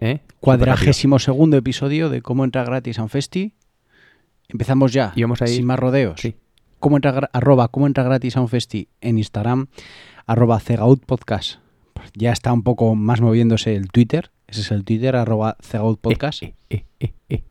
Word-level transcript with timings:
¿Eh? 0.00 0.20
Cuadragésimo 0.40 1.18
segundo 1.18 1.56
episodio 1.58 2.08
de 2.08 2.22
Cómo 2.22 2.44
entrar 2.44 2.64
gratis 2.66 2.98
a 2.98 3.02
un 3.02 3.10
festi. 3.10 3.52
Empezamos 4.48 4.92
ya, 4.92 5.12
Y 5.14 5.22
vamos 5.22 5.42
a 5.42 5.44
ir- 5.44 5.56
sin 5.56 5.66
más 5.66 5.78
rodeos. 5.78 6.20
Sí. 6.20 6.34
Cómo 6.78 6.98
arroba 7.32 7.68
cómo 7.68 7.86
entrar 7.86 8.06
gratis 8.06 8.38
a 8.38 8.40
un 8.40 8.48
festi 8.48 8.88
en 9.02 9.18
Instagram, 9.18 9.66
arroba 10.26 10.58
Cegaut 10.58 11.04
Podcast. 11.04 11.58
Ya 12.14 12.32
está 12.32 12.50
un 12.54 12.62
poco 12.62 12.94
más 12.94 13.20
moviéndose 13.20 13.76
el 13.76 13.88
Twitter. 13.90 14.30
Ese 14.48 14.62
es 14.62 14.70
el 14.70 14.84
Twitter, 14.84 15.14
arroba 15.14 15.58
Cegaut 15.62 16.00
Podcast. 16.00 16.42
Eh, 16.42 16.52
eh. 16.98 17.42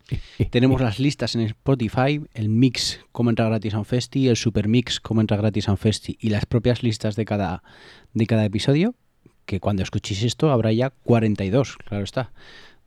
Tenemos 0.49 0.81
las 0.81 0.99
listas 0.99 1.35
en 1.35 1.41
Spotify, 1.41 2.19
el 2.33 2.49
mix 2.49 2.99
cómo 3.11 3.29
entrar 3.29 3.49
gratis 3.49 3.75
a 3.75 3.79
un 3.79 3.85
festi, 3.85 4.27
el 4.27 4.35
super 4.35 4.67
mix 4.67 4.99
cómo 4.99 5.21
entrar 5.21 5.39
gratis 5.41 5.69
a 5.69 5.71
un 5.73 5.77
festi 5.77 6.17
y 6.19 6.29
las 6.29 6.47
propias 6.47 6.81
listas 6.81 7.16
de 7.16 7.25
cada, 7.25 7.61
de 8.16 8.25
cada 8.25 8.43
episodio, 8.45 8.95
que 9.49 9.59
cuando 9.59 9.81
escuchéis 9.81 10.21
esto 10.21 10.52
habrá 10.52 10.71
ya 10.71 10.91
42, 10.91 11.77
claro 11.77 12.03
está, 12.03 12.31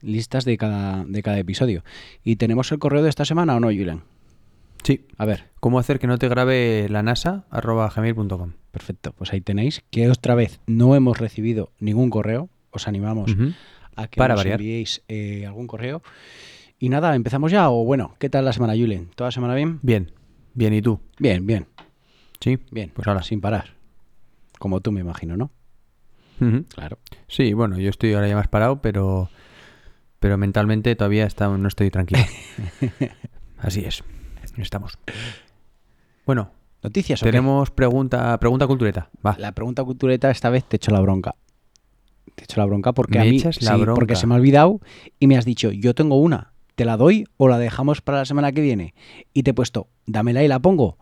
listas 0.01 0.45
de 0.45 0.57
cada, 0.57 1.05
de 1.05 1.21
cada 1.21 1.37
episodio. 1.41 1.83
¿Y 2.23 2.37
tenemos 2.37 2.71
el 2.71 2.79
correo 2.79 3.03
de 3.03 3.09
esta 3.09 3.25
semana 3.25 3.57
o 3.57 3.61
no, 3.61 3.67
Julian? 3.67 4.03
Sí. 4.85 5.05
A 5.19 5.25
ver, 5.25 5.47
¿Cómo 5.59 5.81
hacer 5.81 5.99
que 5.99 6.07
no 6.07 6.19
te 6.19 6.29
grabe 6.29 6.87
la 6.89 7.03
NASA? 7.03 7.47
arroba 7.51 7.91
gmail.com. 7.95 8.53
perfecto, 8.71 9.13
pues 9.13 9.33
ahí 9.33 9.41
tenéis, 9.41 9.83
que 9.91 10.09
otra 10.09 10.37
vez 10.37 10.61
no 10.69 10.95
hemos 10.95 11.19
recibido 11.19 11.73
ningún 11.81 12.11
correo, 12.11 12.49
os 12.71 12.87
animamos 12.87 13.35
a 13.97 14.07
que 14.07 14.19
Para 14.19 14.35
nos 14.35 14.41
variar. 14.45 14.61
enviéis 14.61 15.03
eh, 15.09 15.45
algún 15.47 15.67
correo. 15.67 16.01
Y 16.79 16.91
nada, 16.91 17.17
¿empezamos 17.17 17.51
ya 17.51 17.71
o 17.71 17.85
bueno? 17.85 18.15
¿Qué 18.21 18.29
tal 18.29 18.45
la 18.45 18.53
semana, 18.53 18.75
Julian? 18.75 19.09
¿Toda 19.17 19.29
la 19.29 19.33
semana 19.33 19.55
bien? 19.57 19.81
Bien. 19.83 20.13
Bien, 20.55 20.73
¿y 20.75 20.81
tú? 20.83 21.01
Bien, 21.19 21.45
bien. 21.45 21.67
Sí. 22.41 22.59
Bien, 22.71 22.93
Pues 22.95 23.09
ahora. 23.09 23.23
sin 23.25 23.41
parar. 23.41 23.75
Como 24.61 24.81
tú 24.81 24.93
me 24.93 25.01
imagino, 25.01 25.37
¿no? 25.37 25.51
Claro. 26.75 26.99
Sí, 27.29 27.53
bueno, 27.53 27.79
yo 27.79 27.91
estoy 27.91 28.13
ahora 28.15 28.29
ya 28.29 28.37
más 28.37 28.49
parado, 28.49 28.81
pero 28.83 29.31
pero 30.19 30.39
mentalmente 30.39 30.95
todavía 30.95 31.27
está, 31.27 31.49
no 31.49 31.69
estoy 31.69 31.91
tranquilo. 31.91 32.23
Así 33.59 33.85
es. 33.85 34.05
Estamos. 34.57 34.99
Bueno, 36.27 36.51
¿Noticias 36.83 37.21
tenemos 37.21 37.71
pregunta 37.71 38.39
pregunta 38.39 38.67
cultureta. 38.67 39.09
Va. 39.25 39.37
La 39.39 39.53
pregunta 39.53 39.85
cultureta 39.85 40.31
esta 40.31 40.51
vez 40.51 40.65
te 40.65 40.77
echo 40.77 40.91
la 40.91 41.01
bronca. 41.01 41.35
Te 42.35 42.45
echo 42.45 42.61
la 42.61 42.67
bronca 42.67 42.93
porque 42.93 43.19
¿Me 43.19 43.29
a 43.29 43.31
mí 43.31 43.37
echas 43.37 43.63
la 43.63 43.75
sí, 43.75 43.81
bronca? 43.81 43.95
porque 43.95 44.17
se 44.17 44.27
me 44.27 44.35
ha 44.35 44.39
olvidado 44.39 44.81
y 45.21 45.27
me 45.27 45.37
has 45.37 45.45
dicho, 45.45 45.71
yo 45.71 45.95
tengo 45.95 46.17
una, 46.17 46.53
¿te 46.75 46.85
la 46.85 46.97
doy 46.97 47.25
o 47.37 47.49
la 47.49 47.59
dejamos 47.59 48.01
para 48.01 48.19
la 48.19 48.25
semana 48.25 48.53
que 48.53 48.63
viene? 48.63 48.95
Y 49.33 49.43
te 49.43 49.51
he 49.51 49.55
puesto, 49.55 49.89
dámela 50.07 50.43
y 50.43 50.49
la 50.49 50.59
pongo. 50.59 50.99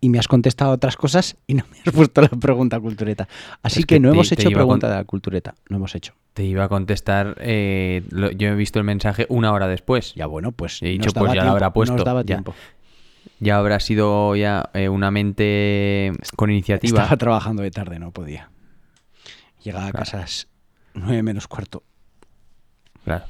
Y 0.00 0.10
me 0.10 0.18
has 0.20 0.28
contestado 0.28 0.70
otras 0.72 0.96
cosas 0.96 1.36
y 1.48 1.54
no 1.54 1.64
me 1.70 1.78
has 1.84 1.92
puesto 1.92 2.20
la 2.20 2.28
pregunta 2.28 2.78
cultureta. 2.78 3.26
Así 3.62 3.80
Es 3.80 3.86
que, 3.86 3.96
que 3.96 4.00
no 4.00 4.10
te- 4.10 4.14
hemos 4.14 4.28
te 4.28 4.34
hecho 4.36 4.50
pregunta 4.50 4.86
con- 4.86 4.90
de 4.92 4.96
la 4.96 5.04
cultureta. 5.04 5.54
No 5.68 5.76
hemos 5.78 5.94
hecho. 5.96 6.14
Te 6.34 6.44
iba 6.44 6.62
a 6.64 6.68
contestar, 6.68 7.34
eh, 7.40 8.04
lo- 8.10 8.30
yo 8.30 8.48
he 8.48 8.54
visto 8.54 8.78
el 8.78 8.84
mensaje 8.84 9.26
una 9.28 9.52
hora 9.52 9.66
después. 9.66 10.14
Ya 10.14 10.26
bueno, 10.26 10.52
pues. 10.52 10.80
He 10.82 10.86
dicho, 10.90 11.10
pues 11.12 11.26
ya 11.28 11.32
tiempo, 11.32 11.50
habrá 11.50 11.72
puesto, 11.72 11.96
Nos 11.96 12.04
daba 12.04 12.20
ya. 12.20 12.26
tiempo. 12.26 12.54
Ya 13.40 13.56
habrá 13.58 13.80
sido 13.80 14.36
ya 14.36 14.70
eh, 14.74 14.88
una 14.88 15.10
mente 15.10 16.12
con 16.36 16.50
iniciativa. 16.50 17.00
Estaba 17.02 17.16
trabajando 17.16 17.62
de 17.64 17.70
tarde, 17.72 17.98
no 17.98 18.12
podía. 18.12 18.50
Llegaba 19.64 19.86
a 19.88 19.92
casa 19.92 20.18
a 20.18 20.20
las 20.20 20.46
nueve 20.94 21.22
menos 21.24 21.48
cuarto. 21.48 21.82
Claro. 23.04 23.24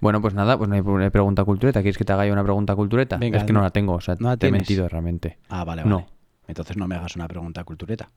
Bueno, 0.00 0.20
pues 0.20 0.34
nada, 0.34 0.58
pues 0.58 0.68
no 0.68 0.74
hay, 0.74 1.10
pregunta 1.10 1.44
cultureta. 1.44 1.80
¿Quieres 1.80 1.96
que 1.98 2.04
te 2.04 2.12
haga 2.12 2.26
yo 2.26 2.32
una 2.32 2.42
pregunta 2.42 2.76
cultureta? 2.76 3.16
Venga, 3.16 3.38
es 3.38 3.44
que 3.44 3.52
no 3.52 3.62
la 3.62 3.70
tengo, 3.70 3.94
o 3.94 4.00
sea, 4.00 4.14
¿no 4.18 4.28
la 4.28 4.36
te 4.36 4.48
he 4.48 4.52
mentido 4.52 4.88
realmente. 4.88 5.38
Ah, 5.48 5.64
vale, 5.64 5.82
vale. 5.82 5.90
No. 5.94 6.06
Entonces 6.48 6.76
no 6.76 6.86
me 6.86 6.94
hagas 6.94 7.16
una 7.16 7.26
pregunta 7.28 7.64
cultureta, 7.64 8.10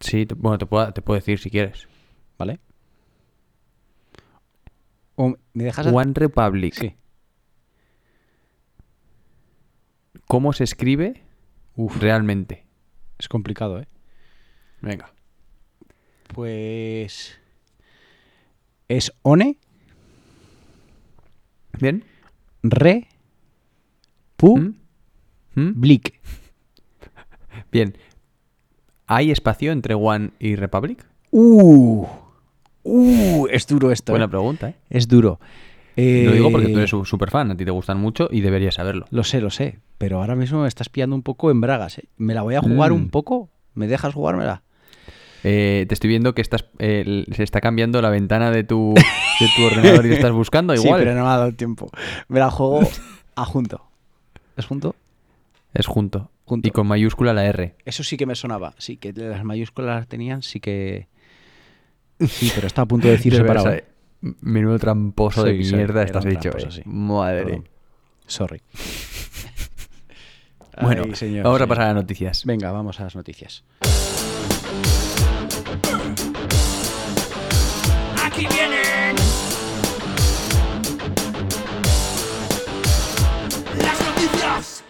Sí, 0.00 0.24
te- 0.24 0.34
bueno, 0.34 0.56
te 0.56 0.64
puedo, 0.66 0.92
te 0.94 1.02
puedo 1.02 1.20
decir 1.20 1.38
si 1.38 1.50
quieres. 1.50 1.86
¿vale? 2.38 2.58
O 5.14 5.34
me 5.52 5.64
dejas 5.64 5.86
a- 5.86 5.90
One 5.90 6.12
Republic. 6.14 6.72
Sí. 6.74 6.96
¿Cómo 10.26 10.52
se 10.54 10.64
escribe 10.64 11.22
Uf, 11.76 11.98
realmente? 12.00 12.64
es 13.18 13.28
complicado, 13.28 13.78
¿eh? 13.80 13.86
Venga. 14.80 15.12
Pues 16.34 17.38
es 18.88 19.12
one, 19.22 19.58
¿Bien? 21.80 22.04
re, 22.62 23.08
pu, 24.36 24.58
¿Mm? 24.58 24.74
¿Mm? 25.54 25.80
blick. 25.80 26.20
Bien. 27.72 27.96
¿Hay 29.06 29.30
espacio 29.30 29.72
entre 29.72 29.94
One 29.94 30.30
y 30.38 30.56
Republic? 30.56 31.04
Uh, 31.30 32.06
uh, 32.84 33.46
es 33.50 33.66
duro 33.66 33.90
esto. 33.90 34.12
Buena 34.12 34.26
¿eh? 34.26 34.28
pregunta, 34.28 34.68
¿eh? 34.68 34.74
Es 34.90 35.08
duro. 35.08 35.40
Lo 35.96 36.32
digo 36.32 36.50
porque 36.50 36.68
tú 36.68 36.74
Eh, 36.74 36.78
eres 36.78 36.92
un 36.92 37.04
super 37.04 37.30
fan, 37.30 37.50
a 37.50 37.56
ti 37.56 37.64
te 37.64 37.70
gustan 37.70 37.98
mucho 37.98 38.28
y 38.30 38.40
deberías 38.40 38.74
saberlo. 38.76 39.06
Lo 39.10 39.24
sé, 39.24 39.40
lo 39.40 39.50
sé, 39.50 39.80
pero 39.98 40.20
ahora 40.20 40.34
mismo 40.36 40.62
me 40.62 40.68
estás 40.68 40.88
pillando 40.88 41.14
un 41.16 41.22
poco 41.22 41.50
en 41.50 41.60
bragas. 41.60 41.98
¿eh? 41.98 42.04
¿Me 42.16 42.32
la 42.34 42.42
voy 42.42 42.54
a 42.54 42.60
jugar 42.62 42.92
Mm. 42.92 42.94
un 42.94 43.10
poco? 43.10 43.50
¿Me 43.74 43.86
dejas 43.86 44.14
jugármela? 44.14 44.62
Eh, 45.44 45.86
te 45.88 45.94
estoy 45.94 46.08
viendo 46.08 46.34
que 46.34 46.42
estás 46.42 46.66
eh, 46.78 47.24
se 47.34 47.42
está 47.42 47.60
cambiando 47.60 48.02
la 48.02 48.10
ventana 48.10 48.50
de 48.50 48.62
tu, 48.64 48.94
de 48.94 49.46
tu 49.56 49.62
ordenador 49.64 50.04
y 50.06 50.10
te 50.10 50.14
estás 50.16 50.32
buscando 50.32 50.74
Sí, 50.76 50.82
igual. 50.84 51.00
pero 51.00 51.14
no 51.14 51.22
me 51.22 51.28
ha 51.30 51.36
dado 51.38 51.52
tiempo. 51.54 51.90
Me 52.28 52.40
la 52.40 52.50
juego 52.50 52.80
a 53.36 53.44
junto. 53.44 53.86
¿Es 54.56 54.66
junto? 54.66 54.94
Es 55.72 55.86
junto. 55.86 56.30
Junto. 56.44 56.66
Y 56.68 56.70
con 56.72 56.86
mayúscula 56.86 57.32
la 57.32 57.46
R. 57.46 57.76
Eso 57.84 58.02
sí 58.02 58.16
que 58.16 58.26
me 58.26 58.34
sonaba. 58.34 58.74
Sí, 58.78 58.96
que 58.96 59.12
las 59.12 59.44
mayúsculas 59.44 59.96
las 60.00 60.08
tenían, 60.08 60.42
sí 60.42 60.58
que. 60.60 61.08
Sí, 62.18 62.50
pero 62.54 62.66
está 62.66 62.82
a 62.82 62.86
punto 62.86 63.06
de 63.06 63.12
decir 63.14 63.32
De 63.32 63.38
separado. 63.38 63.72
eh, 63.72 63.84
Menudo 64.42 64.78
tramposo 64.78 65.44
de 65.44 65.62
Sí, 65.64 65.74
mierda 65.74 66.02
estás 66.02 66.24
tramposo, 66.24 66.58
eh. 66.68 66.70
sí. 66.70 66.82
Madre. 66.84 67.44
Perdón. 67.44 67.68
Sorry. 68.26 68.60
Bueno, 70.82 71.02
Ay, 71.06 71.14
señor, 71.14 71.44
vamos 71.44 71.60
a 71.60 71.66
pasar 71.66 71.84
a 71.84 71.86
las 71.88 71.96
noticias. 71.96 72.44
Venga, 72.44 72.70
vamos 72.72 73.00
a 73.00 73.04
las 73.04 73.14
noticias. 73.16 73.64
Vienen 78.48 79.16
las 83.78 84.00
noticias. 84.06 84.84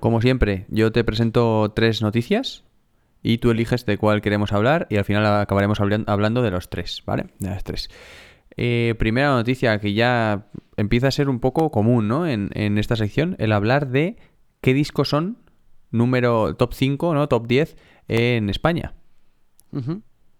Como 0.00 0.20
siempre, 0.20 0.66
yo 0.68 0.92
te 0.92 1.04
presento 1.04 1.72
tres 1.74 2.00
noticias 2.02 2.64
y 3.22 3.38
tú 3.38 3.50
eliges 3.50 3.86
de 3.86 3.98
cuál 3.98 4.20
queremos 4.22 4.52
hablar 4.52 4.86
y 4.90 4.96
al 4.96 5.04
final 5.04 5.26
acabaremos 5.26 5.80
hablan- 5.80 6.04
hablando 6.06 6.42
de 6.42 6.50
los 6.50 6.70
tres, 6.70 7.02
¿vale? 7.06 7.26
De 7.38 7.48
las 7.50 7.64
tres. 7.64 7.88
Eh, 8.56 8.94
primera 8.98 9.30
noticia 9.30 9.78
que 9.80 9.92
ya 9.94 10.46
empieza 10.76 11.08
a 11.08 11.10
ser 11.10 11.28
un 11.28 11.40
poco 11.40 11.70
común, 11.70 12.08
¿no? 12.08 12.26
En, 12.26 12.50
en 12.54 12.78
esta 12.78 12.96
sección, 12.96 13.36
el 13.38 13.52
hablar 13.52 13.88
de 13.88 14.16
qué 14.60 14.72
discos 14.74 15.08
son 15.10 15.38
número 15.90 16.54
top 16.56 16.72
5, 16.74 17.14
¿no? 17.14 17.28
Top 17.28 17.46
10 17.46 17.76
en 18.08 18.50
España. 18.50 18.94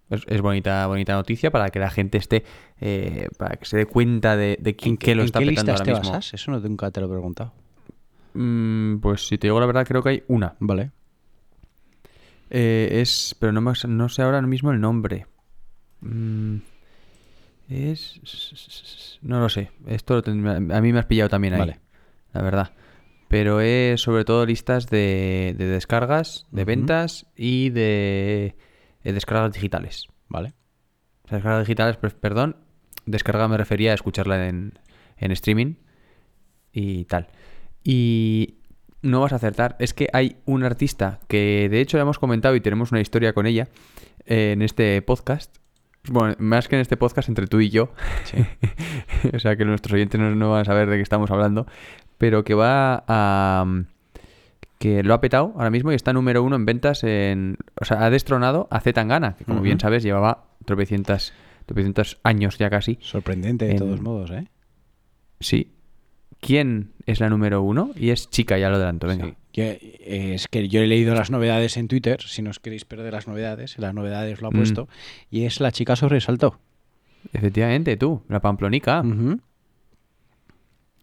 Es, 0.09 0.23
es 0.27 0.41
bonita, 0.41 0.87
bonita 0.87 1.15
noticia 1.15 1.51
para 1.51 1.69
que 1.71 1.79
la 1.79 1.91
gente 1.91 2.19
esté, 2.19 2.45
eh, 2.81 3.29
para 3.39 3.57
que 3.57 3.65
se 3.65 3.77
dé 3.77 3.87
cuenta 3.87 4.37
de, 4.37 4.57
de 4.61 4.77
quién 4.77 4.93
¿En 4.93 4.97
qué 4.99 5.15
lo 5.15 5.23
en 5.23 5.27
está 5.27 5.41
qué 5.41 5.47
petando 5.47 5.73
ahora 5.73 5.85
te 5.85 5.91
mismo. 5.93 6.11
basas? 6.13 6.35
Eso 6.35 6.51
no 6.53 6.61
nunca 6.61 6.91
te 6.91 7.01
lo 7.01 7.07
he 7.07 7.11
preguntado. 7.11 7.53
Mm, 8.35 8.99
pues 8.99 9.27
si 9.27 9.39
te 9.39 9.47
digo 9.49 9.59
la 9.59 9.67
verdad, 9.67 9.87
creo 9.87 10.03
que 10.03 10.09
hay 10.11 10.23
una. 10.29 10.55
Vale. 10.61 10.93
Eh, 12.51 13.01
es. 13.01 13.35
Pero 13.39 13.53
no, 13.53 13.61
no 13.61 14.09
sé 14.09 14.23
ahora 14.23 14.41
mismo 14.43 14.71
el 14.71 14.81
nombre. 14.81 15.27
Mm, 16.01 16.57
es. 17.69 19.19
No 19.23 19.41
lo 19.41 19.49
sé. 19.49 19.71
Esto 19.87 20.23
lo 20.25 20.43
a 20.75 20.81
mí 20.81 20.93
me 20.93 20.99
has 21.01 21.07
pillado 21.07 21.29
también 21.31 21.55
ahí. 21.55 21.61
Vale. 21.61 21.81
La 22.33 22.43
verdad. 22.43 22.71
Pero 23.29 23.61
es 23.61 24.01
sobre 24.01 24.25
todo 24.25 24.47
listas 24.47 24.87
de, 24.89 25.55
de 25.59 25.67
descargas, 25.67 26.47
de 26.53 26.65
ventas 26.65 27.27
y 27.37 27.71
de, 27.71 28.55
de 29.03 29.13
descargas 29.13 29.53
digitales. 29.53 30.07
Vale. 30.29 30.55
Descargas 31.31 31.67
digitales, 31.67 31.97
per- 31.97 32.17
perdón. 32.17 32.57
Descarga 33.05 33.49
me 33.49 33.57
refería 33.57 33.93
a 33.93 33.95
escucharla 33.95 34.49
en, 34.49 34.79
en 35.17 35.33
streaming 35.33 35.75
y 36.73 37.05
tal. 37.07 37.29
Y 37.83 38.59
no 39.03 39.21
vas 39.21 39.33
a 39.33 39.37
acertar. 39.37 39.77
Es 39.81 39.93
que 39.95 40.09
hay 40.13 40.37
un 40.45 40.63
artista 40.65 41.21
que 41.29 41.69
de 41.71 41.81
hecho 41.81 41.99
ya 41.99 42.03
hemos 42.03 42.19
comentado 42.19 42.55
y 42.57 42.61
tenemos 42.61 42.93
una 42.93 43.01
historia 43.01 43.33
con 43.33 43.47
ella 43.47 43.69
eh, 44.25 44.53
en 44.53 44.63
este 44.63 45.03
podcast. 45.03 45.57
Bueno, 46.09 46.37
más 46.39 46.69
que 46.69 46.77
en 46.77 46.83
este 46.83 46.97
podcast 46.97 47.29
entre 47.29 47.49
tú 47.49 47.61
y 47.61 47.71
yo. 47.71 47.91
Sí. 48.25 48.39
o 49.35 49.39
sea 49.41 49.57
que 49.57 49.65
nuestros 49.65 49.95
oyentes 49.95 50.21
no, 50.21 50.33
no 50.35 50.51
van 50.53 50.61
a 50.63 50.65
saber 50.65 50.89
de 50.89 50.97
qué 50.97 51.03
estamos 51.03 51.31
hablando. 51.33 51.67
Pero 52.19 52.45
que 52.45 52.55
va 52.55 53.05
a. 53.07 53.65
que 54.79 55.03
lo 55.03 55.15
ha 55.15 55.21
petado 55.21 55.53
ahora 55.57 55.71
mismo 55.71 55.93
y 55.93 55.95
está 55.95 56.13
número 56.13 56.43
uno 56.43 56.57
en 56.57 56.65
ventas 56.67 57.05
en. 57.05 57.57
O 57.81 57.85
sea, 57.85 58.05
ha 58.05 58.11
destronado 58.11 58.69
a 58.71 58.81
Z 58.81 58.93
Tangana, 58.95 59.35
que 59.37 59.45
como 59.45 59.61
bien 59.61 59.79
sabes 59.81 60.03
llevaba 60.03 60.45
tropecientas, 60.65 61.33
tropecientos 61.67 62.19
años 62.23 62.59
ya 62.59 62.71
casi. 62.71 62.99
Sorprendente 63.01 63.67
de 63.67 63.73
En- 63.73 63.79
todos 63.79 64.01
modos, 64.01 64.31
¿eh? 64.31 64.47
Sí. 65.41 65.73
¿Quién 66.41 66.93
es 67.07 67.21
la 67.21 67.31
número 67.31 67.63
uno? 67.63 67.91
Y 67.97 68.11
es 68.11 68.29
chica, 68.31 68.59
ya 68.59 68.69
lo 68.69 68.77
adelanto, 68.77 69.07
venga. 69.07 69.27
Sí. 69.27 69.35
Yo, 69.55 69.63
eh, 69.65 70.33
es 70.35 70.49
que 70.49 70.69
yo 70.69 70.81
he 70.83 70.87
leído 70.87 71.15
las 71.15 71.31
novedades 71.31 71.79
en 71.79 71.89
Twitter, 71.89 72.21
si 72.23 72.43
no 72.43 72.51
os 72.51 72.61
queréis 72.61 72.85
perder 72.85 73.15
las 73.15 73.27
novedades, 73.27 73.79
las 73.79 73.95
novedades 73.95 74.43
lo 74.43 74.49
ha 74.49 74.51
Mm. 74.51 74.55
puesto, 74.57 74.89
y 75.31 75.45
es 75.45 75.61
la 75.61 75.73
chica 75.73 75.97
sobresalto. 75.97 76.59
Efectivamente, 77.33 77.97
tú, 77.97 78.23
la 78.29 78.41
pamplonica. 78.41 79.03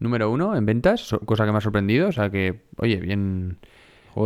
Número 0.03 0.29
uno 0.29 0.55
en 0.57 0.65
ventas, 0.65 1.15
cosa 1.25 1.45
que 1.45 1.51
me 1.53 1.59
ha 1.59 1.61
sorprendido. 1.61 2.09
O 2.09 2.11
sea 2.11 2.29
que, 2.29 2.63
oye, 2.77 2.97
bien. 2.97 3.57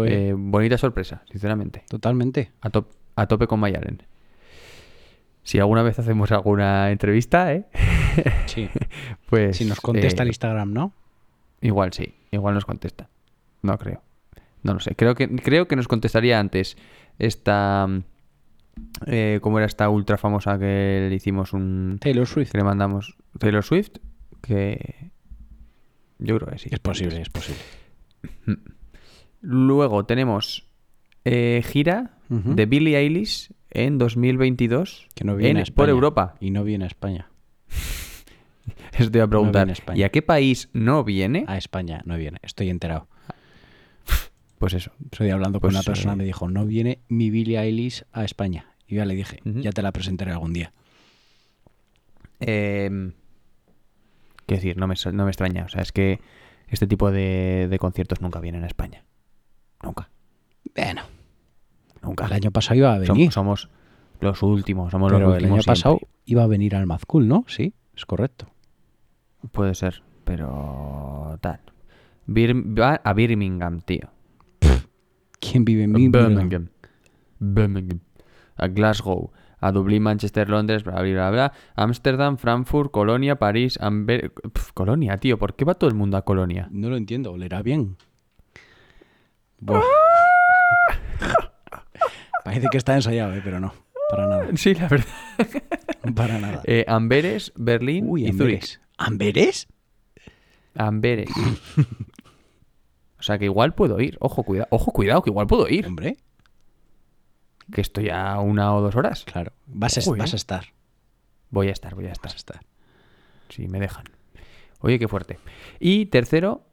Eh, 0.07 0.33
bonita 0.35 0.75
sorpresa, 0.77 1.21
sinceramente. 1.31 1.83
totalmente. 1.87 2.51
A, 2.61 2.71
top- 2.71 2.89
a 3.15 3.27
tope 3.27 3.45
con 3.45 3.59
Mayalen. 3.59 4.01
Si 5.43 5.59
alguna 5.59 5.83
vez 5.83 5.99
hacemos 5.99 6.31
alguna 6.31 6.89
entrevista, 6.91 7.53
¿eh? 7.53 7.65
Sí. 8.47 8.67
Pues. 9.29 9.55
Si 9.57 9.65
nos 9.65 9.79
contesta 9.79 10.23
eh, 10.23 10.25
el 10.25 10.29
Instagram, 10.29 10.73
¿no? 10.73 10.93
Igual 11.61 11.93
sí, 11.93 12.15
igual 12.31 12.55
nos 12.55 12.65
contesta. 12.65 13.07
No 13.61 13.77
creo. 13.77 14.01
No 14.63 14.73
lo 14.73 14.79
sé. 14.79 14.95
Creo 14.95 15.13
que, 15.13 15.29
creo 15.35 15.67
que 15.67 15.75
nos 15.75 15.87
contestaría 15.87 16.39
antes 16.39 16.75
esta. 17.19 17.87
Eh, 19.05 19.37
¿Cómo 19.43 19.59
era 19.59 19.67
esta 19.67 19.89
ultra 19.89 20.17
famosa 20.17 20.57
que 20.57 21.05
le 21.09 21.15
hicimos 21.15 21.53
un. 21.53 21.97
Taylor 22.01 22.25
Swift. 22.25 22.51
que 22.51 22.57
le 22.57 22.63
mandamos? 22.63 23.15
Taylor 23.37 23.63
Swift. 23.63 23.97
Que. 24.41 24.95
Yo 26.19 26.37
creo 26.39 26.51
que 26.51 26.57
sí. 26.59 26.69
Es 26.71 26.79
posible, 26.79 27.21
es 27.21 27.29
posible. 27.29 27.59
Luego 29.41 30.05
tenemos 30.05 30.65
eh, 31.25 31.61
gira 31.65 32.17
de 32.29 32.65
Billie 32.65 32.97
Eilish 32.97 33.51
en 33.69 33.97
2022 33.97 35.07
Que 35.13 35.23
no 35.23 35.35
viene 35.35 35.51
en- 35.51 35.57
a 35.57 35.61
España. 35.61 35.75
por 35.75 35.89
Europa. 35.89 36.35
Y 36.39 36.51
no 36.51 36.63
viene 36.63 36.85
a 36.85 36.87
España. 36.87 37.29
Eso 38.97 39.11
te 39.11 39.19
iba 39.19 39.25
a 39.25 39.29
preguntar. 39.29 39.69
a. 39.69 39.95
¿Y 39.95 40.03
a 40.03 40.09
qué 40.09 40.21
país 40.21 40.69
no 40.73 41.03
viene? 41.03 41.45
A 41.47 41.57
España 41.57 42.01
no 42.05 42.17
viene. 42.17 42.39
Estoy 42.41 42.69
enterado. 42.69 43.07
Pues 44.57 44.73
eso. 44.73 44.91
Estoy 45.11 45.29
hablando 45.29 45.59
con 45.59 45.67
Pues, 45.69 45.75
una 45.75 45.83
persona, 45.83 46.13
eh, 46.13 46.15
me 46.15 46.23
dijo, 46.25 46.49
no 46.49 46.65
viene 46.65 46.99
mi 47.09 47.29
Billie 47.29 47.59
Eilish 47.59 48.03
a 48.11 48.23
España. 48.25 48.65
Y 48.87 48.95
yo 48.95 49.01
ya 49.01 49.05
le 49.05 49.13
dije, 49.13 49.39
ya 49.45 49.71
te 49.71 49.83
la 49.83 49.91
presentaré 49.91 50.31
algún 50.31 50.51
día. 50.51 50.73
Eh, 52.39 53.11
quiero 54.47 54.61
decir, 54.61 54.77
no 54.77 54.87
me, 54.87 54.95
no 55.13 55.23
me 55.25 55.29
extraña. 55.29 55.65
O 55.65 55.69
sea, 55.69 55.81
es 55.83 55.91
que 55.91 56.19
este 56.67 56.87
tipo 56.87 57.11
de, 57.11 57.67
de 57.69 57.77
conciertos 57.79 58.21
nunca 58.21 58.39
vienen 58.39 58.63
a 58.63 58.67
España. 58.67 59.03
Nunca. 59.83 60.09
Bueno, 60.75 61.03
Nunca. 62.01 62.25
el 62.25 62.33
año 62.33 62.51
pasado 62.51 62.75
iba 62.75 62.93
a 62.93 62.97
venir. 62.99 63.31
somos 63.31 63.69
los 64.19 64.41
últimos. 64.41 64.91
Somos 64.91 65.11
pero 65.13 65.27
los 65.27 65.37
el 65.37 65.45
año 65.45 65.53
últimos 65.55 65.65
pasado 65.65 65.99
iba 66.25 66.43
a 66.43 66.47
venir 66.47 66.75
al 66.75 66.87
Mazcool, 66.87 67.27
¿no? 67.27 67.45
Sí, 67.47 67.73
es 67.95 68.05
correcto. 68.05 68.47
Puede 69.51 69.75
ser, 69.75 70.01
pero 70.23 71.37
tal. 71.41 71.59
Bir- 72.25 72.77
va 72.77 72.99
a 73.03 73.13
Birmingham, 73.13 73.81
tío. 73.81 74.09
¿Quién 75.39 75.63
vive 75.65 75.83
en 75.83 75.93
Birmingham? 75.93 76.33
Birmingham. 76.35 76.69
Birmingham. 77.39 77.99
A 78.55 78.67
Glasgow. 78.67 79.31
A 79.59 79.71
Dublín, 79.71 80.03
Manchester, 80.03 80.49
Londres, 80.49 80.83
bla, 80.83 81.01
bla, 81.01 81.11
bla, 81.11 81.31
bla. 81.31 81.53
Ámsterdam, 81.75 82.37
Frankfurt, 82.37 82.91
Colonia, 82.91 83.37
París, 83.37 83.77
Amber... 83.81 84.31
Colonia, 84.73 85.17
tío. 85.17 85.37
¿Por 85.37 85.55
qué 85.55 85.65
va 85.65 85.73
todo 85.73 85.89
el 85.89 85.95
mundo 85.95 86.17
a 86.17 86.23
Colonia? 86.23 86.67
No 86.71 86.89
lo 86.89 86.97
entiendo, 86.97 87.31
olerá 87.31 87.61
bien. 87.61 87.97
Buah. 89.59 89.81
Parece 92.43 92.67
que 92.71 92.77
está 92.77 92.95
ensayado, 92.95 93.33
¿eh? 93.33 93.41
pero 93.43 93.59
no, 93.59 93.73
para 94.09 94.27
nada. 94.27 94.47
Sí, 94.55 94.73
la 94.73 94.87
verdad. 94.87 95.05
Para 96.15 96.39
nada. 96.39 96.61
Eh, 96.65 96.85
Amberes, 96.87 97.51
Berlín 97.55 98.05
Uy, 98.07 98.25
y. 98.25 98.29
¿Amberes? 98.29 98.79
¿Amberes? 98.97 99.67
Amberes. 100.75 101.29
o 103.19 103.23
sea 103.23 103.37
que 103.37 103.45
igual 103.45 103.73
puedo 103.73 103.99
ir. 103.99 104.17
Ojo, 104.21 104.43
cuidado. 104.43 104.67
Ojo, 104.71 104.91
cuidado, 104.91 105.21
que 105.23 105.29
igual 105.29 105.47
puedo 105.47 105.67
ir. 105.67 105.87
Hombre, 105.87 106.17
Que 107.71 107.81
estoy 107.81 108.09
a 108.09 108.39
una 108.39 108.73
o 108.75 108.81
dos 108.81 108.95
horas. 108.95 109.23
claro. 109.25 109.51
Vas 109.65 109.97
a, 109.97 110.01
Ojo, 110.01 110.15
vas 110.17 110.33
a 110.33 110.37
estar. 110.37 110.65
Voy 111.49 111.67
a 111.67 111.71
estar, 111.71 111.95
voy 111.95 112.05
a 112.05 112.11
estar. 112.11 112.25
Vas 112.29 112.33
a 112.33 112.37
estar. 112.37 112.59
Si 113.49 113.67
me 113.67 113.79
dejan. 113.79 114.05
Oye, 114.79 114.99
qué 114.99 115.07
fuerte. 115.07 115.39
Y 115.79 116.07
tercero, 116.07 116.63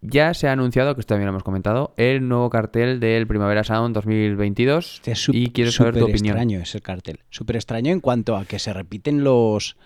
ya 0.00 0.34
se 0.34 0.48
ha 0.48 0.52
anunciado, 0.52 0.94
que 0.94 1.00
esto 1.00 1.14
también 1.14 1.26
lo 1.26 1.30
hemos 1.32 1.42
comentado, 1.44 1.94
el 1.96 2.28
nuevo 2.28 2.50
cartel 2.50 3.00
del 3.00 3.26
Primavera 3.26 3.64
Sound 3.64 3.94
2022. 3.94 4.94
Este 4.96 5.12
es 5.12 5.28
y 5.32 5.50
quiero 5.50 5.70
saber 5.72 5.94
tu 5.94 6.00
súper 6.00 6.14
opinión. 6.14 6.36
extraño 6.36 6.58
ese 6.60 6.80
cartel. 6.80 7.20
Súper 7.30 7.56
extraño 7.56 7.92
en 7.92 8.00
cuanto 8.00 8.36
a 8.36 8.44
que 8.44 8.58
se 8.58 8.72
repiten 8.72 9.24
los 9.24 9.76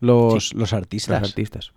los, 0.00 0.48
Sí, 0.48 0.56
los 0.56 0.72
artistas. 0.72 1.20
Los 1.20 1.30
artistas. 1.30 1.72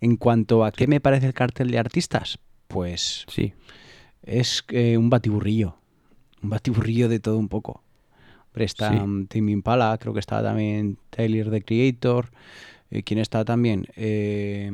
En 0.00 0.16
cuanto 0.16 0.64
a 0.64 0.72
qué 0.72 0.86
me 0.86 1.00
parece 1.00 1.26
el 1.26 1.34
cartel 1.34 1.70
de 1.70 1.78
artistas, 1.78 2.38
pues 2.68 3.24
Sí. 3.28 3.54
es 4.22 4.64
eh, 4.68 4.96
un 4.98 5.08
batiburrillo. 5.10 5.76
Un 6.44 6.50
batiburrillo 6.50 7.08
de 7.08 7.18
todo 7.18 7.38
un 7.38 7.48
poco. 7.48 7.82
Hombre, 8.48 8.64
está 8.66 8.90
Sí. 8.90 8.96
mm, 8.96 9.26
Tame 9.26 9.50
Impala, 9.52 9.98
creo 9.98 10.12
que 10.14 10.20
está 10.20 10.42
también 10.42 10.98
Taylor 11.10 11.50
the 11.50 11.62
Creator. 11.62 12.28
Eh, 12.90 13.02
¿Quién 13.02 13.18
está 13.18 13.44
también? 13.44 13.86
Eh, 13.96 14.70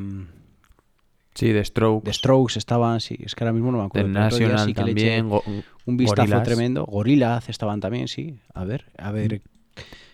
Sí, 1.33 1.53
de 1.53 1.65
Strokes. 1.65 2.05
The 2.05 2.13
Strokes 2.13 2.59
estaban, 2.59 3.01
sí, 3.01 3.17
es 3.21 3.35
que 3.37 3.45
ahora 3.45 3.53
mismo 3.53 3.71
no 3.71 3.79
me 3.79 3.85
The 3.85 4.01
acuerdo. 4.01 4.09
día 4.09 4.21
National 4.21 4.67
sí 4.67 4.75
que 4.75 4.83
le 4.85 4.91
eché 4.91 5.17
también. 5.23 5.65
Un 5.87 5.97
vistazo 5.97 6.23
Gorillaz, 6.23 6.43
tremendo. 6.43 6.85
Gorillaz 6.87 7.49
estaban 7.49 7.81
también, 7.81 8.09
sí. 8.09 8.35
A 8.53 8.65
ver, 8.65 8.87
a 8.99 9.13
ver. 9.13 9.41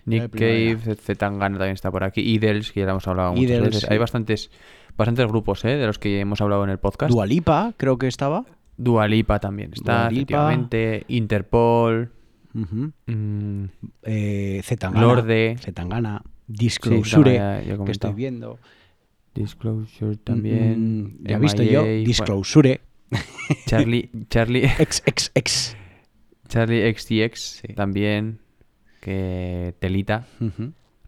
Nick. 0.04 0.30
Cave, 0.30 0.78
Zetangana 0.96 1.56
también 1.58 1.74
está 1.74 1.90
por 1.90 2.04
aquí. 2.04 2.20
Idles, 2.20 2.70
que 2.70 2.80
ya 2.80 2.86
lo 2.86 2.92
hemos 2.92 3.08
hablado 3.08 3.32
muchas 3.32 3.44
Idles, 3.50 3.62
veces. 3.62 3.80
sí. 3.80 3.86
Hay 3.90 3.98
bastantes, 3.98 4.50
bastantes 4.96 5.26
grupos, 5.26 5.64
¿eh? 5.64 5.76
De 5.76 5.86
los 5.86 5.98
que 5.98 6.20
hemos 6.20 6.40
hablado 6.42 6.62
en 6.64 6.70
el 6.70 6.78
podcast. 6.78 7.10
Dualipa, 7.12 7.72
creo 7.78 7.96
que 7.98 8.06
estaba. 8.08 8.44
Dualipa 8.76 9.38
también 9.40 9.72
está, 9.72 10.02
Dua 10.02 10.10
Lipa. 10.10 10.20
efectivamente. 10.20 11.04
Interpol. 11.08 12.12
Mm, 12.52 13.64
Eh, 14.02 14.60
Zetangana. 14.64 15.06
Lorde. 15.06 15.56
Zetangana. 15.60 16.22
sí, 16.24 16.52
Disclosure, 16.58 17.34
ya- 17.34 17.62
ya 17.62 17.74
he 17.74 17.84
que 17.84 17.92
estoy 17.92 18.12
viendo. 18.14 18.58
Disclosure 19.34 20.16
también. 20.16 21.04
Mm, 21.22 21.28
ya 21.28 21.36
he 21.36 21.40
visto 21.40 21.62
yo. 21.62 21.82
MIA, 21.82 21.90
bueno, 21.92 22.06
Disclosure. 22.06 22.80
Charlie, 23.66 24.10
Charlie, 24.30 24.64
ex. 24.78 25.76
Charlie 26.48 26.94
XTX 26.94 27.40
Sí. 27.66 27.74
también. 27.74 28.38
Que 29.00 29.74
telita. 29.78 30.26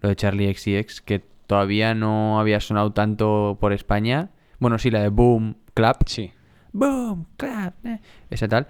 Lo 0.01 0.09
de 0.11 0.17
Charlie 0.17 0.53
XTX, 0.55 1.01
que 1.01 1.19
todavía 1.47 1.95
no 1.95 2.39
había 2.39 2.61
sonado 2.61 2.93
tanto 2.93 3.57
por 3.61 3.73
España. 3.73 4.31
Bueno, 4.61 4.79
sí, 4.79 4.91
la 4.91 5.03
de 5.03 5.09
Boom 5.09 5.57
Clap. 5.75 6.03
Sí. 6.07 6.31
Boom 6.73 7.27
Clap. 7.37 7.85
eh, 7.87 8.01
Esa 8.31 8.49
tal. 8.49 8.67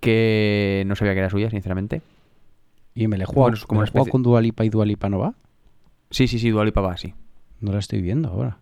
Que 0.00 0.82
no 0.86 0.96
sabía 0.96 1.12
que 1.14 1.20
era 1.20 1.30
suya, 1.30 1.48
sinceramente. 1.50 2.02
Y 2.94 3.06
me 3.08 3.16
le 3.16 3.24
he 3.24 3.26
jugado, 3.26 3.56
como 3.66 3.80
me 3.80 3.86
he 3.86 3.88
jugado 3.90 4.02
especie- 4.04 4.10
con 4.12 4.22
Dualipa 4.22 4.64
y 4.64 4.68
Dualipa 4.68 5.08
no 5.08 5.18
va. 5.18 5.34
Sí, 6.10 6.26
sí, 6.28 6.38
sí, 6.38 6.50
Dualipa 6.50 6.80
va, 6.80 6.96
sí. 6.96 7.14
No 7.60 7.72
la 7.72 7.78
estoy 7.78 8.02
viendo 8.02 8.28
ahora. 8.28 8.58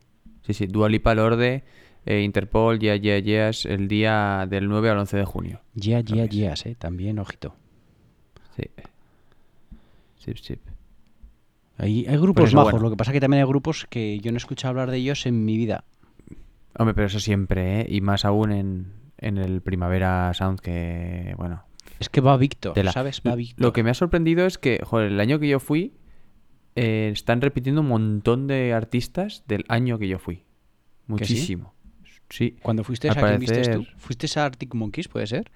Sí, 0.46 0.54
sí, 0.54 0.66
Dualipa 0.66 1.14
Lorde, 1.14 1.64
eh, 2.06 2.20
Interpol, 2.22 2.78
Yeah, 2.78 2.96
Yeah, 2.96 3.18
Yeahs, 3.18 3.64
el 3.66 3.88
día 3.88 4.46
del 4.48 4.68
9 4.68 4.90
al 4.90 4.98
11 4.98 5.16
de 5.16 5.24
junio. 5.24 5.60
Ya, 5.74 6.00
ya, 6.00 6.28
que 6.28 6.36
ya, 6.36 6.54
eh. 6.64 6.74
También, 6.78 7.18
ojito. 7.18 7.54
Sí. 8.56 8.64
Sí, 10.18 10.32
sí. 10.40 10.58
Hay, 11.78 12.06
hay 12.06 12.16
grupos 12.18 12.42
Pues 12.42 12.48
eso, 12.50 12.56
majos, 12.58 12.72
bueno. 12.72 12.84
lo 12.84 12.90
que 12.90 12.96
pasa 12.96 13.12
que 13.12 13.20
también 13.20 13.42
hay 13.42 13.48
grupos 13.48 13.86
que 13.88 14.18
yo 14.20 14.30
no 14.32 14.36
he 14.36 14.38
escuchado 14.38 14.70
hablar 14.70 14.90
de 14.90 14.98
ellos 14.98 15.24
en 15.26 15.44
mi 15.46 15.56
vida. 15.56 15.84
Hombre, 16.78 16.94
pero 16.94 17.06
eso 17.08 17.20
siempre, 17.20 17.80
¿eh? 17.80 17.86
Y 17.88 18.00
más 18.00 18.24
aún 18.24 18.52
en, 18.52 18.92
en 19.18 19.38
el 19.38 19.60
Primavera 19.60 20.32
Sound, 20.34 20.60
que, 20.60 21.34
bueno. 21.36 21.64
Es 21.98 22.08
que 22.08 22.20
va 22.20 22.36
Víctor. 22.36 22.74
¿sabes? 22.92 23.20
Va 23.26 23.34
Víctor. 23.34 23.62
Lo 23.64 23.72
que 23.72 23.82
me 23.82 23.90
ha 23.90 23.94
sorprendido 23.94 24.46
es 24.46 24.56
que, 24.58 24.80
joder, 24.84 25.08
el 25.12 25.20
año 25.20 25.38
que 25.38 25.48
yo 25.48 25.60
fui, 25.60 25.92
eh, 26.76 27.10
están 27.12 27.40
repitiendo 27.40 27.80
un 27.82 27.88
montón 27.88 28.46
de 28.46 28.72
artistas 28.72 29.44
del 29.48 29.64
año 29.68 29.98
que 29.98 30.08
yo 30.08 30.18
fui. 30.18 30.36
¿Que 30.36 30.42
sí? 30.44 31.34
Muchísimo. 31.34 31.74
Sí. 32.30 32.56
Cuando 32.62 32.84
fuiste 32.84 33.08
Al 33.10 33.18
a 33.18 33.36
viste 33.36 33.62
tú? 33.62 33.82
parecer- 33.82 33.96
¿Fuiste 33.98 34.38
a 34.38 34.44
Arctic 34.44 34.74
Monkeys, 34.74 35.08
puede 35.08 35.26
ser? 35.26 35.50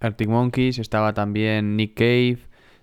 Arctic 0.00 0.28
Monkeys, 0.28 0.78
estaba 0.78 1.12
también 1.12 1.76
Nick 1.76 1.94
Cave, 1.94 2.38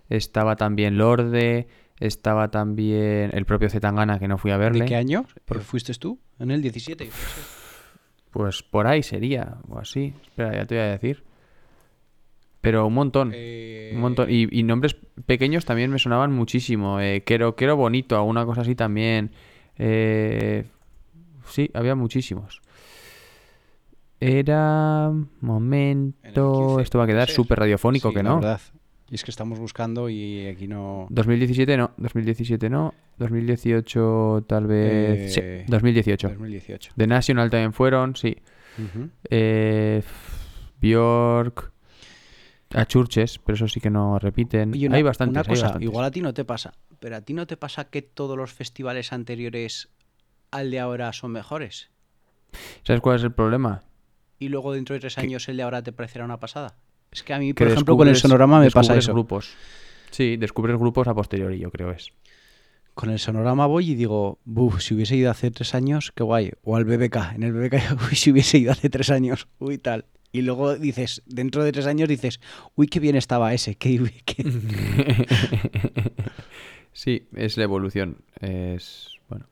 estaba 0.10 0.56
también 0.56 0.98
Lorde, 0.98 1.68
estaba 2.00 2.50
también 2.51 3.32
el 3.34 3.46
propio 3.46 3.70
Zetangana 3.70 4.20
que 4.20 4.27
no 4.27 4.38
fui 4.38 4.51
a 4.51 4.58
verle. 4.58 4.82
¿De 4.82 4.86
qué 4.86 4.96
año 4.96 5.25
Por- 5.46 5.62
fuiste 5.62 5.94
tú? 5.96 6.20
En 6.39 6.51
el 6.51 6.62
17. 6.62 7.06
puede 7.06 7.12
ser. 7.18 7.44
Pues 8.32 8.62
por 8.63 8.86
ahí 8.88 9.01
sería, 9.04 9.58
o 9.68 9.80
así. 9.80 10.13
Espera, 10.22 10.54
ya 10.54 10.66
te 10.66 10.75
voy 10.75 10.84
a 10.84 10.88
decir. 10.92 11.24
Pero 12.62 12.86
un 12.88 12.94
montón. 12.94 13.32
Eh, 13.34 13.92
Un 13.96 14.01
montón. 14.01 14.30
Y, 14.30 14.48
y 14.51 14.63
nombres 14.63 14.96
pequeños 15.25 15.63
también 15.66 15.89
me 15.89 16.00
sonaban 16.00 16.34
muchísimo. 16.34 17.00
Eh, 17.00 17.24
quiero, 17.25 17.56
quiero 17.56 17.75
bonito, 17.77 18.16
alguna 18.16 18.46
cosa 18.46 18.62
así 18.62 18.75
también. 18.75 19.32
Eh, 19.77 20.66
sí, 21.48 21.72
había 21.74 21.96
muchísimos. 21.96 22.62
Era. 24.20 25.12
Momento. 25.42 26.68
15, 26.75 26.82
Esto 26.84 26.98
va 26.98 27.04
a 27.06 27.08
quedar 27.08 27.30
súper 27.30 27.60
radiofónico, 27.60 28.10
Sí, 28.10 28.16
que 28.16 28.24
la 28.24 28.30
no. 28.30 28.36
verdad. 28.38 28.62
Y 29.10 29.16
es 29.16 29.24
que 29.24 29.32
estamos 29.32 29.58
buscando 29.58 30.10
y 30.10 30.48
aquí 30.48 30.68
no. 30.68 31.08
2017 31.10 31.78
no, 31.78 31.92
2017 31.98 32.70
no, 32.70 32.94
2018 33.18 34.46
tal 34.48 34.68
vez... 34.68 35.38
Eh, 35.38 35.64
Sí, 35.66 35.72
2018. 35.72 36.30
2018. 36.30 36.92
The 36.98 37.08
National 37.08 37.50
también 37.50 37.74
fueron, 37.74 38.16
sí. 38.16 38.36
Eh, 39.30 40.04
Bjork, 40.82 41.72
a 42.74 42.86
Churches, 42.86 43.40
pero 43.40 43.56
eso 43.56 43.68
sí 43.68 43.80
que 43.80 43.90
no 43.90 44.20
repiten. 44.20 44.74
Una, 44.76 44.98
hay 44.98 45.04
bastantes, 45.04 45.32
una 45.32 45.42
hay 45.42 45.48
cosa, 45.48 45.64
bastantes. 45.64 45.90
igual 45.90 46.06
a 46.06 46.12
ti 46.12 46.22
no 46.22 46.34
te 46.34 46.46
pasa, 46.46 46.74
pero 47.00 47.16
a 47.16 47.22
ti 47.22 47.34
no 47.34 47.48
te 47.48 47.58
pasa 47.58 47.86
que 47.90 48.02
todos 48.02 48.38
los 48.38 48.52
festivales 48.54 49.14
anteriores 49.14 49.90
al 50.52 50.70
de 50.70 50.80
ahora 50.80 51.12
son 51.14 51.32
mejores. 51.32 51.90
¿Sabes 52.84 53.02
cuál 53.02 53.16
es 53.18 53.24
el 53.24 53.32
problema? 53.32 53.84
Y 54.40 54.50
luego 54.50 54.74
dentro 54.74 54.94
de 54.94 55.00
tres 55.00 55.18
años 55.18 55.48
el 55.50 55.58
de 55.58 55.64
ahora 55.64 55.82
te 55.82 55.92
parecerá 55.92 56.26
una 56.26 56.40
pasada. 56.40 56.76
Es 57.12 57.24
que 57.24 57.34
a 57.34 57.40
mí, 57.40 57.54
Que 57.54 57.64
por 57.66 57.68
ejemplo, 57.74 57.98
con 57.98 58.08
el 58.08 58.16
sonorama 58.16 58.60
me 58.60 58.70
pasa 58.72 58.96
eso. 58.98 59.14
grupos. 59.14 59.54
Sí, 60.12 60.38
descubres 60.38 60.78
grupos 60.78 61.08
a 61.08 61.14
posteriori, 61.16 61.60
yo 61.60 61.72
creo 61.72 61.92
es. 61.92 62.12
Con 62.94 63.10
el 63.12 63.20
sonorama 63.20 63.68
voy 63.68 63.92
y 63.92 63.96
digo, 63.96 64.40
buf, 64.44 64.82
si 64.82 64.96
hubiese 64.96 65.16
ido 65.16 65.30
hace 65.30 65.52
tres 65.52 65.76
años, 65.76 66.12
qué 66.16 66.24
guay. 66.24 66.52
O 66.64 66.76
al 66.76 66.86
BBK. 66.86 67.34
En 67.36 67.44
el 67.44 67.54
BBK, 67.54 67.76
uy, 68.10 68.16
si 68.16 68.32
hubiese 68.32 68.58
ido 68.58 68.72
hace 68.72 68.90
tres 68.90 69.10
años, 69.12 69.48
uy, 69.60 69.78
tal. 69.78 70.06
Y 70.32 70.42
luego 70.42 70.76
dices, 70.76 71.22
dentro 71.26 71.64
de 71.64 71.72
tres 71.72 71.86
años 71.88 72.10
dices, 72.10 72.40
uy, 72.76 72.88
qué 72.88 73.00
bien 73.00 73.16
estaba 73.16 73.54
ese. 73.54 73.76
Qué, 73.76 74.12
qué- 74.26 74.44
sí, 76.94 77.28
es 77.36 77.58
la 77.58 77.64
evolución. 77.64 78.18
Es 78.40 79.10
bueno. 79.30 79.46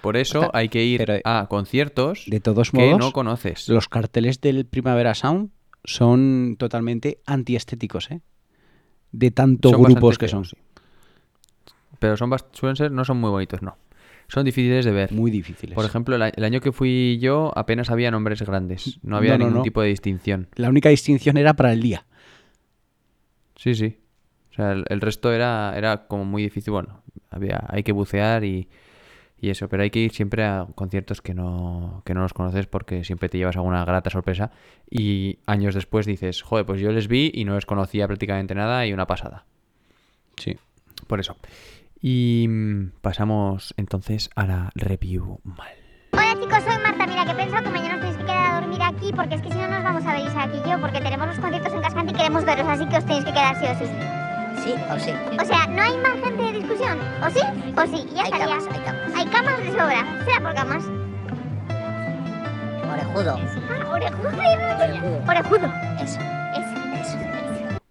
Por 0.00 0.16
eso 0.16 0.50
hay 0.54 0.68
que 0.68 0.84
ir 0.84 1.22
a 1.24 1.46
conciertos 1.48 2.24
De 2.26 2.40
todos 2.40 2.70
que 2.70 2.78
modos, 2.78 2.98
no 2.98 3.12
conoces. 3.12 3.68
los 3.68 3.88
carteles 3.88 4.40
del 4.40 4.66
Primavera 4.66 5.14
Sound 5.14 5.50
son 5.84 6.56
totalmente 6.58 7.18
antiestéticos, 7.26 8.10
¿eh? 8.10 8.20
De 9.12 9.30
tanto 9.30 9.70
Son 9.70 9.82
grupos 9.82 10.18
que 10.18 10.28
son. 10.28 10.44
sí. 10.44 10.56
Pero 11.98 12.16
son 12.16 12.30
suelen 12.52 12.76
ser, 12.76 12.90
no 12.90 13.04
son 13.04 13.18
muy 13.18 13.30
bonitos, 13.30 13.62
no. 13.62 13.76
Son 14.28 14.44
difíciles 14.44 14.84
de 14.84 14.90
ver. 14.90 15.12
Muy 15.12 15.30
difíciles. 15.30 15.74
Por 15.74 15.84
ejemplo, 15.84 16.16
el, 16.16 16.44
año 16.44 16.60
que 16.60 16.72
fui 16.72 17.18
yo 17.20 17.52
apenas 17.56 17.90
había 17.90 18.10
nombres 18.10 18.42
grandes. 18.42 18.98
No 19.02 19.16
había 19.16 19.32
No, 19.32 19.38
no, 19.38 19.44
ningún 19.44 19.58
no. 19.58 19.62
tipo 19.62 19.82
de 19.82 19.88
distinción. 19.88 20.48
La 20.56 20.68
única 20.68 20.88
distinción 20.88 21.36
era 21.36 21.54
para 21.54 21.72
el 21.72 21.80
día. 21.80 22.04
Sí, 23.56 23.74
sí. 23.74 23.98
O 24.50 24.54
sea, 24.54 24.72
el, 24.72 24.84
el 24.88 25.00
resto 25.00 25.32
era, 25.32 25.74
era 25.76 26.06
como 26.06 26.24
muy 26.24 26.42
difícil. 26.42 26.72
Bueno, 26.72 27.02
había, 27.30 27.64
hay 27.68 27.82
que 27.82 27.92
bucear 27.92 28.44
y, 28.44 28.68
y 29.44 29.50
eso, 29.50 29.68
pero 29.68 29.82
hay 29.82 29.90
que 29.90 29.98
ir 29.98 30.12
siempre 30.12 30.42
a 30.42 30.66
conciertos 30.74 31.20
que 31.20 31.34
no, 31.34 32.02
que 32.06 32.14
no 32.14 32.22
los 32.22 32.32
conoces 32.32 32.66
porque 32.66 33.04
siempre 33.04 33.28
te 33.28 33.36
llevas 33.36 33.56
alguna 33.56 33.84
grata 33.84 34.08
sorpresa 34.08 34.50
y 34.90 35.38
años 35.44 35.74
después 35.74 36.06
dices, 36.06 36.40
joder, 36.40 36.64
pues 36.64 36.80
yo 36.80 36.90
les 36.92 37.08
vi 37.08 37.30
y 37.34 37.44
no 37.44 37.54
les 37.54 37.66
conocía 37.66 38.06
prácticamente 38.06 38.54
nada 38.54 38.86
y 38.86 38.94
una 38.94 39.06
pasada. 39.06 39.44
Sí. 40.36 40.56
Por 41.06 41.20
eso. 41.20 41.36
Y 42.00 42.46
mm, 42.48 42.92
pasamos 43.02 43.74
entonces 43.76 44.30
a 44.34 44.46
la 44.46 44.70
review 44.74 45.40
mal. 45.44 45.74
Hola 46.12 46.34
chicos, 46.40 46.64
soy 46.64 46.82
Marta. 46.82 47.06
Mira, 47.06 47.24
que 47.26 47.32
he 47.32 47.34
pensado 47.34 47.64
que 47.64 47.70
mañana 47.70 47.96
os 47.96 48.00
tenéis 48.00 48.16
que 48.16 48.24
quedar 48.24 48.50
a 48.50 48.60
dormir 48.60 48.80
aquí 48.82 49.12
porque 49.14 49.34
es 49.34 49.42
que 49.42 49.52
si 49.52 49.58
no 49.58 49.68
nos 49.68 49.84
vamos 49.84 50.06
a 50.06 50.12
ver 50.14 50.26
Isaac 50.26 50.52
y 50.54 50.70
yo 50.70 50.80
porque 50.80 51.02
tenemos 51.02 51.26
los 51.26 51.38
conciertos 51.38 51.72
en 51.74 51.82
Cascante 51.82 52.12
y 52.12 52.16
queremos 52.16 52.44
veros, 52.46 52.66
así 52.66 52.88
que 52.88 52.96
os 52.96 53.04
tenéis 53.04 53.24
que 53.26 53.32
quedar 53.32 53.56
sí 53.56 53.66
o 53.66 53.78
sí. 53.78 54.23
Sí 54.62 54.72
o 54.90 54.98
sí. 54.98 55.10
O 55.40 55.44
sea, 55.44 55.66
no 55.66 55.82
hay 55.82 55.96
margen 55.98 56.36
de 56.36 56.52
discusión. 56.58 56.98
¿O 57.22 57.30
sí? 57.30 57.40
¿O 57.76 57.86
sí? 57.86 58.06
Y 58.10 58.14
ya 58.14 58.22
Hay 58.24 58.30
estaría. 58.32 58.46
camas, 58.46 58.68
hay 58.70 58.80
camas. 58.80 59.12
Hay 59.16 59.26
camas 59.26 59.58
de 59.58 59.70
sobra. 59.70 60.24
Será 60.24 60.40
por 60.40 60.54
camas. 60.54 60.84
Orejudo. 62.92 63.38
Ah, 63.68 63.90
orejudo. 63.90 64.28
Orejudo. 64.28 65.22
Orejudo. 65.28 65.72
Eso. 66.02 66.20
Eso, 66.20 67.00
eso. 67.00 67.18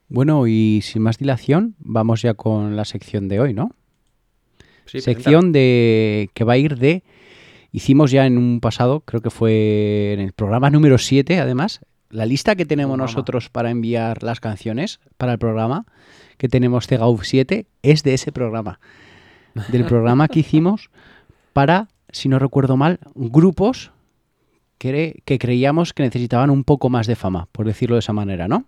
Bueno, 0.10 0.48
y 0.48 0.82
sin 0.84 1.02
más 1.02 1.18
dilación, 1.18 1.76
vamos 1.80 2.22
ya 2.22 2.34
con 2.34 2.76
la 2.76 2.86
sección 2.86 3.28
de 3.28 3.40
hoy, 3.40 3.54
¿no? 3.54 3.72
Sí, 4.86 5.02
sección 5.02 5.52
de 5.52 6.30
que 6.34 6.44
va 6.44 6.54
a 6.54 6.58
ir 6.58 6.78
de 6.78 7.04
hicimos 7.72 8.12
ya 8.12 8.26
en 8.26 8.38
un 8.38 8.60
pasado, 8.60 9.00
creo 9.02 9.22
que 9.22 9.30
fue 9.32 10.14
en 10.14 10.20
el 10.20 10.34
programa 10.34 10.70
número 10.70 10.98
7, 10.98 11.40
además, 11.40 11.80
la 12.14 12.28
lista 12.28 12.56
que 12.56 12.66
tenemos 12.66 12.98
nosotros 12.98 13.50
para 13.50 13.72
enviar 13.72 14.22
las 14.22 14.40
canciones 14.40 15.00
para 15.18 15.34
el 15.34 15.40
programa 15.40 15.86
que 16.38 16.48
tenemos 16.48 16.86
CEGAUF 16.86 17.24
7 17.24 17.66
es 17.82 18.04
de 18.04 18.14
ese 18.14 18.32
programa. 18.32 18.80
Del 19.70 19.86
programa 19.86 20.28
que 20.28 20.40
hicimos 20.42 20.92
para, 21.54 21.88
si 22.12 22.30
no 22.30 22.38
recuerdo 22.38 22.78
mal, 22.78 23.00
grupos 23.16 23.92
que, 24.78 25.22
que 25.26 25.40
creíamos 25.40 25.94
que 25.94 26.04
necesitaban 26.04 26.52
un 26.52 26.64
poco 26.64 26.90
más 26.90 27.08
de 27.08 27.16
fama, 27.16 27.48
por 27.52 27.66
decirlo 27.66 27.96
de 27.96 28.02
esa 28.02 28.14
manera, 28.14 28.48
¿no? 28.48 28.66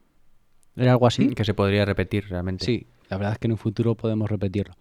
¿Era 0.75 0.91
algo 0.91 1.07
así? 1.07 1.29
Que 1.29 1.45
se 1.45 1.53
podría 1.53 1.85
repetir 1.85 2.27
realmente. 2.27 2.65
Sí, 2.65 2.87
la 3.09 3.17
verdad 3.17 3.33
es 3.33 3.39
que 3.39 3.47
en 3.47 3.51
un 3.51 3.57
futuro 3.57 3.95
podemos 3.95 4.29
repetirlo. 4.29 4.75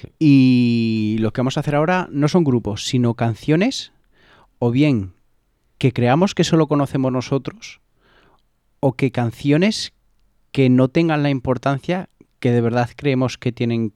Sí. 0.00 0.08
Y 0.18 1.16
lo 1.20 1.32
que 1.32 1.40
vamos 1.40 1.56
a 1.56 1.60
hacer 1.60 1.76
ahora 1.76 2.08
no 2.10 2.26
son 2.28 2.42
grupos, 2.42 2.84
sino 2.84 3.14
canciones, 3.14 3.92
o 4.58 4.70
bien 4.70 5.13
que 5.84 5.92
creamos 5.92 6.34
que 6.34 6.44
solo 6.44 6.66
conocemos 6.66 7.12
nosotros, 7.12 7.82
o 8.80 8.94
que 8.94 9.10
canciones 9.10 9.92
que 10.50 10.70
no 10.70 10.88
tengan 10.88 11.22
la 11.22 11.28
importancia 11.28 12.08
que 12.40 12.52
de 12.52 12.62
verdad 12.62 12.88
creemos 12.96 13.36
que 13.36 13.52
tienen, 13.52 13.92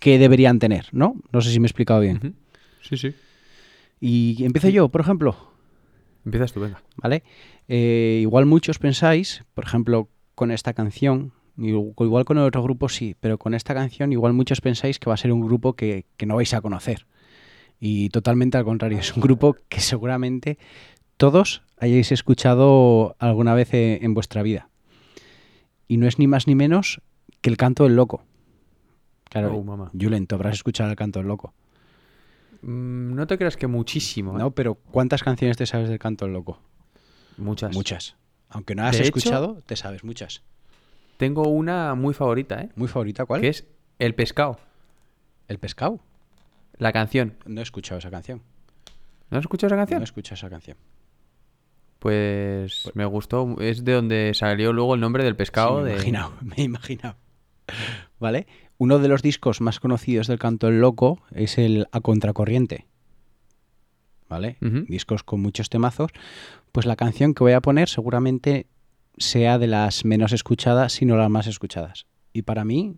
que 0.00 0.18
deberían 0.18 0.58
tener, 0.58 0.88
¿no? 0.92 1.14
No 1.32 1.40
sé 1.40 1.50
si 1.50 1.60
me 1.60 1.64
he 1.64 1.68
explicado 1.68 2.00
bien. 2.00 2.36
Sí, 2.82 2.98
sí. 2.98 3.14
Y 4.00 4.44
empiezo 4.44 4.68
yo, 4.68 4.90
por 4.90 5.00
ejemplo, 5.00 5.50
Empiezas 6.26 6.52
tú, 6.52 6.60
venga. 6.60 6.82
¿vale? 6.96 7.22
Eh, 7.68 8.18
igual 8.20 8.44
muchos 8.44 8.78
pensáis, 8.78 9.44
por 9.54 9.64
ejemplo, 9.64 10.10
con 10.34 10.50
esta 10.50 10.74
canción, 10.74 11.32
igual 11.56 12.26
con 12.26 12.36
otro 12.36 12.62
grupo 12.62 12.90
sí, 12.90 13.16
pero 13.18 13.38
con 13.38 13.54
esta 13.54 13.72
canción 13.72 14.12
igual 14.12 14.34
muchos 14.34 14.60
pensáis 14.60 14.98
que 14.98 15.08
va 15.08 15.14
a 15.14 15.16
ser 15.16 15.32
un 15.32 15.40
grupo 15.40 15.72
que, 15.72 16.04
que 16.18 16.26
no 16.26 16.36
vais 16.36 16.52
a 16.52 16.60
conocer. 16.60 17.06
Y 17.80 18.08
totalmente 18.10 18.58
al 18.58 18.64
contrario, 18.64 18.98
es 18.98 19.14
un 19.14 19.22
grupo 19.22 19.56
que 19.70 19.80
seguramente 19.80 20.58
todos 21.18 21.62
hayáis 21.78 22.10
escuchado 22.12 23.14
alguna 23.18 23.52
vez 23.54 23.74
eh, 23.74 23.98
en 24.02 24.14
vuestra 24.14 24.42
vida. 24.42 24.68
Y 25.86 25.96
no 25.98 26.06
es 26.06 26.18
ni 26.18 26.26
más 26.26 26.46
ni 26.46 26.54
menos 26.54 27.00
que 27.42 27.50
el 27.50 27.56
canto 27.56 27.84
del 27.84 27.96
loco. 27.96 28.24
Claro, 29.24 29.54
Oh, 29.54 29.62
mamá. 29.62 29.90
Julen, 29.98 30.26
tú 30.26 30.34
habrás 30.36 30.54
escuchado 30.54 30.90
el 30.90 30.96
canto 30.96 31.18
del 31.18 31.28
loco. 31.28 31.52
Mm, 32.62 33.14
no 33.14 33.26
te 33.26 33.36
creas 33.38 33.56
que 33.56 33.66
muchísimo. 33.66 34.34
¿eh? 34.34 34.38
¿No? 34.38 34.50
Pero 34.52 34.74
¿cuántas 34.74 35.22
canciones 35.22 35.56
te 35.56 35.66
sabes 35.66 35.88
del 35.88 35.98
canto 35.98 36.24
del 36.24 36.32
loco? 36.34 36.60
Muchas. 37.36 37.74
Muchas. 37.74 38.16
Aunque 38.48 38.74
no 38.74 38.84
has 38.84 38.92
De 38.92 38.98
hecho- 38.98 39.18
escuchado, 39.18 39.62
te 39.66 39.76
sabes 39.76 40.02
muchas. 40.04 40.42
Tengo 41.18 41.48
una 41.48 41.94
muy 41.94 42.14
favorita, 42.14 42.60
¿eh? 42.62 42.70
Muy 42.76 42.88
favorita, 42.88 43.26
¿cuál? 43.26 43.40
Que 43.42 43.48
es 43.48 43.66
El 43.98 44.14
Pescado. 44.14 44.58
El 45.48 45.58
pescado. 45.58 46.00
La 46.76 46.92
canción. 46.92 47.36
No 47.46 47.60
he 47.60 47.62
escuchado 47.62 47.98
esa 47.98 48.10
canción. 48.10 48.42
¿No 49.30 49.38
has 49.38 49.42
escuchado 49.42 49.68
esa 49.68 49.76
No 49.76 49.80
canción? 49.80 50.00
he 50.00 50.04
escuchado 50.04 50.34
esa 50.34 50.50
canción. 50.50 50.76
Pues 51.98 52.90
me 52.94 53.04
gustó. 53.04 53.56
Es 53.60 53.84
de 53.84 53.92
donde 53.92 54.32
salió 54.34 54.72
luego 54.72 54.94
el 54.94 55.00
nombre 55.00 55.24
del 55.24 55.36
pescado. 55.36 55.78
Sí, 55.78 55.84
me 55.84 55.90
he 55.90 55.92
de... 55.92 55.94
imaginado, 55.96 56.32
me 56.42 56.54
he 56.56 56.62
imaginado. 56.62 57.16
¿Vale? 58.18 58.46
Uno 58.78 58.98
de 58.98 59.08
los 59.08 59.22
discos 59.22 59.60
más 59.60 59.80
conocidos 59.80 60.28
del 60.28 60.38
canto 60.38 60.68
del 60.68 60.80
loco 60.80 61.20
es 61.32 61.58
el 61.58 61.88
A 61.90 62.00
Contracorriente. 62.00 62.86
¿Vale? 64.28 64.58
Discos 64.60 65.22
con 65.22 65.40
muchos 65.40 65.70
temazos. 65.70 66.10
Pues 66.70 66.86
la 66.86 66.96
canción 66.96 67.34
que 67.34 67.42
voy 67.42 67.52
a 67.52 67.62
poner 67.62 67.88
seguramente 67.88 68.66
sea 69.16 69.58
de 69.58 69.66
las 69.66 70.04
menos 70.04 70.32
escuchadas, 70.32 70.92
sino 70.92 71.16
las 71.16 71.30
más 71.30 71.46
escuchadas. 71.46 72.06
Y 72.32 72.42
para 72.42 72.64
mí 72.64 72.96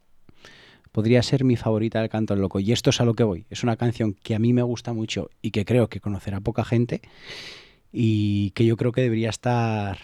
podría 0.92 1.22
ser 1.22 1.44
mi 1.44 1.56
favorita 1.56 2.00
del 2.00 2.08
canto 2.08 2.34
del 2.34 2.42
loco. 2.42 2.60
Y 2.60 2.72
esto 2.72 2.90
es 2.90 3.00
a 3.00 3.04
lo 3.04 3.14
que 3.14 3.24
voy. 3.24 3.46
Es 3.48 3.62
una 3.62 3.76
canción 3.76 4.12
que 4.12 4.34
a 4.34 4.38
mí 4.38 4.52
me 4.52 4.62
gusta 4.62 4.92
mucho 4.92 5.30
y 5.40 5.52
que 5.52 5.64
creo 5.64 5.88
que 5.88 6.00
conocerá 6.00 6.40
poca 6.40 6.64
gente 6.64 7.00
y 7.92 8.50
que 8.52 8.64
yo 8.64 8.76
creo 8.76 8.92
que 8.92 9.02
debería 9.02 9.30
estar 9.30 9.98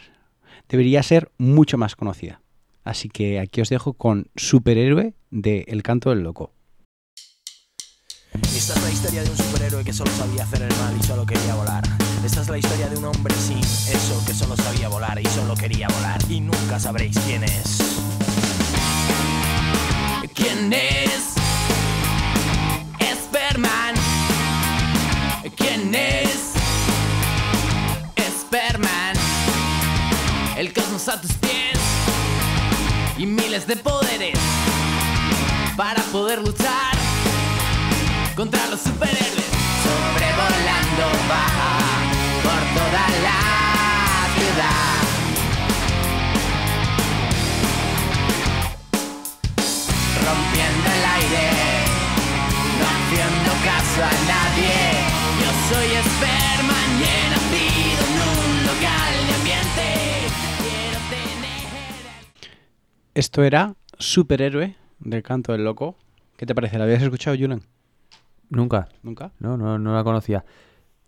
debería 0.69 1.03
ser 1.03 1.31
mucho 1.39 1.79
más 1.79 1.97
conocida. 1.97 2.41
Así 2.85 3.09
que 3.09 3.41
aquí 3.41 3.61
os 3.61 3.69
dejo 3.69 3.95
con 3.95 4.29
Superhéroe 4.37 5.15
de 5.31 5.65
El 5.69 5.83
canto 5.83 6.11
del 6.11 6.21
loco. 6.21 6.53
Esta 8.55 8.75
es 8.75 8.83
la 8.83 8.91
historia 8.91 9.23
de 9.23 9.31
un 9.31 9.37
superhéroe 9.37 9.85
que 9.85 9.93
solo 9.93 10.11
sabía 10.13 10.45
hacer 10.45 10.63
el 10.63 10.77
mal 10.77 10.97
y 10.99 11.03
solo 11.03 11.27
quería 11.27 11.55
volar. 11.55 11.83
Esta 12.25 12.43
es 12.43 12.49
la 12.49 12.59
historia 12.59 12.89
de 12.89 12.97
un 12.97 13.07
hombre 13.07 13.35
sin 13.35 13.59
eso 13.59 14.23
que 14.27 14.35
solo 14.35 14.57
sabía 14.57 14.89
volar 14.89 15.21
y 15.21 15.27
solo 15.27 15.55
quería 15.55 15.89
volar. 15.89 16.21
Y 16.29 16.41
nunca 16.41 16.79
sabréis 16.79 17.19
quién 17.27 17.43
es. 17.45 17.79
¿Quién 20.35 20.73
es? 20.73 21.35
Esperman. 23.01 23.95
¿Quién 23.95 23.96
El 30.57 30.73
cosmos 30.73 31.07
a 31.09 31.21
tus 31.21 31.33
pies. 31.35 31.79
y 33.19 33.27
miles 33.27 33.67
de 33.67 33.77
poderes 33.77 34.39
para 35.77 36.03
poder 36.05 36.41
luchar 36.41 36.97
contra 38.35 38.67
los 38.69 38.81
superhéroes. 38.81 39.51
Sobrevolando 39.85 41.05
baja 41.29 41.73
por 42.43 42.61
toda 42.79 43.05
la 43.27 43.41
ciudad. 44.37 45.03
Rompiendo 50.25 50.89
el 50.97 51.05
aire, 51.17 51.47
no 52.79 52.85
haciendo 52.95 53.51
caso 53.63 54.01
a 54.05 54.15
nadie. 54.33 54.77
Yo 55.39 55.51
soy 55.75 55.89
Esperman 55.97 56.36
Esto 63.17 63.43
era 63.45 63.75
Superhéroe 63.99 64.75
del 65.01 65.23
canto 65.23 65.53
del 65.53 65.65
loco. 65.65 65.97
¿Qué 66.37 66.45
te 66.45 66.55
parece? 66.55 66.77
¿La 66.77 66.85
habías 66.85 67.03
escuchado, 67.03 67.35
Julian? 67.35 67.63
Nunca. 68.51 68.89
¿Nunca? 69.03 69.33
No, 69.39 69.57
no, 69.57 69.79
no 69.79 69.95
la 69.95 70.05
conocía. 70.05 70.45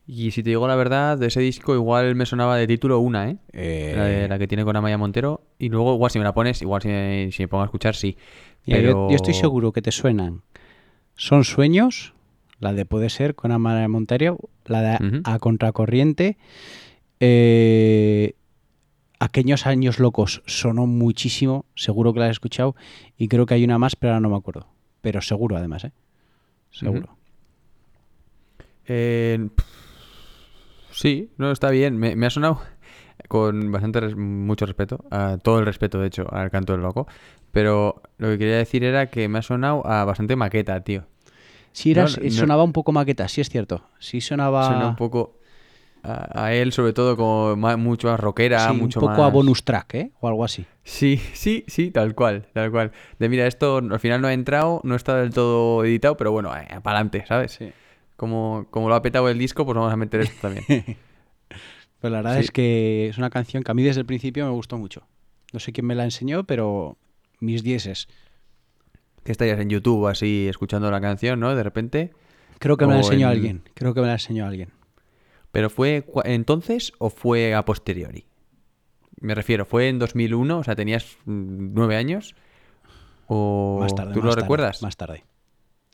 Y 0.06 0.30
si 0.30 0.42
te 0.42 0.48
digo 0.48 0.66
la 0.66 0.74
verdad, 0.74 1.18
de 1.18 1.26
ese 1.26 1.40
disco 1.40 1.74
igual 1.74 2.14
me 2.14 2.24
sonaba 2.24 2.56
de 2.56 2.66
título 2.66 2.98
una, 2.98 3.28
¿eh? 3.28 3.36
Eh, 3.52 3.92
La, 3.94 4.04
de- 4.06 4.26
la 4.28 4.38
que 4.38 4.48
tiene 4.48 4.64
con 4.64 4.74
Amaya 4.74 4.96
Montero. 4.96 5.42
Y 5.58 5.68
luego, 5.68 5.92
igual 5.94 6.10
si 6.10 6.18
me 6.18 6.24
la 6.24 6.32
pones, 6.32 6.62
igual 6.62 6.80
si 6.80 6.88
me, 6.88 7.28
si 7.30 7.42
me 7.42 7.48
pongo 7.48 7.62
a 7.62 7.66
escuchar, 7.66 7.94
sí. 7.94 8.16
mira, 8.64 8.80
yo- 8.80 9.08
estoy 9.10 9.34
seguro 9.34 9.72
que 9.72 9.82
te 9.82 9.92
suenan. 9.92 10.40
Son 11.14 11.44
sueños, 11.44 12.14
la 12.58 12.72
de 12.72 12.86
Puede 12.86 13.10
ser 13.10 13.34
con 13.34 13.52
Amara 13.52 13.86
Montero, 13.88 14.38
la 14.64 14.80
de. 14.80 15.20
A 15.24 15.38
Contracorriente. 15.38 16.38
eh, 17.20 18.34
Aquellos 19.20 19.66
años 19.66 19.98
locos 19.98 20.42
sonó 20.46 20.86
muchísimo, 20.86 21.64
seguro 21.74 22.12
que 22.12 22.20
la 22.20 22.26
has 22.26 22.32
escuchado. 22.32 22.76
Y 23.16 23.28
creo 23.28 23.46
que 23.46 23.54
hay 23.54 23.64
una 23.64 23.78
más, 23.78 23.96
pero 23.96 24.12
ahora 24.12 24.20
no 24.20 24.30
me 24.30 24.36
acuerdo. 24.36 24.68
Pero 25.00 25.20
seguro, 25.22 25.56
además, 25.56 25.84
¿eh? 25.84 25.92
Seguro. 26.70 27.16
Eh, 28.86 29.48
sí, 30.92 31.30
no, 31.36 31.50
está 31.50 31.70
bien. 31.70 31.96
Me, 31.96 32.16
me 32.16 32.26
ha 32.26 32.30
sonado 32.30 32.60
con 33.28 33.72
bastante 33.72 34.14
mucho 34.14 34.64
respeto, 34.66 35.04
a 35.10 35.38
todo 35.42 35.58
el 35.58 35.66
respeto, 35.66 35.98
de 36.00 36.06
hecho, 36.06 36.32
al 36.32 36.50
canto 36.50 36.72
del 36.72 36.82
loco. 36.82 37.06
Pero 37.52 38.02
lo 38.18 38.28
que 38.28 38.38
quería 38.38 38.56
decir 38.58 38.84
era 38.84 39.10
que 39.10 39.28
me 39.28 39.38
ha 39.38 39.42
sonado 39.42 39.86
a 39.86 40.04
bastante 40.04 40.36
maqueta, 40.36 40.80
tío. 40.82 41.04
Sí, 41.72 41.90
era- 41.90 42.04
No, 42.04 42.08
no- 42.08 42.30
sonaba 42.30 42.62
un 42.64 42.72
poco 42.72 42.92
maqueta, 42.92 43.28
sí 43.28 43.40
es 43.40 43.48
cierto. 43.48 43.82
Sí 43.98 44.20
sonaba... 44.20 44.66
Suena 44.66 44.88
un 44.88 44.96
poco 44.96 45.37
a, 46.02 46.44
a 46.44 46.54
él, 46.54 46.72
sobre 46.72 46.92
todo, 46.92 47.16
como 47.16 47.56
mucho 47.76 48.08
más 48.08 48.18
rockera, 48.20 48.68
sí, 48.70 48.76
mucho 48.76 49.00
un 49.00 49.08
poco 49.08 49.22
a 49.24 49.28
bonus 49.30 49.64
track, 49.64 49.94
¿eh? 49.94 50.10
O 50.20 50.28
algo 50.28 50.44
así. 50.44 50.64
Sí, 50.84 51.20
sí, 51.34 51.64
sí, 51.66 51.90
tal 51.90 52.14
cual, 52.14 52.46
tal 52.54 52.70
cual. 52.70 52.92
De 53.18 53.28
mira, 53.28 53.46
esto 53.46 53.78
al 53.78 54.00
final 54.00 54.20
no 54.20 54.28
ha 54.28 54.32
entrado, 54.32 54.80
no 54.84 54.94
está 54.94 55.16
del 55.16 55.30
todo 55.34 55.84
editado, 55.84 56.16
pero 56.16 56.32
bueno, 56.32 56.54
eh, 56.56 56.66
para 56.82 56.96
adelante, 56.98 57.24
¿sabes? 57.26 57.52
Sí. 57.52 57.70
Como, 58.16 58.66
como 58.70 58.88
lo 58.88 58.94
ha 58.94 59.02
petado 59.02 59.28
el 59.28 59.38
disco, 59.38 59.64
pues 59.64 59.76
vamos 59.76 59.92
a 59.92 59.96
meter 59.96 60.20
esto 60.22 60.36
también. 60.40 60.64
Pero 62.00 62.12
la 62.12 62.18
verdad 62.22 62.34
Sí. 62.38 62.44
es 62.44 62.50
que 62.52 63.08
es 63.08 63.18
una 63.18 63.28
canción 63.30 63.62
que 63.64 63.70
a 63.72 63.74
mí 63.74 63.82
desde 63.82 64.00
el 64.00 64.06
principio 64.06 64.44
me 64.44 64.52
gustó 64.52 64.78
mucho. 64.78 65.02
No 65.52 65.58
sé 65.58 65.72
quién 65.72 65.84
me 65.86 65.94
la 65.96 66.04
enseñó, 66.04 66.44
pero 66.44 66.96
mis 67.40 67.62
dieces. 67.64 68.06
que 69.24 69.32
estarías 69.32 69.58
en 69.60 69.68
YouTube 69.68 70.06
así 70.06 70.46
escuchando 70.48 70.90
la 70.90 71.00
canción, 71.00 71.40
¿no? 71.40 71.54
De 71.56 71.62
repente. 71.62 72.12
Creo 72.60 72.76
que 72.76 72.86
me 72.86 72.92
la 72.94 72.98
enseñó 73.00 73.26
en- 73.26 73.32
alguien. 73.32 73.62
Creo 73.74 73.94
que 73.94 74.00
me 74.00 74.06
la 74.06 74.12
enseñó 74.14 74.46
alguien. 74.46 74.70
¿Pero 75.52 75.70
fue 75.70 76.04
entonces 76.24 76.92
o 76.98 77.10
fue 77.10 77.54
a 77.54 77.64
posteriori? 77.64 78.26
Me 79.20 79.34
refiero, 79.34 79.64
¿fue 79.64 79.88
en 79.88 79.98
2001? 79.98 80.58
O 80.58 80.64
sea, 80.64 80.76
tenías 80.76 81.16
mm, 81.24 81.74
nueve 81.74 81.96
años. 81.96 82.34
¿O 83.26 83.78
Más 83.80 83.94
tarde. 83.94 84.12
tú 84.14 84.20
más 84.20 84.26
lo 84.26 84.30
tarde, 84.32 84.42
recuerdas? 84.42 84.82
Más 84.82 84.96
tarde. 84.96 85.24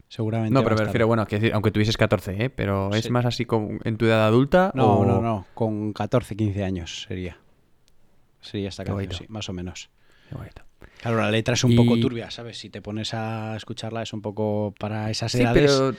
Seguramente. 0.09 0.53
no, 0.55 0.63
pero 0.63 0.77
me 0.77 0.83
refiero, 0.83 1.05
tarde. 1.05 1.09
bueno, 1.09 1.27
que 1.27 1.37
decir, 1.37 1.55
aunque 1.55 1.71
tuvieses 1.71 1.97
14, 1.97 2.45
¿eh? 2.45 2.51
Pero 2.51 2.91
¿es 2.95 3.11
más 3.11 3.25
así 3.25 3.45
como 3.47 3.79
en 3.85 3.97
tu 3.97 4.05
edad 4.05 4.27
adulta? 4.27 4.71
No, 4.75 5.01
o- 5.01 5.05
no, 5.05 5.21
no. 5.21 5.47
Con 5.55 5.93
14, 5.93 6.37
15 6.37 6.63
años 6.63 7.03
sería. 7.09 7.39
Sería 8.41 8.69
esta 8.69 8.85
canción, 8.85 9.13
sí, 9.13 9.25
más 9.29 9.49
o 9.49 9.53
menos. 9.53 9.89
Qué 10.29 10.35
bonito. 10.37 10.63
Claro, 11.01 11.17
la 11.19 11.31
letra 11.31 11.55
es 11.55 11.65
un 11.65 11.75
poco 11.75 11.99
turbia, 11.99 12.31
¿sabes? 12.31 12.59
Si 12.59 12.69
te 12.71 12.83
pones 12.83 13.15
a 13.15 13.57
escucharla 13.57 14.03
es 14.03 14.13
un 14.13 14.21
poco 14.23 14.75
para 14.79 15.11
esas 15.11 15.33
Sí, 15.33 15.41
edades. 15.41 15.63
pero 15.63 15.97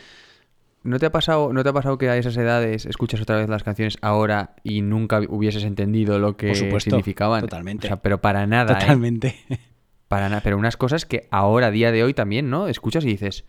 ¿no 0.85 0.99
te 0.99 1.05
ha 1.07 1.11
pasado, 1.11 1.51
no 1.51 1.63
te 1.63 1.69
ha 1.69 1.73
pasado 1.73 1.97
que 1.97 2.09
a 2.09 2.15
esas 2.17 2.37
edades 2.37 2.85
escuchas 2.85 3.19
otra 3.21 3.37
vez 3.37 3.49
las 3.49 3.63
canciones 3.63 3.97
ahora 4.01 4.55
y 4.63 4.81
nunca 4.81 5.19
hubieses 5.27 5.63
entendido 5.63 6.19
lo 6.19 6.37
que 6.37 6.47
Por 6.47 6.55
supuesto, 6.55 6.91
significaban? 6.91 7.41
totalmente. 7.41 7.87
O 7.87 7.89
sea, 7.89 8.01
pero 8.01 8.21
para 8.21 8.47
nada, 8.47 8.73
¿eh? 8.73 8.79
Totalmente. 8.81 9.35
Para 10.07 10.29
nada. 10.29 10.41
Pero 10.43 10.57
unas 10.59 10.77
cosas 10.77 11.03
que 11.03 11.27
ahora, 11.31 11.67
a 11.67 11.71
día 11.71 11.91
de 11.91 12.03
hoy 12.03 12.13
también, 12.13 12.49
¿no? 12.51 12.67
Escuchas 12.67 13.03
y 13.05 13.07
dices, 13.07 13.43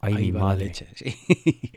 ay, 0.00 0.14
Ahí 0.14 0.32
mi 0.32 0.32
madre. 0.32 0.66
leche, 0.66 0.88
Sí. 0.94 1.14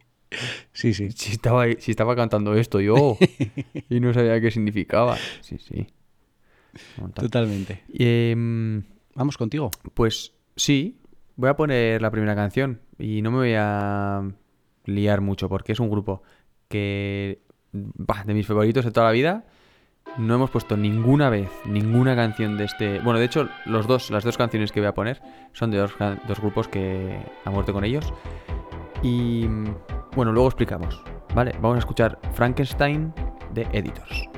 sí, 0.74 0.94
sí. 0.96 1.12
Si 1.12 1.32
estaba, 1.34 1.66
si 1.78 1.92
estaba 1.92 2.16
cantando 2.16 2.56
esto 2.56 2.82
yo 2.82 3.18
y 3.90 4.00
no 4.00 4.14
sabía 4.14 4.42
qué 4.42 4.50
significaba. 4.50 5.18
Sí, 5.42 5.58
sí. 5.60 5.88
Totalmente. 7.14 7.84
Em, 7.94 8.84
Vamos 9.16 9.38
contigo. 9.38 9.72
Pues 9.94 10.34
sí, 10.56 11.00
voy 11.36 11.50
a 11.50 11.56
poner 11.56 12.02
la 12.02 12.12
primera 12.12 12.36
canción 12.36 12.82
y 13.00 13.22
no 13.22 13.32
me 13.32 13.38
voy 13.38 13.54
a 13.56 14.24
liar 14.88 15.22
mucho 15.22 15.50
porque 15.50 15.74
es 15.74 15.80
un 15.80 15.90
grupo 15.90 16.24
que, 16.68 17.42
bah, 17.72 18.24
de 18.26 18.34
mis 18.34 18.48
favoritos 18.48 18.84
de 18.86 18.92
toda 18.92 19.06
la 19.08 19.14
vida, 19.14 19.46
no 20.18 20.36
hemos 20.36 20.50
puesto 20.50 20.78
ninguna 20.78 21.30
vez 21.30 21.50
ninguna 21.66 22.16
canción 22.16 22.58
de 22.58 22.66
este... 22.66 23.00
Bueno, 23.00 23.20
de 23.20 23.26
hecho, 23.26 23.50
los 23.66 23.88
dos, 23.88 24.10
las 24.10 24.24
dos 24.24 24.38
canciones 24.38 24.72
que 24.72 24.80
voy 24.80 24.88
a 24.88 24.94
poner 24.94 25.22
son 25.54 25.70
de 25.72 25.78
dos, 25.78 25.94
dos 26.28 26.40
grupos 26.40 26.68
que 26.68 27.20
ha 27.46 27.52
muerto 27.52 27.74
con 27.74 27.84
ellos. 27.84 28.14
Y 29.04 29.46
bueno, 30.16 30.32
luego 30.32 30.48
explicamos. 30.48 31.04
Vale, 31.36 31.52
vamos 31.62 31.76
a 31.76 31.80
escuchar 31.80 32.20
Frankenstein 32.34 33.14
de 33.54 33.68
Editors. 33.72 34.37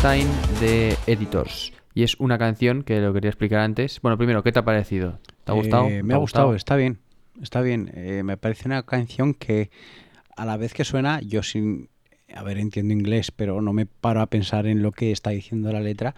Frankenstein 0.00 0.60
de 0.60 0.96
Editors. 1.06 1.74
Y 1.94 2.04
es 2.04 2.18
una 2.18 2.38
canción 2.38 2.84
que 2.84 3.00
lo 3.00 3.12
quería 3.12 3.28
explicar 3.28 3.60
antes. 3.60 4.00
Bueno, 4.00 4.16
primero, 4.16 4.42
¿qué 4.42 4.50
te 4.50 4.58
ha 4.58 4.64
parecido? 4.64 5.18
¿Te 5.44 5.52
ha 5.52 5.54
gustado? 5.54 5.88
Eh, 5.88 5.96
¿Te 5.96 6.02
me 6.02 6.14
ha 6.14 6.16
gustado, 6.16 6.54
está 6.54 6.76
bien. 6.76 7.00
Está 7.42 7.60
bien. 7.60 7.90
Eh, 7.94 8.22
me 8.22 8.38
parece 8.38 8.66
una 8.66 8.82
canción 8.84 9.34
que 9.34 9.70
a 10.36 10.46
la 10.46 10.56
vez 10.56 10.72
que 10.72 10.84
suena, 10.84 11.20
yo 11.20 11.42
sin. 11.42 11.90
A 12.34 12.42
ver, 12.42 12.56
entiendo 12.56 12.94
inglés, 12.94 13.30
pero 13.30 13.60
no 13.60 13.74
me 13.74 13.84
paro 13.84 14.22
a 14.22 14.26
pensar 14.26 14.66
en 14.66 14.82
lo 14.82 14.92
que 14.92 15.12
está 15.12 15.30
diciendo 15.30 15.70
la 15.70 15.80
letra. 15.80 16.14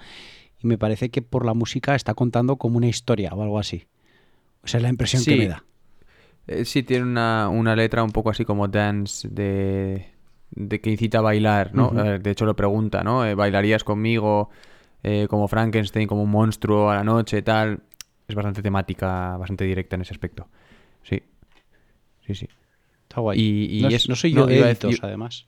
Y 0.63 0.69
me 0.69 0.79
parece 0.79 1.11
que 1.11 1.21
por 1.21 1.45
la 1.45 1.55
música 1.55 1.97
está 1.97 2.15
contando 2.15 2.59
como 2.59 2.77
una 2.77 2.87
historia 2.87 3.33
o 3.33 3.43
algo 3.43 3.59
así. 3.59 3.87
O 4.63 4.69
sea, 4.69 4.79
es 4.79 4.83
la 4.83 4.91
impresión 4.91 5.25
que 5.25 5.37
me 5.37 5.49
da. 5.49 5.65
Eh, 6.47 6.65
sí, 6.67 6.85
tiene 6.85 7.05
una, 7.05 7.49
una 7.49 7.75
letra 7.75 8.05
un 8.05 8.13
poco 8.13 8.31
así 8.31 8.45
como 8.45 8.69
dance 8.69 9.29
de... 9.29 10.12
de 10.55 10.81
que 10.81 10.91
incita 10.91 11.19
a 11.19 11.23
bailar, 11.23 11.75
¿no? 11.75 11.91
Eh, 12.05 12.19
De 12.19 12.31
hecho 12.31 12.45
lo 12.47 12.55
pregunta, 12.57 13.03
¿no? 13.03 13.25
Eh, 13.27 13.35
¿Bailarías 13.35 13.85
conmigo 13.85 14.51
eh, 15.03 15.27
como 15.29 15.49
Frankenstein, 15.49 16.07
como 16.07 16.23
un 16.23 16.31
monstruo 16.31 16.91
a 16.91 16.95
la 16.97 17.05
noche, 17.05 17.43
tal? 17.43 17.81
Es 18.29 18.35
bastante 18.35 18.63
temática, 18.63 19.37
bastante 19.37 19.65
directa 19.65 19.97
en 19.97 20.03
ese 20.03 20.13
aspecto. 20.15 20.47
Sí. 21.03 21.23
Sí, 22.27 22.35
sí. 22.35 22.49
Está 23.09 23.21
guay. 23.21 23.41
Y- 23.41 23.79
y 23.79 23.83
no, 23.83 23.89
es- 23.89 24.09
no 24.09 24.15
soy 24.15 24.33
no, 24.33 24.41
yo 24.43 24.47
de 24.47 24.57
iba 24.59 24.67
además. 25.03 25.47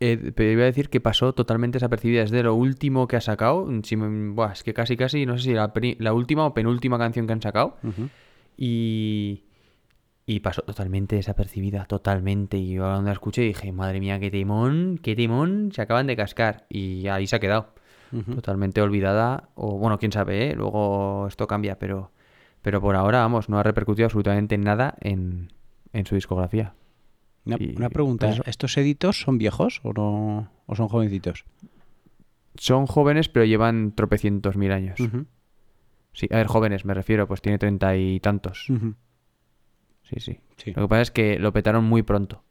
Eh, 0.00 0.32
pero 0.34 0.50
iba 0.50 0.62
a 0.62 0.66
decir 0.66 0.90
que 0.90 1.00
pasó 1.00 1.32
totalmente 1.32 1.76
desapercibida 1.76 2.20
desde 2.22 2.42
lo 2.42 2.54
último 2.54 3.08
que 3.08 3.16
ha 3.16 3.20
sacado. 3.20 3.68
Si 3.82 3.96
me- 3.96 4.32
buah, 4.34 4.52
es 4.52 4.62
que 4.62 4.74
casi, 4.74 4.96
casi, 4.96 5.24
no 5.24 5.36
sé 5.38 5.44
si 5.44 5.54
la, 5.54 5.72
última 6.12 6.44
o 6.46 6.52
penúltima 6.54 6.98
canción 6.98 7.26
que 7.26 7.32
han 7.32 7.42
sacado. 7.42 7.76
Y, 8.56 9.44
y 10.26 10.40
pasó 10.40 10.62
totalmente 10.62 11.16
desapercibida, 11.16 11.84
totalmente. 11.84 12.56
Y 12.56 12.72
yo 12.74 12.82
cuando 12.82 13.02
la 13.08 13.12
escuché 13.12 13.42
dije, 13.42 13.72
madre 13.72 14.00
mía, 14.00 14.18
qué 14.18 14.30
timón, 14.30 14.98
qué 15.02 15.14
timón, 15.14 15.70
se 15.72 15.82
acaban 15.82 16.06
de 16.06 16.16
cascar. 16.16 16.66
Y 16.68 17.08
ahí 17.08 17.26
se 17.26 17.36
ha 17.36 17.40
quedado. 17.40 17.74
Totalmente 18.32 18.80
olvidada. 18.80 19.48
O 19.54 19.76
bueno, 19.78 19.98
quién 19.98 20.12
sabe, 20.12 20.50
¿eh? 20.50 20.54
Luego 20.54 21.26
esto 21.26 21.46
cambia, 21.48 21.78
pero, 21.78 22.12
pero 22.62 22.80
por 22.80 22.94
ahora, 22.94 23.18
vamos, 23.18 23.48
no 23.48 23.58
ha 23.58 23.62
repercutido 23.64 24.06
absolutamente 24.06 24.56
nada 24.56 24.94
en, 25.00 25.52
en 25.92 26.06
su 26.06 26.14
discografía. 26.14 26.74
Una, 27.44 27.56
Y, 27.58 27.74
una 27.76 27.90
pregunta, 27.90 28.28
pues. 28.28 28.40
¿estos 28.46 28.76
editos 28.78 29.20
son 29.20 29.36
viejos 29.36 29.80
o 29.82 29.92
no 29.92 30.50
o 30.66 30.76
son 30.76 30.88
jovencitos? 30.88 31.44
Son 32.54 32.86
jóvenes, 32.86 33.28
pero 33.28 33.44
llevan 33.44 33.92
tropecientos 33.92 34.56
mil 34.56 34.70
años. 34.70 34.98
Sí, 36.12 36.28
a 36.30 36.36
ver, 36.36 36.46
jóvenes, 36.46 36.84
me 36.84 36.94
refiero, 36.94 37.26
pues 37.26 37.42
tiene 37.42 37.58
treinta 37.58 37.96
y 37.96 38.20
tantos. 38.20 38.70
ujú. 38.70 38.94
Sí, 40.08 40.20
sí. 40.20 40.38
Sí. 40.56 40.72
Lo 40.74 40.82
que 40.82 40.88
pasa 40.88 41.02
es 41.02 41.10
que 41.10 41.38
lo 41.38 41.52
petaron 41.52 41.84
muy 41.84 42.02
pronto. 42.02 42.42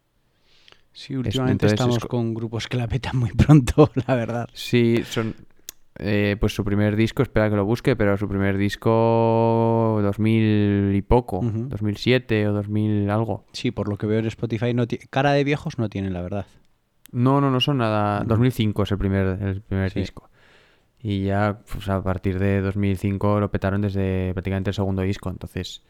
Sí, 0.92 1.16
últimamente 1.16 1.66
entonces 1.66 1.74
estamos 1.80 2.00
co- 2.00 2.08
con 2.08 2.34
grupos 2.34 2.68
que 2.68 2.78
la 2.78 2.88
petan 2.88 3.18
muy 3.18 3.32
pronto, 3.32 3.89
la 4.08 4.16
verdad. 4.16 4.50
Sí, 4.54 5.04
son. 5.10 5.36
eh, 5.98 6.38
pues 6.39 6.54
su 6.54 6.63
primer 6.63 6.96
disco, 6.96 7.24
espera 7.24 7.50
que 7.50 7.56
lo 7.56 7.66
busque, 7.66 7.96
pero 7.96 8.16
su 8.18 8.28
primer 8.28 8.58
disco 8.58 10.00
2000 10.02 10.94
y 10.96 11.02
poco, 11.02 11.39
Ujú. 11.39 11.68
2007 11.70 12.48
o 12.48 12.54
2000 12.54 13.10
algo. 13.10 13.46
Sí, 13.54 13.72
por 13.72 13.88
lo 13.89 13.98
que 13.98 14.08
veo 14.08 14.20
en 14.20 14.26
Spotify, 14.28 14.74
no 14.74 14.86
cara 15.10 15.34
de 15.34 15.44
viejos 15.44 15.78
no 15.80 15.89
tienen, 15.89 16.13
la 16.13 16.22
verdad. 16.22 16.46
No, 17.12 17.42
no, 17.42 17.52
no 17.52 17.60
son 17.60 17.78
nada. 17.78 18.24
2005 18.26 18.84
es 18.84 18.92
el 18.92 18.98
primer, 18.98 19.39
el 19.42 19.62
primer 19.62 19.92
Sí. 19.92 20.00
disco. 20.02 20.30
Y 21.00 21.24
ya 21.26 21.60
pues, 21.72 21.88
a 21.89 22.02
partir 22.02 22.39
de 22.39 22.62
2005 22.62 23.39
lo 23.39 23.52
petaron 23.52 23.82
desde 23.82 24.32
prácticamente 24.34 24.70
el 24.70 24.74
segundo 24.74 25.02
disco. 25.02 25.30
Entonces 25.30 25.84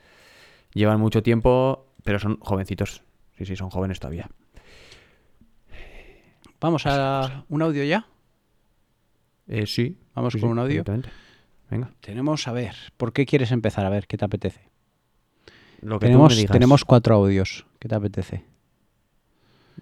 llevan 0.73 0.99
mucho 0.99 1.23
tiempo, 1.23 1.87
pero 2.03 2.19
son 2.19 2.37
jovencitos. 2.39 3.03
Sí, 3.37 3.45
sí, 3.45 3.55
son 3.55 3.69
jóvenes 3.69 3.99
todavía. 3.99 4.29
Vamos 6.59 6.85
a 6.85 7.43
un 7.49 7.61
audio 7.61 7.83
ya. 7.83 8.07
Eh, 9.47 9.65
sí. 9.65 9.97
Vamos 10.15 10.33
sí, 10.33 10.39
con 10.39 10.49
sí, 10.49 10.51
un 10.51 10.59
audio. 10.59 10.83
Venga. 11.69 11.91
Tenemos, 12.01 12.47
a 12.47 12.51
ver, 12.53 12.75
¿por 12.97 13.13
qué 13.13 13.25
quieres 13.25 13.51
empezar? 13.51 13.85
A 13.85 13.89
ver, 13.89 14.07
¿qué 14.07 14.17
te 14.17 14.25
apetece? 14.25 14.69
Lo 15.81 15.99
que 15.99 16.05
tú 16.05 16.11
me 16.11 16.11
Tenemos, 16.11 16.35
digas. 16.37 16.51
tenemos 16.51 16.85
cuatro 16.85 17.15
audios. 17.15 17.65
¿Qué 17.79 17.89
te 17.89 17.95
apetece? 17.95 18.45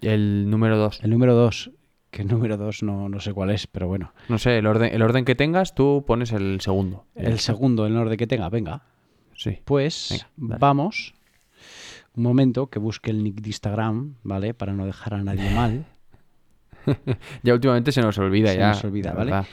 El 0.00 0.50
número 0.50 0.76
2. 0.76 1.00
El 1.04 1.10
número 1.10 1.34
dos, 1.34 1.70
que 2.10 2.22
el 2.22 2.28
número 2.28 2.56
dos 2.56 2.82
no, 2.82 3.08
no 3.08 3.20
sé 3.20 3.32
cuál 3.32 3.50
es, 3.50 3.66
pero 3.66 3.86
bueno. 3.86 4.12
No 4.28 4.38
sé, 4.38 4.58
el 4.58 4.66
orden, 4.66 4.92
el 4.92 5.02
orden 5.02 5.24
que 5.24 5.34
tengas, 5.34 5.74
tú 5.74 6.02
pones 6.06 6.32
el 6.32 6.60
segundo. 6.60 7.04
El 7.14 7.38
segundo, 7.38 7.86
el 7.86 7.96
orden 7.96 8.16
que 8.16 8.26
tenga, 8.26 8.48
venga. 8.48 8.82
Sí. 9.42 9.58
Pues 9.64 10.24
Venga, 10.36 10.58
vamos. 10.58 11.14
Un 12.14 12.22
momento 12.24 12.68
que 12.68 12.78
busque 12.78 13.10
el 13.10 13.24
nick 13.24 13.40
de 13.40 13.48
Instagram, 13.48 14.14
¿vale? 14.22 14.54
Para 14.54 14.72
no 14.72 14.86
dejar 14.86 15.14
a 15.14 15.22
nadie 15.22 15.50
mal. 15.54 15.84
Ya 17.42 17.54
últimamente 17.54 17.92
se 17.92 18.02
nos 18.02 18.18
olvida 18.18 18.52
Se 18.52 18.58
ya. 18.58 18.68
nos 18.68 18.84
olvida, 18.84 19.12
¿vale? 19.12 19.30
verdad. 19.30 19.46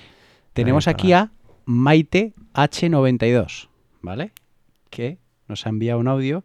Tenemos 0.54 0.88
aquí 0.88 1.14
a 1.14 1.32
Maite 1.66 2.34
H92, 2.54 3.70
¿vale? 4.02 4.32
Que 4.90 5.20
nos 5.48 5.66
ha 5.66 5.70
enviado 5.70 6.00
un 6.00 6.08
audio 6.08 6.44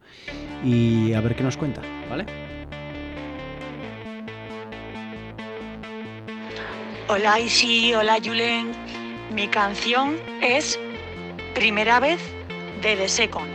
y 0.64 1.12
a 1.14 1.20
ver 1.20 1.34
qué 1.36 1.42
nos 1.42 1.56
cuenta, 1.56 1.82
¿vale? 2.08 2.26
Hola 7.08 7.40
Isi, 7.40 7.92
hola 7.94 8.18
Julen. 8.22 8.72
Mi 9.34 9.48
canción 9.48 10.16
es 10.42 10.78
Primera 11.54 12.00
vez 12.00 12.20
The 12.84 13.08
Second. 13.08 13.53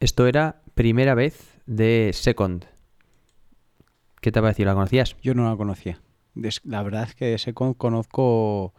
Esto 0.00 0.26
era 0.26 0.62
primera 0.74 1.14
vez 1.14 1.58
de 1.66 2.10
Second. 2.14 2.64
¿Qué 4.20 4.32
te 4.32 4.38
ha 4.38 4.42
parecido? 4.42 4.66
¿La 4.68 4.74
conocías? 4.74 5.16
Yo 5.22 5.34
no 5.34 5.48
la 5.48 5.56
conocía. 5.56 6.00
La 6.64 6.82
verdad 6.82 7.04
es 7.04 7.14
que 7.14 7.38
se 7.38 7.52
con- 7.54 7.74
conozco... 7.74 8.74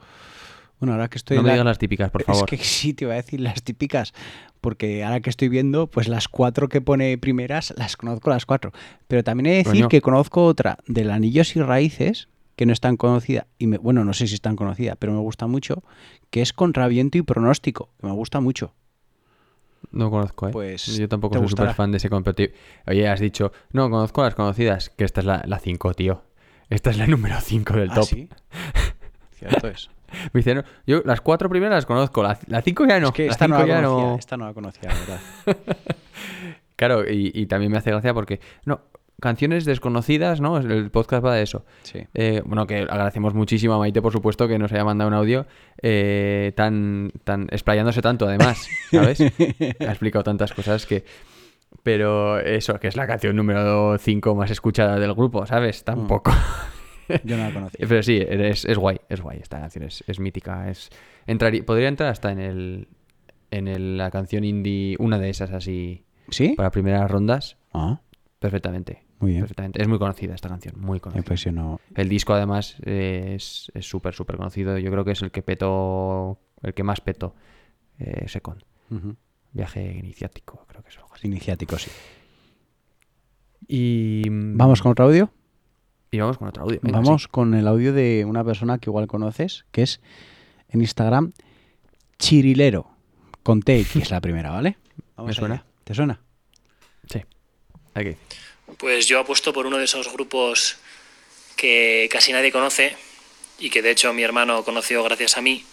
Bueno, 0.80 0.94
ahora 0.94 1.10
que 1.10 1.18
estoy... 1.18 1.36
no 1.38 1.44
me 1.44 1.48
la- 1.48 1.54
digas 1.56 1.66
las 1.66 1.78
típicas, 1.78 2.10
por 2.12 2.24
favor. 2.26 2.44
Es 2.44 2.60
que 2.60 2.64
sí, 2.66 2.94
te 2.94 3.04
iba 3.06 3.14
a 3.14 3.18
decir 3.18 3.42
las 3.42 3.64
típicas, 3.64 4.14
porque 4.62 5.04
ahora 5.04 5.20
que 5.20 5.30
estoy 5.30 5.50
viendo, 5.50 5.88
pues 5.88 6.08
las 6.08 6.28
cuatro 6.30 6.70
que 6.70 6.80
pone 6.80 7.18
primeras, 7.18 7.74
las 7.78 7.98
conozco 7.98 8.30
las 8.30 8.46
cuatro. 8.46 8.72
Pero 9.08 9.24
también 9.24 9.48
he 9.48 9.50
de 9.52 9.58
decir 9.58 9.72
Coño. 9.74 9.90
que 9.90 10.02
conozco 10.02 10.46
otra 10.46 10.78
del 10.88 11.12
Anillos 11.12 11.56
y 11.58 11.62
Raíces, 11.62 12.30
que 12.56 12.66
no 12.66 12.72
es 12.74 12.80
tan 12.80 12.96
conocida, 12.96 13.48
y 13.58 13.68
me- 13.68 13.78
bueno, 13.78 14.06
no 14.06 14.14
sé 14.14 14.28
si 14.28 14.36
es 14.36 14.42
tan 14.42 14.56
conocida, 14.56 14.96
pero 14.96 15.12
me 15.14 15.20
gusta 15.20 15.48
mucho, 15.48 15.84
que 16.30 16.42
es 16.42 16.54
Contra 16.54 16.88
Viento 16.88 17.18
y 17.18 17.24
Pronóstico, 17.24 17.90
que 18.00 18.08
me 18.08 18.14
gusta 18.14 18.40
mucho. 18.40 18.74
No 19.92 20.10
conozco, 20.12 20.48
¿eh? 20.48 20.52
Pues, 20.52 20.86
Yo 20.98 21.08
tampoco 21.10 21.38
soy 21.40 21.48
súper 21.50 21.74
fan 21.74 21.92
de 21.92 21.98
ese 21.98 22.10
competitivo. 22.10 22.58
Oye, 22.88 23.08
has 23.08 23.20
dicho, 23.20 23.52
no, 23.72 23.90
conozco 23.90 24.24
las 24.24 24.36
conocidas, 24.36 24.90
que 24.90 25.04
esta 25.04 25.22
es 25.22 25.26
la 25.26 25.60
5, 25.60 25.94
tío. 25.94 26.24
Esta 26.70 26.92
es 26.92 26.98
la 26.98 27.08
número 27.08 27.36
5 27.42 27.74
del 27.74 27.90
Ah, 27.92 27.96
top. 27.96 28.06
sí. 28.06 28.30
Cierto 29.32 29.68
es. 29.68 29.90
Me 30.34 30.40
dice, 30.40 30.56
no, 30.56 30.64
yo 30.86 31.02
las 31.06 31.22
cuatro 31.22 31.50
primeras 31.50 31.76
las 31.78 31.86
conozco, 31.86 32.24
la, 32.24 32.38
la 32.48 32.62
cinco 32.62 32.86
ya 32.88 33.00
no. 33.00 33.08
es 33.08 33.14
que 33.14 33.26
la 33.28 33.32
esta 33.32 33.48
no, 33.48 33.56
la 33.60 33.62
conocía, 33.62 33.82
no. 33.82 34.16
esta 34.18 34.38
no 34.38 34.46
la 34.48 34.54
conocía, 34.54 34.90
la 34.90 34.96
verdad. 34.96 35.20
Claro, 36.76 37.04
y, 37.12 37.32
y 37.36 37.46
también 37.48 37.72
me 37.74 37.78
hace 37.78 37.92
gracia 37.92 38.14
porque, 38.14 38.40
no, 38.64 38.80
canciones 39.20 39.66
desconocidas, 39.66 40.42
¿no? 40.42 40.58
El 40.58 40.90
podcast 40.92 41.24
va 41.26 41.36
de 41.36 41.44
eso. 41.44 41.66
Sí. 41.84 42.00
Eh, 42.14 42.42
bueno, 42.46 42.66
que 42.68 42.80
agradecemos 42.80 43.34
muchísimo 43.34 43.74
a 43.74 43.78
Maite, 43.80 44.02
por 44.02 44.12
supuesto, 44.12 44.48
que 44.48 44.58
nos 44.60 44.72
haya 44.72 44.84
mandado 44.86 45.08
un 45.10 45.14
audio 45.14 45.46
eh, 45.82 46.54
tan, 46.56 47.12
tan, 47.24 47.44
explayándose 47.52 48.02
tanto, 48.02 48.28
además, 48.28 48.68
¿sabes? 48.92 49.22
ha 49.22 49.26
explicado 49.92 50.24
tantas 50.24 50.54
cosas 50.54 50.86
que... 50.86 51.04
Pero 51.84 52.40
eso, 52.40 52.80
que 52.80 52.88
es 52.88 52.96
la 52.96 53.06
canción 53.08 53.36
número 53.36 53.98
5 53.98 54.36
más 54.36 54.50
escuchada 54.52 55.00
del 55.00 55.14
grupo, 55.14 55.46
¿sabes? 55.46 55.84
Tampoco. 55.84 56.32
Yo 57.24 57.38
no 57.38 57.44
la 57.48 57.54
conocía. 57.54 57.86
Pero 57.88 58.04
sí, 58.04 58.20
es, 58.28 58.66
es 58.66 58.78
guay, 58.78 59.00
es 59.08 59.22
guay. 59.22 59.40
Esta 59.42 59.60
canción 59.60 59.86
es, 59.86 60.04
es 60.08 60.20
mítica. 60.20 60.70
Es, 60.70 60.90
entraría- 61.28 61.64
podría 61.66 61.88
entrar 61.88 62.10
hasta 62.10 62.32
en 62.32 62.40
el 62.40 62.88
en 63.52 63.68
el- 63.68 63.98
la 63.98 64.12
canción 64.12 64.44
indie, 64.44 64.96
una 65.00 65.18
de 65.20 65.30
esas 65.30 65.52
así, 65.52 66.06
¿Sí? 66.30 66.54
para 66.58 66.70
primeras 66.72 67.10
rondas, 67.10 67.58
Ah, 67.74 68.02
perfectamente. 68.40 69.04
Muy 69.20 69.32
bien. 69.32 69.42
Perfectamente. 69.42 69.82
Es 69.82 69.88
muy 69.88 70.00
conocida 70.00 70.34
esta 70.36 70.50
canción, 70.50 70.76
muy 70.80 70.96
Me 70.98 71.00
conocida. 71.02 71.20
impresionó. 71.20 71.80
El 71.96 72.10
disco 72.10 72.34
además 72.34 72.78
es 72.84 73.72
es 73.74 73.86
súper, 73.90 74.14
súper 74.14 74.38
conocido. 74.38 74.78
Yo 74.78 74.92
creo 74.92 75.04
que 75.06 75.12
es 75.12 75.22
el 75.22 75.32
que 75.32 75.42
petó, 75.42 76.40
el 76.62 76.74
que 76.74 76.84
más 76.84 77.02
petó 77.02 77.36
eh, 78.00 78.28
Second. 78.28 78.64
Viaje 79.52 79.94
iniciático, 79.98 80.66
creo 80.68 80.82
que 80.84 80.90
es 80.90 80.98
algo 80.98 81.10
así. 81.14 81.28
Iniciático, 81.28 81.78
sí. 81.78 81.92
Y 83.68 84.24
¿Vamos 84.30 84.82
con 84.82 84.92
otro 84.92 85.06
audio? 85.06 85.32
y 86.12 86.20
vamos 86.20 86.40
con 86.40 86.48
otro 86.48 86.64
audio. 86.64 86.80
Venga, 86.82 87.00
Vamos 87.00 87.24
sí. 87.24 87.28
con 87.30 87.54
el 87.54 87.68
audio 87.68 87.94
de 87.94 88.26
una 88.26 88.44
persona 88.44 88.80
que 88.80 88.90
igual 88.90 89.06
conoces, 89.06 89.66
que 89.72 89.84
es 89.84 90.02
en 90.70 90.82
Instagram 90.82 91.34
Chirilero, 92.18 92.90
con 93.44 93.62
TX 93.62 94.10
la 94.10 94.20
primera, 94.20 94.50
¿vale? 94.50 94.78
Vamos 95.16 95.30
Me 95.30 95.34
suena. 95.34 95.66
¿Te 95.84 95.94
suena? 95.94 96.20
Sí. 97.08 97.22
Aquí. 97.94 98.16
Pues 98.78 99.08
yo 99.08 99.20
apuesto 99.20 99.54
por 99.54 99.66
uno 99.66 99.78
de 99.78 99.86
esos 99.86 100.12
grupos 100.12 100.78
que 101.56 102.08
casi 102.12 102.32
nadie 102.32 102.52
conoce 102.52 102.96
y 103.58 103.70
que 103.70 103.82
de 103.82 103.92
hecho 103.92 104.14
mi 104.14 104.24
hermano 104.24 104.64
conoció 104.64 105.04
gracias 105.04 105.38
a 105.38 105.42
mí, 105.42 105.66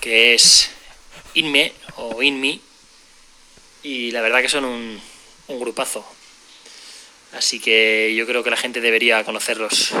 que 0.00 0.34
es 0.34 0.70
Inme 1.34 1.72
o 1.96 2.22
Inmi. 2.22 2.60
Y 3.82 4.12
la 4.12 4.20
verdad 4.20 4.40
que 4.40 4.48
son 4.48 4.64
un, 4.64 5.00
un 5.48 5.60
grupazo. 5.60 6.06
Así 7.32 7.60
que 7.60 8.14
yo 8.14 8.26
creo 8.26 8.44
que 8.44 8.50
la 8.50 8.56
gente 8.56 8.80
debería 8.80 9.24
conocerlos. 9.24 9.92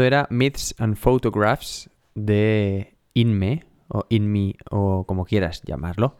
Esto 0.00 0.06
era 0.06 0.26
Myths 0.30 0.74
and 0.78 0.96
Photographs 0.96 1.90
de 2.14 2.94
Inme, 3.12 3.66
o 3.88 4.06
Inme, 4.08 4.54
o 4.70 5.04
como 5.04 5.26
quieras 5.26 5.60
llamarlo. 5.66 6.16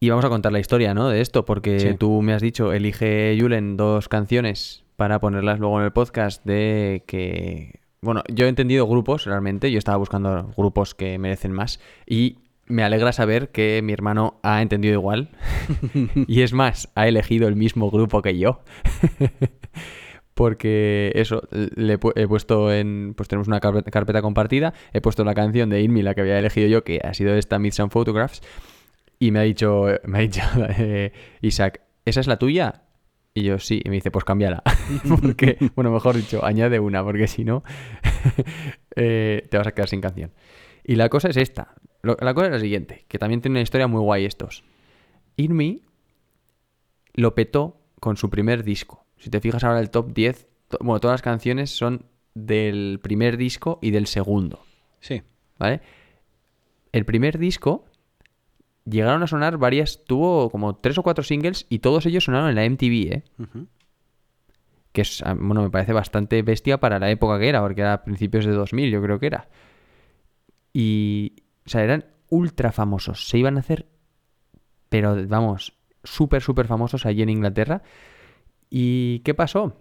Y 0.00 0.08
vamos 0.10 0.24
a 0.24 0.28
contar 0.28 0.50
la 0.50 0.58
historia, 0.58 0.92
¿no? 0.92 1.08
De 1.08 1.20
esto, 1.20 1.44
porque 1.44 1.78
Sí. 1.78 1.94
tú 1.96 2.22
me 2.22 2.32
has 2.32 2.42
dicho, 2.42 2.72
elige 2.72 3.38
Julen 3.40 3.76
dos 3.76 4.08
canciones 4.08 4.82
para 4.96 5.20
ponerlas 5.20 5.60
luego 5.60 5.78
en 5.78 5.84
el 5.84 5.92
podcast 5.92 6.44
de 6.44 7.04
que... 7.06 7.78
Bueno, 8.02 8.24
yo 8.28 8.46
he 8.46 8.48
entendido 8.48 8.88
grupos, 8.88 9.24
realmente. 9.24 9.70
Yo 9.70 9.78
estaba 9.78 9.96
buscando 9.96 10.52
grupos 10.56 10.96
que 10.96 11.20
merecen 11.20 11.52
más. 11.52 11.78
Y 12.08 12.38
me 12.66 12.82
alegra 12.82 13.12
saber 13.12 13.50
que 13.50 13.82
mi 13.84 13.92
hermano 13.92 14.40
ha 14.42 14.62
entendido 14.62 14.94
igual. 14.94 15.30
y 16.26 16.42
es 16.42 16.52
más, 16.52 16.90
ha 16.96 17.06
elegido 17.06 17.46
el 17.46 17.54
mismo 17.54 17.88
grupo 17.88 18.20
que 18.20 18.36
yo. 18.36 18.62
Porque 20.36 21.12
eso, 21.14 21.48
le 21.50 21.94
he 21.94 21.98
pu- 21.98 22.12
he 22.14 22.28
puesto 22.28 22.70
en. 22.70 23.14
Pues 23.16 23.26
tenemos 23.26 23.48
una 23.48 23.58
carpeta, 23.58 24.20
compartida. 24.20 24.74
He 24.92 25.00
puesto 25.00 25.24
la 25.24 25.32
canción 25.34 25.70
de 25.70 25.80
Inmi, 25.80 26.02
la 26.02 26.14
que 26.14 26.20
había 26.20 26.38
elegido 26.38 26.68
yo, 26.68 26.84
que 26.84 27.00
ha 27.02 27.14
sido 27.14 27.34
esta 27.34 27.58
Myths 27.58 27.80
and 27.80 27.90
Photographs. 27.90 28.42
Y 29.18 29.30
me 29.30 29.38
ha 29.38 29.42
dicho, 29.42 29.86
me 30.04 30.18
ha 30.18 30.20
dicho 30.20 30.42
eh, 30.78 31.12
Isaac, 31.40 31.80
¿esa 32.04 32.20
es 32.20 32.26
la 32.26 32.38
tuya? 32.38 32.82
Y 33.32 33.44
yo 33.44 33.58
sí. 33.58 33.80
Y 33.82 33.88
me 33.88 33.94
dice, 33.94 34.10
pues 34.10 34.26
cámbiala. 34.26 34.62
porque, 35.22 35.56
bueno, 35.74 35.90
mejor 35.90 36.16
dicho, 36.16 36.44
añade 36.44 36.80
una, 36.80 37.02
porque 37.02 37.28
si 37.28 37.42
no, 37.42 37.64
eh, 38.94 39.46
te 39.50 39.56
vas 39.56 39.66
a 39.66 39.72
quedar 39.72 39.88
sin 39.88 40.02
canción. 40.02 40.32
Y 40.84 40.96
la 40.96 41.08
cosa 41.08 41.28
es 41.30 41.38
esta. 41.38 41.74
La 42.02 42.34
cosa 42.34 42.48
es 42.48 42.52
la 42.52 42.60
siguiente, 42.60 43.06
que 43.08 43.18
también 43.18 43.40
tiene 43.40 43.54
una 43.54 43.62
historia 43.62 43.86
muy 43.86 44.00
guay 44.02 44.26
estos. 44.26 44.64
Inmi 45.36 45.82
lo 47.14 47.34
petó 47.34 47.80
con 48.00 48.18
su 48.18 48.28
primer 48.28 48.62
disco. 48.64 49.05
Si 49.18 49.30
te 49.30 49.40
fijas 49.40 49.64
ahora 49.64 49.80
el 49.80 49.90
top 49.90 50.12
10, 50.12 50.46
to- 50.68 50.78
bueno, 50.80 51.00
todas 51.00 51.14
las 51.14 51.22
canciones 51.22 51.70
son 51.70 52.04
del 52.34 53.00
primer 53.02 53.36
disco 53.36 53.78
y 53.82 53.90
del 53.90 54.06
segundo, 54.06 54.60
Sí. 55.00 55.22
¿vale? 55.58 55.80
El 56.92 57.04
primer 57.04 57.38
disco 57.38 57.84
llegaron 58.84 59.22
a 59.22 59.26
sonar 59.26 59.58
varias, 59.58 60.04
tuvo 60.04 60.50
como 60.50 60.76
tres 60.76 60.96
o 60.98 61.02
cuatro 61.02 61.24
singles 61.24 61.66
y 61.68 61.78
todos 61.80 62.06
ellos 62.06 62.24
sonaron 62.24 62.48
en 62.50 62.54
la 62.54 62.64
MTV, 62.64 63.12
¿eh? 63.14 63.24
Que 64.92 65.02
es, 65.02 65.22
ah, 65.22 65.34
bueno, 65.38 65.62
me 65.62 65.70
parece 65.70 65.92
bastante 65.92 66.40
bestia 66.42 66.78
para 66.78 66.98
la 66.98 67.10
época 67.10 67.38
que 67.38 67.48
era, 67.48 67.60
porque 67.60 67.80
era 67.82 67.92
a 67.94 68.04
principios 68.04 68.44
de 68.46 68.52
2000, 68.52 68.90
yo 68.90 69.02
creo 69.02 69.18
que 69.18 69.26
era. 69.26 69.48
Y, 70.72 71.42
o 71.66 71.68
sea, 71.70 71.82
eran 71.82 72.04
ultra 72.30 72.72
famosos. 72.72 73.28
Se 73.28 73.38
iban 73.38 73.56
a 73.56 73.60
hacer, 73.60 73.86
pero 74.88 75.16
vamos, 75.26 75.74
súper, 76.04 76.42
súper 76.42 76.66
famosos 76.66 77.06
allí 77.06 77.22
en 77.22 77.28
Inglaterra. 77.30 77.82
¿Y 78.70 79.20
qué 79.20 79.34
pasó? 79.34 79.76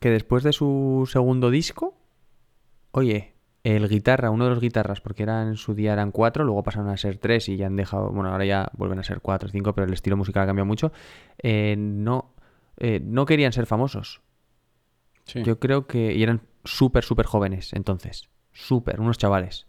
Que 0.00 0.10
después 0.10 0.42
de 0.44 0.52
su 0.52 1.08
segundo 1.10 1.50
disco, 1.50 1.94
oye, 2.92 3.34
el 3.64 3.88
guitarra, 3.88 4.30
uno 4.30 4.44
de 4.44 4.50
los 4.50 4.60
guitarras, 4.60 5.00
porque 5.00 5.22
eran 5.24 5.48
en 5.48 5.56
su 5.56 5.74
día 5.74 5.92
eran 5.92 6.12
cuatro, 6.12 6.44
luego 6.44 6.62
pasaron 6.62 6.88
a 6.88 6.96
ser 6.96 7.18
tres 7.18 7.48
y 7.48 7.56
ya 7.56 7.66
han 7.66 7.76
dejado, 7.76 8.10
bueno, 8.10 8.30
ahora 8.30 8.44
ya 8.46 8.70
vuelven 8.76 8.98
a 8.98 9.04
ser 9.04 9.20
cuatro, 9.20 9.48
cinco, 9.50 9.74
pero 9.74 9.86
el 9.86 9.92
estilo 9.92 10.16
musical 10.16 10.44
ha 10.44 10.46
cambiado 10.46 10.66
mucho. 10.66 10.92
eh, 11.42 11.74
no, 11.78 12.32
eh, 12.78 13.00
no 13.02 13.26
querían 13.26 13.52
ser 13.52 13.66
famosos. 13.66 14.22
Sí. 15.24 15.42
Yo 15.42 15.60
creo 15.60 15.86
que. 15.86 16.14
Y 16.14 16.22
eran 16.22 16.40
súper, 16.64 17.04
súper 17.04 17.26
jóvenes 17.26 17.72
entonces. 17.74 18.28
Súper, 18.52 19.00
unos 19.00 19.18
chavales. 19.18 19.66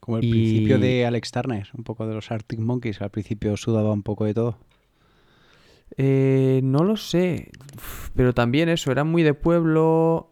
Como 0.00 0.18
el 0.18 0.24
Y- 0.24 0.30
principio 0.30 0.78
de 0.78 1.06
Alex 1.06 1.30
Turner, 1.32 1.68
un 1.76 1.82
poco 1.82 2.06
de 2.06 2.14
los 2.14 2.30
Arctic 2.30 2.60
Monkeys, 2.60 3.00
al 3.00 3.10
principio 3.10 3.56
sudaba 3.56 3.90
un 3.92 4.02
poco 4.02 4.26
de 4.26 4.34
todo. 4.34 4.58
Eh, 5.96 6.60
no 6.62 6.84
lo 6.84 6.96
sé. 6.96 7.50
Uf, 7.76 8.10
Pero 8.14 8.32
también 8.34 8.68
eso, 8.68 8.90
eran 8.92 9.08
muy 9.08 9.22
de 9.22 9.34
pueblo. 9.34 10.30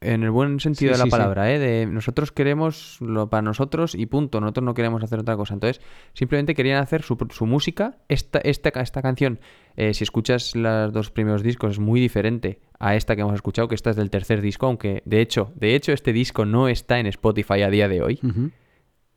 En 0.00 0.22
el 0.22 0.30
buen 0.30 0.60
sentido 0.60 0.90
Sí, 0.90 0.94
de 0.94 0.98
la 0.98 1.04
sí, 1.04 1.10
sí. 1.10 1.10
palabra, 1.10 1.52
¿eh? 1.52 1.58
De 1.58 1.84
nosotros 1.86 2.30
queremos 2.30 2.98
lo 3.00 3.28
para 3.28 3.42
nosotros 3.42 3.96
y 3.96 4.06
punto. 4.06 4.40
Nosotros 4.40 4.64
no 4.64 4.72
queremos 4.74 5.02
hacer 5.02 5.18
otra 5.18 5.36
cosa. 5.36 5.54
Entonces, 5.54 5.80
simplemente 6.12 6.54
querían 6.54 6.80
hacer 6.80 7.02
su, 7.02 7.16
su 7.30 7.46
música. 7.46 7.98
Esta, 8.08 8.38
esta, 8.38 8.68
esta 8.68 9.02
canción, 9.02 9.40
eh, 9.76 9.94
si 9.94 10.04
escuchas 10.04 10.54
los 10.54 10.92
dos 10.92 11.10
primeros 11.10 11.42
discos, 11.42 11.72
es 11.72 11.78
muy 11.80 11.98
diferente 11.98 12.60
a 12.78 12.94
esta 12.94 13.16
que 13.16 13.22
hemos 13.22 13.34
escuchado, 13.34 13.66
que 13.66 13.74
esta 13.74 13.90
es 13.90 13.96
del 13.96 14.08
tercer 14.10 14.40
disco, 14.40 14.66
aunque 14.66 15.02
de 15.04 15.20
hecho, 15.20 15.50
de 15.56 15.74
hecho, 15.74 15.90
este 15.90 16.12
disco 16.12 16.44
no 16.44 16.68
está 16.68 17.00
en 17.00 17.06
Spotify 17.06 17.62
a 17.62 17.68
día 17.70 17.88
de 17.88 18.00
hoy. 18.00 18.20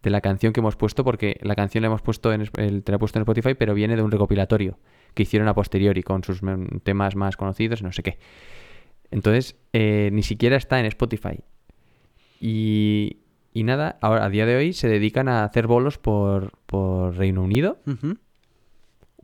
De 0.03 0.09
la 0.09 0.21
canción 0.21 0.51
que 0.53 0.59
hemos 0.59 0.75
puesto, 0.75 1.03
porque 1.03 1.39
la 1.43 1.55
canción 1.55 1.81
la 1.83 1.87
hemos 1.87 2.01
puesto 2.01 2.33
en, 2.33 2.41
el- 2.57 2.83
te 2.83 2.91
la 2.91 2.95
he 2.95 2.99
puesto 2.99 3.19
en 3.19 3.21
Spotify, 3.23 3.53
pero 3.53 3.73
viene 3.73 3.95
de 3.95 4.01
un 4.01 4.11
recopilatorio 4.11 4.79
que 5.13 5.23
hicieron 5.23 5.47
a 5.47 5.53
posteriori 5.53 6.03
con 6.03 6.23
sus 6.23 6.41
temas 6.83 7.15
más 7.15 7.37
conocidos 7.37 7.83
no 7.83 7.91
sé 7.91 8.01
qué. 8.03 8.17
Entonces, 9.11 9.57
eh, 9.73 10.09
ni 10.13 10.23
siquiera 10.23 10.55
está 10.55 10.79
en 10.79 10.85
Spotify. 10.85 11.39
Y, 12.39 13.17
y 13.53 13.63
nada, 13.63 13.97
ahora 14.01 14.25
a 14.25 14.29
día 14.29 14.45
de 14.45 14.55
hoy 14.55 14.73
se 14.73 14.87
dedican 14.87 15.27
a 15.27 15.43
hacer 15.43 15.67
bolos 15.67 15.97
por, 15.97 16.53
por 16.65 17.15
Reino 17.17 17.43
Unido 17.43 17.79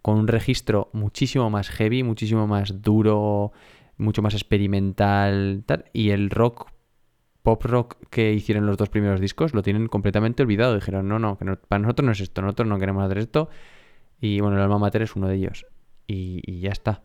con 0.01 0.19
un 0.19 0.27
registro 0.27 0.89
muchísimo 0.93 1.49
más 1.49 1.69
heavy, 1.69 2.03
muchísimo 2.03 2.47
más 2.47 2.81
duro, 2.81 3.51
mucho 3.97 4.21
más 4.21 4.33
experimental, 4.35 5.63
tal, 5.65 5.85
y 5.93 6.11
el 6.11 6.29
rock, 6.29 6.69
pop 7.47 7.63
rock 7.63 7.95
que 8.09 8.33
hicieron 8.33 8.65
los 8.65 8.75
dos 8.75 8.89
primeros 8.89 9.21
discos 9.21 9.53
lo 9.53 9.61
tienen 9.61 9.87
completamente 9.87 10.43
olvidado. 10.43 10.75
Dijeron, 10.75 11.07
no, 11.07 11.17
no, 11.17 11.37
que 11.37 11.45
no- 11.45 11.55
para 11.55 11.79
nosotros 11.79 12.05
no 12.05 12.11
es 12.11 12.19
esto, 12.19 12.41
nosotros 12.41 12.67
no 12.67 12.77
queremos 12.77 13.05
hacer 13.05 13.19
esto. 13.19 13.47
Y 14.19 14.41
bueno, 14.41 14.57
el 14.57 14.63
alma 14.63 14.77
mater 14.79 15.03
es 15.03 15.15
uno 15.15 15.29
de 15.29 15.35
ellos. 15.35 15.65
Y, 16.07 16.41
y 16.45 16.59
ya 16.59 16.71
está. 16.71 17.03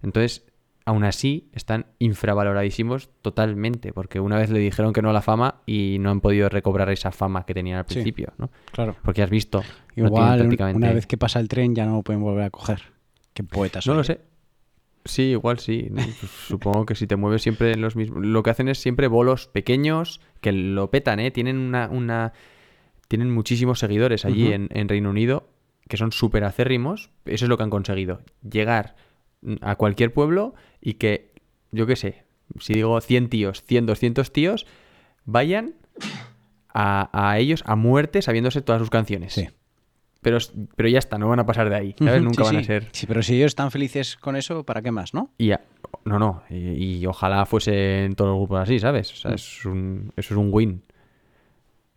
Entonces, 0.00 0.46
aún 0.84 1.02
así, 1.02 1.50
están 1.54 1.86
infravaloradísimos 1.98 3.10
totalmente, 3.20 3.92
porque 3.92 4.20
una 4.20 4.38
vez 4.38 4.50
le 4.50 4.60
dijeron 4.60 4.92
que 4.92 5.02
no 5.02 5.10
a 5.10 5.12
la 5.12 5.22
fama 5.22 5.56
y 5.66 5.96
no 5.98 6.10
han 6.12 6.20
podido 6.20 6.48
recobrar 6.48 6.88
esa 6.90 7.10
fama 7.10 7.44
que 7.44 7.52
tenían 7.54 7.78
al 7.78 7.86
Sí. 7.88 7.94
principio, 7.94 8.32
¿no? 8.38 8.48
Claro. 8.70 8.94
Porque 9.02 9.24
has 9.24 9.30
visto, 9.30 9.64
Igual, 9.96 10.38
prácticamente... 10.38 10.78
una 10.78 10.92
vez 10.92 11.06
que 11.08 11.18
pasa 11.18 11.40
el 11.40 11.48
tren 11.48 11.74
ya 11.74 11.84
no 11.84 11.96
lo 11.96 12.02
pueden 12.02 12.22
volver 12.22 12.44
a 12.44 12.50
coger. 12.50 12.80
Qué 13.34 13.42
poetas. 13.42 13.86
No 13.88 13.94
lo 13.94 14.04
sé. 14.04 14.20
Sí, 15.10 15.22
igual 15.30 15.58
sí. 15.58 15.90
Pues 15.92 16.06
supongo 16.46 16.86
que 16.86 16.94
si 16.94 17.06
te 17.06 17.16
mueves 17.16 17.42
siempre 17.42 17.72
en 17.72 17.80
los 17.80 17.96
mismos... 17.96 18.24
Lo 18.24 18.42
que 18.42 18.50
hacen 18.50 18.68
es 18.68 18.78
siempre 18.78 19.08
bolos 19.08 19.48
pequeños 19.48 20.20
que 20.40 20.52
lo 20.52 20.90
petan, 20.90 21.20
¿eh? 21.20 21.30
Tienen 21.30 21.58
una... 21.58 21.88
una... 21.88 22.32
Tienen 23.08 23.30
muchísimos 23.30 23.80
seguidores 23.80 24.24
allí 24.24 24.52
en, 24.52 24.68
en 24.72 24.88
Reino 24.88 25.10
Unido 25.10 25.48
que 25.90 25.96
son 25.96 26.12
súper 26.12 26.44
acérrimos. 26.44 27.10
Eso 27.26 27.44
es 27.44 27.48
lo 27.48 27.58
que 27.58 27.64
han 27.64 27.70
conseguido. 27.70 28.22
Llegar 28.48 28.94
a 29.60 29.76
cualquier 29.76 30.14
pueblo 30.14 30.54
y 30.80 30.94
que, 30.94 31.32
yo 31.72 31.86
qué 31.86 31.96
sé, 31.96 32.22
si 32.58 32.74
digo 32.74 32.98
100 33.00 33.28
tíos, 33.28 33.62
100, 33.64 33.86
200 33.86 34.32
tíos, 34.32 34.66
vayan 35.24 35.74
a, 36.68 37.10
a 37.12 37.38
ellos 37.38 37.62
a 37.66 37.74
muerte 37.76 38.22
sabiéndose 38.22 38.62
todas 38.62 38.80
sus 38.80 38.90
canciones. 38.90 39.34
Sí. 39.34 39.48
Pero, 40.22 40.38
pero 40.76 40.88
ya 40.88 40.98
está, 40.98 41.16
no 41.16 41.28
van 41.28 41.40
a 41.40 41.46
pasar 41.46 41.70
de 41.70 41.76
ahí. 41.76 41.94
Nunca 41.98 42.44
sí, 42.44 42.50
van 42.50 42.56
a 42.56 42.60
sí. 42.60 42.64
ser... 42.66 42.88
Sí, 42.92 43.06
pero 43.06 43.22
si 43.22 43.36
ellos 43.36 43.46
están 43.52 43.70
felices 43.70 44.16
con 44.16 44.36
eso, 44.36 44.64
¿para 44.64 44.82
qué 44.82 44.90
más, 44.90 45.14
no? 45.14 45.30
Y 45.38 45.50
no, 46.04 46.18
no, 46.18 46.42
y, 46.50 46.98
y 46.98 47.06
ojalá 47.06 47.46
fuese 47.46 48.04
en 48.04 48.14
todos 48.14 48.30
los 48.30 48.38
grupos 48.38 48.60
así, 48.60 48.78
¿sabes? 48.78 49.12
O 49.12 49.16
sea, 49.16 49.32
es 49.32 49.64
un, 49.64 50.12
eso 50.16 50.34
es 50.34 50.38
un 50.38 50.50
win. 50.52 50.82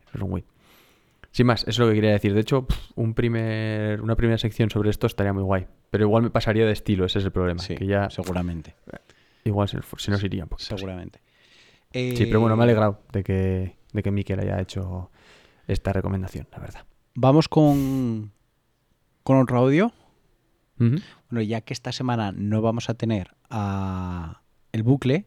Eso 0.07 0.17
es 0.17 0.21
un 0.21 0.31
win. 0.31 0.45
Sin 1.31 1.47
más, 1.47 1.63
eso 1.63 1.69
es 1.71 1.79
lo 1.79 1.87
que 1.89 1.95
quería 1.95 2.11
decir. 2.11 2.33
De 2.33 2.39
hecho, 2.41 2.65
un 2.95 3.13
primer, 3.13 4.01
una 4.01 4.15
primera 4.15 4.37
sección 4.37 4.69
sobre 4.69 4.89
esto 4.91 5.07
estaría 5.07 5.33
muy 5.33 5.43
guay. 5.43 5.67
Pero 5.89 6.05
igual 6.05 6.23
me 6.23 6.29
pasaría 6.29 6.65
de 6.65 6.71
estilo, 6.71 7.05
ese 7.05 7.19
es 7.19 7.25
el 7.25 7.31
problema. 7.31 7.59
Sí, 7.59 7.75
que 7.75 7.85
ya 7.87 8.09
seguramente. 8.09 8.75
igual 9.43 9.67
se, 9.67 9.79
se 9.97 10.11
nos 10.11 10.23
iría 10.23 10.43
un 10.43 10.49
poquito. 10.49 10.77
Seguramente. 10.77 11.19
Sí, 11.91 12.25
pero 12.27 12.39
bueno, 12.39 12.55
me 12.55 12.63
he 12.63 12.67
Eh, 12.67 12.69
alegrado 12.69 13.01
de 13.11 13.23
que, 13.23 13.75
de 13.91 14.03
que 14.03 14.11
Miquel 14.11 14.39
haya 14.39 14.59
hecho 14.61 15.11
esta 15.67 15.91
recomendación, 15.91 16.47
la 16.51 16.59
verdad. 16.59 16.85
Vamos 17.15 17.47
con, 17.47 18.31
con 19.23 19.37
otro 19.39 19.57
audio. 19.59 19.93
Bueno, 20.77 21.41
ya 21.41 21.61
que 21.61 21.71
esta 21.73 21.91
semana 21.93 22.33
no 22.33 22.61
vamos 22.61 22.89
a 22.89 22.93
tener 22.95 23.35
a 23.49 24.41
el 24.73 24.83
bucle, 24.83 25.25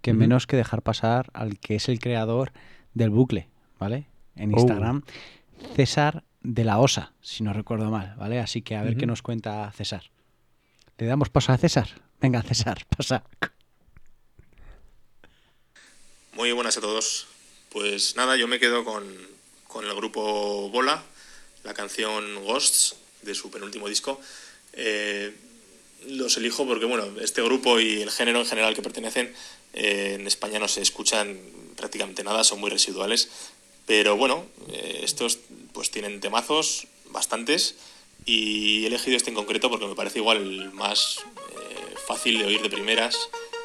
que 0.00 0.14
menos 0.14 0.46
que 0.46 0.56
dejar 0.56 0.80
pasar 0.82 1.28
al 1.34 1.58
que 1.58 1.74
es 1.74 1.88
el 1.90 1.98
creador 1.98 2.52
del 2.94 3.10
bucle, 3.10 3.48
¿vale? 3.78 4.06
En 4.36 4.54
Oh. 4.54 4.58
Instagram, 4.58 5.02
César 5.74 6.24
de 6.40 6.64
la 6.64 6.78
Osa, 6.78 7.12
si 7.20 7.42
no 7.42 7.52
recuerdo 7.52 7.90
mal, 7.90 8.14
¿vale? 8.16 8.38
Así 8.38 8.62
que 8.62 8.76
a 8.76 8.82
ver 8.82 8.96
qué 8.96 9.04
nos 9.06 9.20
cuenta 9.20 9.70
César. 9.72 10.04
¿Le 10.96 11.06
damos 11.06 11.28
paso 11.28 11.52
a 11.52 11.58
César? 11.58 11.88
Venga, 12.20 12.40
César, 12.42 12.86
pasa. 12.96 13.24
Muy 16.34 16.52
buenas 16.52 16.78
a 16.78 16.80
todos. 16.80 17.26
Pues 17.70 18.16
nada, 18.16 18.36
yo 18.36 18.48
me 18.48 18.58
quedo 18.58 18.84
con, 18.84 19.04
con 19.78 19.86
el 19.86 19.94
grupo 19.94 20.68
Bola, 20.70 21.00
la 21.62 21.72
canción 21.72 22.44
Ghosts 22.44 22.96
de 23.22 23.32
su 23.32 23.48
penúltimo 23.48 23.88
disco. 23.88 24.20
Eh, 24.72 25.32
los 26.08 26.36
elijo 26.36 26.66
porque, 26.66 26.84
bueno, 26.84 27.06
este 27.20 27.42
grupo 27.42 27.78
y 27.78 28.02
el 28.02 28.10
género 28.10 28.40
en 28.40 28.46
general 28.46 28.74
que 28.74 28.82
pertenecen 28.82 29.32
eh, 29.74 30.16
en 30.18 30.26
España 30.26 30.58
no 30.58 30.66
se 30.66 30.82
escuchan 30.82 31.38
prácticamente 31.76 32.24
nada, 32.24 32.42
son 32.42 32.58
muy 32.58 32.70
residuales. 32.70 33.28
Pero 33.86 34.16
bueno, 34.16 34.46
eh, 34.68 35.02
estos 35.04 35.38
pues 35.72 35.92
tienen 35.92 36.18
temazos, 36.18 36.88
bastantes, 37.10 37.76
y 38.26 38.82
he 38.82 38.88
elegido 38.88 39.16
este 39.16 39.30
en 39.30 39.36
concreto 39.36 39.70
porque 39.70 39.86
me 39.86 39.94
parece 39.94 40.18
igual 40.18 40.38
el 40.38 40.72
más 40.72 41.20
eh, 41.20 41.94
fácil 42.04 42.38
de 42.38 42.46
oír 42.46 42.62
de 42.62 42.68
primeras, 42.68 43.16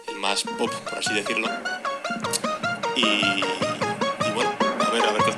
el 0.09 0.17
más 0.17 0.43
pop, 0.43 0.71
por 0.71 0.99
así 0.99 1.11
decirlo. 1.11 1.49
Y, 2.95 3.01
y 3.01 4.31
bueno, 4.35 4.55
a 4.59 4.91
ver, 4.91 5.05
a 5.05 5.11
ver 5.11 5.23
qué 5.23 5.32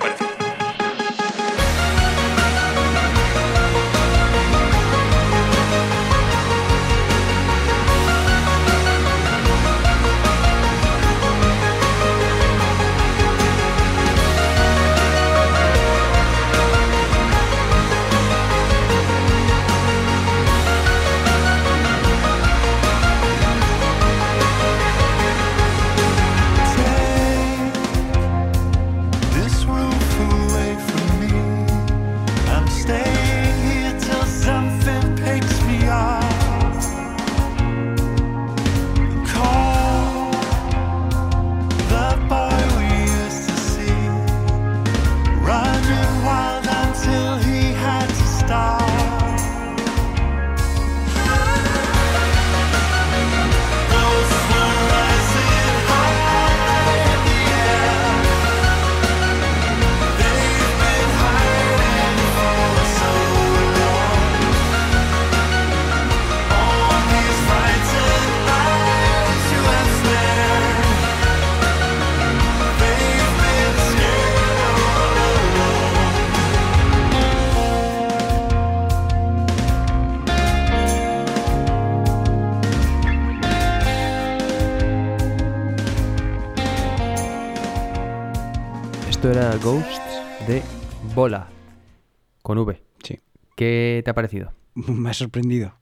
con 92.45 92.59
V. 92.59 92.79
Sí. 93.03 93.19
¿Qué 93.55 94.03
te 94.05 94.11
ha 94.11 94.13
parecido? 94.13 94.53
Me 94.75 95.09
ha 95.09 95.13
sorprendido. 95.15 95.73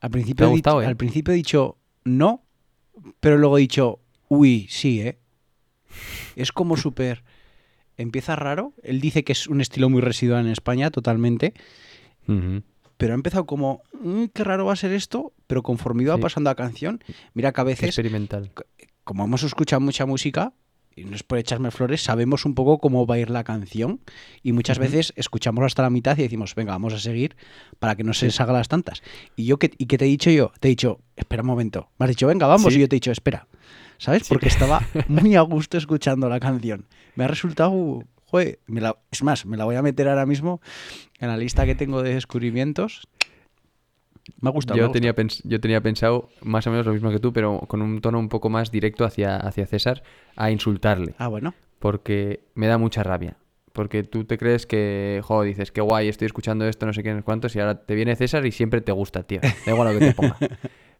Al 0.00 0.10
principio, 0.10 0.42
Te 0.42 0.44
ha 0.44 0.48
he 0.48 0.50
gustado, 0.50 0.78
dicho, 0.80 0.86
¿eh? 0.88 0.90
al 0.90 0.96
principio 0.96 1.32
he 1.32 1.36
dicho 1.36 1.78
no, 2.04 2.42
pero 3.20 3.38
luego 3.38 3.56
he 3.56 3.60
dicho, 3.60 4.00
uy, 4.28 4.66
sí, 4.68 5.00
¿eh? 5.00 5.18
Es 6.34 6.50
como 6.50 6.76
súper... 6.76 7.22
Empieza 7.96 8.34
raro. 8.36 8.74
Él 8.82 9.00
dice 9.00 9.22
que 9.24 9.30
es 9.32 9.46
un 9.46 9.60
estilo 9.60 9.88
muy 9.88 10.00
residual 10.02 10.44
en 10.44 10.50
España, 10.52 10.90
totalmente. 10.90 11.54
Pero 12.96 13.12
ha 13.12 13.14
empezado 13.14 13.46
como, 13.46 13.82
"Mm, 14.02 14.24
qué 14.34 14.42
raro 14.44 14.66
va 14.66 14.72
a 14.72 14.76
ser 14.76 14.92
esto, 14.92 15.32
pero 15.46 15.62
conforme 15.62 16.02
iba 16.02 16.16
Sí. 16.16 16.20
pasando 16.20 16.50
la 16.50 16.56
canción, 16.56 17.02
mira 17.32 17.52
que 17.52 17.60
a 17.60 17.64
veces, 17.64 17.84
Experimental. 17.90 18.50
como 19.04 19.24
hemos 19.24 19.44
escuchado 19.44 19.80
mucha 19.80 20.04
música, 20.04 20.52
no 21.04 21.14
es 21.14 21.22
por 21.22 21.38
echarme 21.38 21.70
flores, 21.70 22.02
sabemos 22.02 22.44
un 22.44 22.54
poco 22.54 22.78
cómo 22.78 23.06
va 23.06 23.16
a 23.16 23.18
ir 23.18 23.30
la 23.30 23.44
canción 23.44 24.00
y 24.42 24.52
muchas 24.52 24.78
veces 24.78 25.12
escuchamos 25.16 25.64
hasta 25.64 25.82
la 25.82 25.90
mitad 25.90 26.16
y 26.18 26.22
decimos, 26.22 26.54
venga, 26.54 26.72
vamos 26.72 26.94
a 26.94 26.98
seguir 26.98 27.36
para 27.78 27.94
que 27.96 28.02
no 28.04 28.14
se 28.14 28.30
salga 28.30 28.52
las 28.54 28.68
tantas. 28.68 29.02
Y 29.36 29.44
yo, 29.44 29.58
que, 29.58 29.70
¿y 29.76 29.86
qué 29.86 29.98
te 29.98 30.06
he 30.06 30.08
dicho 30.08 30.30
yo? 30.30 30.52
Te 30.58 30.68
he 30.68 30.70
dicho, 30.70 31.00
espera 31.16 31.42
un 31.42 31.48
momento. 31.48 31.90
Me 31.98 32.04
has 32.04 32.10
dicho, 32.10 32.26
venga, 32.26 32.46
vamos, 32.46 32.72
Sí. 32.72 32.78
y 32.78 32.82
yo 32.82 32.88
te 32.88 32.96
he 32.96 32.98
dicho, 32.98 33.12
espera. 33.12 33.46
¿Sabes? 33.98 34.26
Porque 34.28 34.48
estaba 34.48 34.82
muy 35.08 35.36
a 35.36 35.40
gusto 35.42 35.76
escuchando 35.78 36.28
la 36.28 36.40
canción. 36.40 36.86
Me 37.14 37.24
ha 37.24 37.28
resultado 37.28 38.02
Joder, 38.28 38.58
me 38.66 38.80
la- 38.80 38.96
es 39.12 39.22
más, 39.22 39.46
me 39.46 39.56
la 39.56 39.64
voy 39.66 39.76
a 39.76 39.82
meter 39.82 40.08
ahora 40.08 40.26
mismo 40.26 40.60
en 41.20 41.28
la 41.28 41.36
lista 41.36 41.64
que 41.64 41.76
tengo 41.76 42.02
de 42.02 42.14
descubrimientos. 42.14 43.06
Me 44.40 44.48
ha 44.48 44.52
gustado. 44.52 44.76
me 44.76 44.82
Yo 44.82 44.88
ha 44.88 44.92
tenía, 44.92 45.14
yo 45.44 45.60
tenía 45.60 45.80
pensado 45.80 46.28
más 46.42 46.66
o 46.66 46.70
menos 46.70 46.86
lo 46.86 46.92
mismo 46.92 47.10
que 47.10 47.18
tú, 47.18 47.32
pero 47.32 47.60
con 47.68 47.82
un 47.82 48.00
tono 48.00 48.18
un 48.18 48.28
poco 48.28 48.48
más 48.50 48.70
directo 48.70 49.04
hacia, 49.04 49.36
hacia 49.36 49.66
César, 49.66 50.02
a 50.36 50.50
insultarle. 50.50 51.14
Ah, 51.18 51.28
bueno. 51.28 51.54
Porque 51.78 52.40
me 52.54 52.66
da 52.66 52.78
mucha 52.78 53.02
rabia. 53.02 53.36
Porque 53.72 54.02
tú 54.02 54.24
te 54.24 54.38
crees 54.38 54.66
que, 54.66 55.20
joder, 55.22 55.48
dices, 55.48 55.70
qué 55.70 55.82
guay, 55.82 56.08
estoy 56.08 56.26
escuchando 56.26 56.66
esto, 56.66 56.86
no 56.86 56.94
sé 56.94 57.02
sé 57.02 57.22
cuántos, 57.22 57.54
y 57.56 57.60
ahora 57.60 57.84
te 57.84 57.94
viene 57.94 58.16
César 58.16 58.46
y 58.46 58.52
siempre 58.52 58.80
te 58.80 58.90
gusta, 58.90 59.24
tío. 59.24 59.40
Da 59.42 59.72
igual 59.72 59.92
lo 59.92 59.98
que 59.98 60.06
te 60.06 60.14
ponga. 60.14 60.36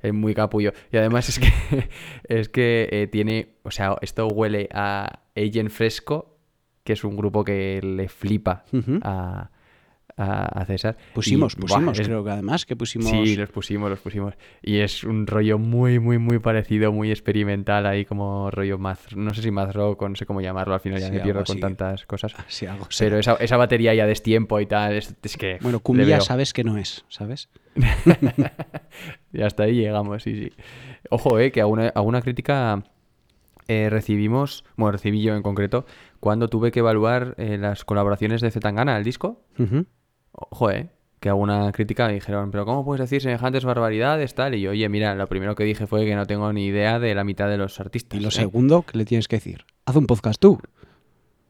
Es 0.03 0.13
muy 0.13 0.35
capullo. 0.35 0.73
Y 0.93 0.99
además 0.99 1.29
es 1.31 1.39
que, 1.39 1.49
es 2.29 2.51
que 2.51 2.89
eh, 2.93 3.07
tiene, 3.07 3.57
o 3.63 3.71
sea, 3.71 3.97
esto 4.03 4.29
huele 4.29 4.69
a 4.73 5.21
Agent 5.35 5.71
Fresco, 5.71 6.37
que 6.85 6.93
es 6.93 7.03
un 7.03 7.17
grupo 7.17 7.43
que 7.45 7.81
le 7.83 8.09
flipa 8.09 8.65
a, 9.03 9.51
a, 10.17 10.61
a 10.61 10.65
César. 10.65 10.97
Pusimos, 11.15 11.55
Y, 11.55 11.61
pusimos, 11.61 12.01
creo 12.01 12.25
que 12.25 12.31
además, 12.31 12.67
que 12.67 12.75
pusimos. 12.75 13.11
Sí, 13.11 13.37
los 13.37 13.51
pusimos, 13.51 13.89
los 13.89 14.01
pusimos. 14.01 14.35
Y 14.63 14.79
es 14.79 15.05
un 15.05 15.27
rollo 15.27 15.59
muy, 15.59 15.99
muy, 15.99 16.19
muy 16.19 16.39
parecido, 16.39 16.93
muy 16.93 17.11
experimental 17.11 17.87
ahí 17.87 18.05
como 18.05 18.51
rollo 18.51 18.79
math, 18.79 19.13
no 19.15 19.33
sé 19.33 19.43
si 19.43 19.51
math 19.51 19.73
rock 19.73 20.03
o 20.03 20.09
no 20.09 20.17
sé 20.17 20.27
cómo 20.27 20.41
llamarlo, 20.41 20.75
al 20.75 20.81
final 20.81 21.01
ya 21.01 21.07
Sí, 21.07 21.13
me 21.13 21.21
pierdo 21.21 21.45
con 21.45 21.61
tantas 21.61 22.07
cosas. 22.07 22.35
Sí, 22.49 22.67
algo 22.67 22.89
Pero 22.99 23.19
esa, 23.19 23.35
esa 23.35 23.57
batería 23.57 23.95
ya 23.95 24.07
de 24.07 24.17
tiempo 24.21 24.61
y 24.61 24.67
tal, 24.67 24.95
es, 24.95 25.15
es 25.23 25.37
que... 25.37 25.59
Bueno, 25.61 25.81
cumbia 25.81 26.21
sabes 26.21 26.53
que 26.53 26.65
no 26.65 26.77
es, 26.79 27.05
¿sabes? 27.09 27.49
y 29.33 29.43
hasta 29.43 29.65
ahí 29.65 29.75
llegamos, 29.75 30.23
sí, 30.23 30.35
sí. 30.35 30.53
Ojo, 31.11 31.39
eh, 31.39 31.53
que 31.53 31.61
alguna, 31.61 31.89
alguna 31.89 32.23
crítica 32.23 32.83
eh, 33.69 33.89
recibimos, 33.91 34.65
bueno, 34.77 34.93
recibí 34.93 35.23
yo 35.23 35.35
en 35.35 35.43
concreto, 35.43 35.87
cuando 36.21 36.49
tuve 36.49 36.73
que 36.73 36.81
evaluar 36.81 37.35
eh, 37.39 37.59
las 37.59 37.85
colaboraciones 37.85 38.41
de 38.41 38.51
Zetangana 38.51 38.97
al 38.97 39.05
disco. 39.05 39.45
Ojo, 39.59 39.87
eh, 40.71 40.89
que 41.21 41.29
alguna 41.29 41.73
crítica 41.73 42.07
me 42.07 42.15
dijeron, 42.15 42.51
pero 42.51 42.65
¿cómo 42.65 42.85
puedes 42.85 43.01
decir 43.01 43.23
semejantes 43.23 43.65
barbaridades, 43.65 44.35
tal? 44.35 44.55
Y 44.55 44.61
yo, 44.61 44.71
oye, 44.73 44.89
mira, 44.89 45.15
lo 45.15 45.27
primero 45.27 45.55
que 45.55 45.65
dije 45.65 45.87
fue 45.87 46.05
que 46.05 46.15
no 46.15 46.27
tengo 46.27 46.53
ni 46.53 46.67
idea 46.67 46.99
de 46.99 47.15
la 47.15 47.25
mitad 47.25 47.49
de 47.49 47.57
los 47.57 47.81
artistas. 47.81 48.19
Y 48.19 48.23
lo 48.23 48.29
¿eh? 48.29 48.33
segundo, 48.33 48.83
¿qué 48.83 48.99
le 48.99 49.05
tienes 49.05 49.29
que 49.29 49.37
decir? 49.37 49.65
Haz 49.87 49.97
un 49.97 50.07
podcast 50.07 50.41
tú. 50.41 50.59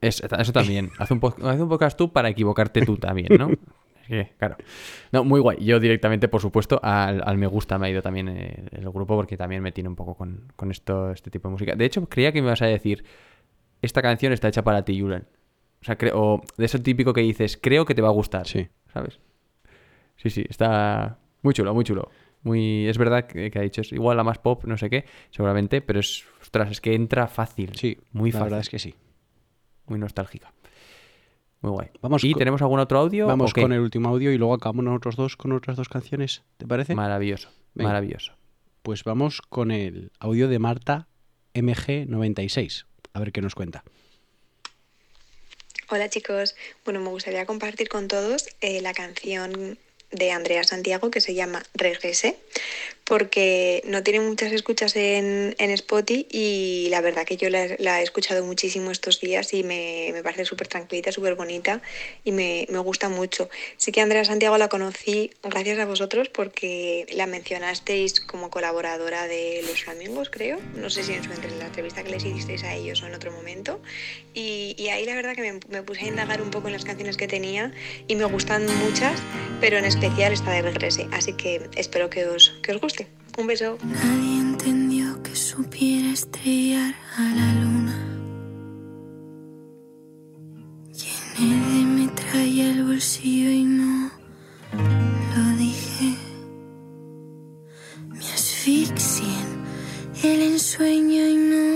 Es- 0.00 0.22
eso 0.22 0.52
también. 0.52 0.90
Haz 0.98 1.10
un, 1.10 1.20
pod- 1.20 1.42
haz 1.42 1.58
un 1.60 1.68
podcast 1.68 1.96
tú 1.98 2.12
para 2.12 2.28
equivocarte 2.28 2.82
tú 2.84 2.96
también, 2.96 3.28
¿no? 3.38 3.50
Que, 4.06 4.34
claro. 4.38 4.56
No, 5.10 5.24
muy 5.24 5.40
guay. 5.40 5.58
Yo 5.64 5.80
directamente, 5.80 6.28
por 6.28 6.40
supuesto, 6.40 6.78
al, 6.80 7.20
al 7.26 7.36
me 7.38 7.48
gusta 7.48 7.76
me 7.76 7.88
ha 7.88 7.90
ido 7.90 8.02
también 8.02 8.28
eh, 8.28 8.64
el 8.70 8.88
grupo 8.90 9.16
porque 9.16 9.36
también 9.36 9.64
me 9.64 9.72
tiene 9.72 9.88
un 9.88 9.96
poco 9.96 10.14
con, 10.14 10.44
con 10.54 10.70
esto, 10.70 11.10
este 11.10 11.28
tipo 11.28 11.48
de 11.48 11.52
música. 11.54 11.74
De 11.74 11.84
hecho, 11.86 12.08
creía 12.08 12.30
que 12.30 12.40
me 12.40 12.46
ibas 12.46 12.62
a 12.62 12.66
decir, 12.66 13.02
esta 13.82 14.02
canción 14.02 14.32
está 14.32 14.46
hecha 14.46 14.62
para 14.62 14.84
ti, 14.84 15.00
Julen. 15.00 15.26
O 15.86 15.88
sea, 15.88 15.96
creo, 15.96 16.20
o 16.20 16.42
de 16.56 16.64
eso 16.64 16.82
típico 16.82 17.12
que 17.12 17.20
dices, 17.20 17.56
creo 17.62 17.84
que 17.84 17.94
te 17.94 18.02
va 18.02 18.08
a 18.08 18.10
gustar. 18.10 18.44
Sí. 18.48 18.66
¿Sabes? 18.92 19.20
Sí, 20.16 20.30
sí, 20.30 20.44
está 20.48 21.16
muy 21.42 21.54
chulo, 21.54 21.72
muy 21.74 21.84
chulo. 21.84 22.10
Muy, 22.42 22.88
es 22.88 22.98
verdad 22.98 23.28
que, 23.28 23.52
que 23.52 23.58
ha 23.60 23.62
dicho, 23.62 23.82
es 23.82 23.92
igual 23.92 24.16
la 24.16 24.24
más 24.24 24.38
pop, 24.38 24.64
no 24.64 24.76
sé 24.76 24.90
qué, 24.90 25.04
seguramente, 25.30 25.82
pero 25.82 26.00
es, 26.00 26.24
ostras, 26.40 26.72
es 26.72 26.80
que 26.80 26.94
entra 26.96 27.28
fácil. 27.28 27.76
Sí, 27.76 27.98
muy 28.10 28.32
la 28.32 28.38
fácil. 28.40 28.44
verdad 28.46 28.60
es 28.62 28.68
que 28.68 28.80
sí. 28.80 28.96
Muy 29.86 30.00
nostálgica. 30.00 30.52
Muy 31.60 31.70
guay. 31.70 31.88
Vamos 32.02 32.24
¿Y 32.24 32.34
tenemos 32.34 32.60
algún 32.62 32.80
otro 32.80 32.98
audio? 32.98 33.28
Vamos 33.28 33.54
con 33.54 33.72
el 33.72 33.78
último 33.78 34.08
audio 34.08 34.32
y 34.32 34.38
luego 34.38 34.54
acabamos 34.54 34.84
nosotros 34.86 35.14
dos 35.14 35.36
con 35.36 35.52
otras 35.52 35.76
dos 35.76 35.88
canciones. 35.88 36.42
¿Te 36.56 36.66
parece? 36.66 36.96
Maravilloso, 36.96 37.50
Venga. 37.74 37.90
maravilloso. 37.90 38.32
Pues 38.82 39.04
vamos 39.04 39.40
con 39.40 39.70
el 39.70 40.10
audio 40.18 40.48
de 40.48 40.58
Marta 40.58 41.06
MG96. 41.54 42.86
A 43.12 43.20
ver 43.20 43.30
qué 43.30 43.40
nos 43.40 43.54
cuenta. 43.54 43.84
Hola 45.88 46.10
chicos, 46.10 46.56
bueno 46.84 46.98
me 46.98 47.10
gustaría 47.10 47.46
compartir 47.46 47.88
con 47.88 48.08
todos 48.08 48.48
eh, 48.60 48.80
la 48.80 48.92
canción 48.92 49.78
de 50.10 50.32
Andrea 50.32 50.64
Santiago 50.64 51.12
que 51.12 51.20
se 51.20 51.32
llama 51.32 51.62
Regrese 51.74 52.36
porque 53.06 53.82
no 53.86 54.02
tiene 54.02 54.20
muchas 54.20 54.52
escuchas 54.52 54.96
en, 54.96 55.54
en 55.58 55.70
Spotify 55.70 56.26
y 56.30 56.88
la 56.90 57.00
verdad 57.00 57.24
que 57.24 57.36
yo 57.36 57.48
la, 57.48 57.68
la 57.78 58.00
he 58.00 58.02
escuchado 58.02 58.44
muchísimo 58.44 58.90
estos 58.90 59.20
días 59.20 59.54
y 59.54 59.62
me, 59.62 60.10
me 60.12 60.22
parece 60.22 60.44
súper 60.44 60.68
tranquilita, 60.68 61.12
súper 61.12 61.36
bonita 61.36 61.80
y 62.24 62.32
me, 62.32 62.66
me 62.68 62.78
gusta 62.80 63.08
mucho. 63.08 63.48
Sí 63.76 63.92
que 63.92 64.00
Andrea 64.00 64.24
Santiago 64.24 64.58
la 64.58 64.68
conocí 64.68 65.30
gracias 65.42 65.78
a 65.78 65.86
vosotros 65.86 66.28
porque 66.28 67.06
la 67.12 67.26
mencionasteis 67.26 68.20
como 68.20 68.50
colaboradora 68.50 69.28
de 69.28 69.62
Los 69.62 69.84
Flamingos, 69.84 70.28
creo. 70.30 70.58
No 70.74 70.90
sé 70.90 71.04
si 71.04 71.12
en, 71.12 71.22
su, 71.22 71.30
en 71.32 71.58
la 71.60 71.66
entrevista 71.66 72.02
que 72.02 72.10
les 72.10 72.24
hicisteis 72.24 72.64
a 72.64 72.74
ellos 72.74 73.02
o 73.02 73.06
en 73.06 73.14
otro 73.14 73.30
momento. 73.30 73.80
Y, 74.34 74.74
y 74.78 74.88
ahí 74.88 75.06
la 75.06 75.14
verdad 75.14 75.34
que 75.34 75.42
me, 75.42 75.60
me 75.68 75.82
puse 75.82 76.04
a 76.04 76.08
indagar 76.08 76.42
un 76.42 76.50
poco 76.50 76.66
en 76.66 76.72
las 76.72 76.84
canciones 76.84 77.16
que 77.16 77.28
tenía 77.28 77.72
y 78.08 78.16
me 78.16 78.24
gustan 78.24 78.66
muchas, 78.78 79.20
pero 79.60 79.78
en 79.78 79.84
especial 79.84 80.32
esta 80.32 80.50
de 80.50 80.62
Regrese. 80.62 81.06
Así 81.12 81.34
que 81.34 81.68
espero 81.76 82.10
que 82.10 82.26
os, 82.26 82.58
que 82.62 82.72
os 82.72 82.80
guste. 82.80 82.95
Un 83.38 83.46
beso. 83.46 83.76
Nadie 83.84 84.40
entendió 84.40 85.22
que 85.22 85.36
supiera 85.36 86.10
estrellar 86.10 86.94
a 87.18 87.22
la 87.34 87.52
luna. 87.60 87.96
Llené 91.38 91.56
de 91.68 91.84
metralla 91.84 92.70
el 92.70 92.84
bolsillo 92.84 93.50
y 93.50 93.64
no 93.64 94.10
lo 94.72 95.56
dije. 95.58 96.16
Me 98.08 98.24
asfixié 98.32 99.36
en 100.22 100.30
el 100.30 100.42
ensueño 100.52 101.28
y 101.28 101.36
no 101.36 101.75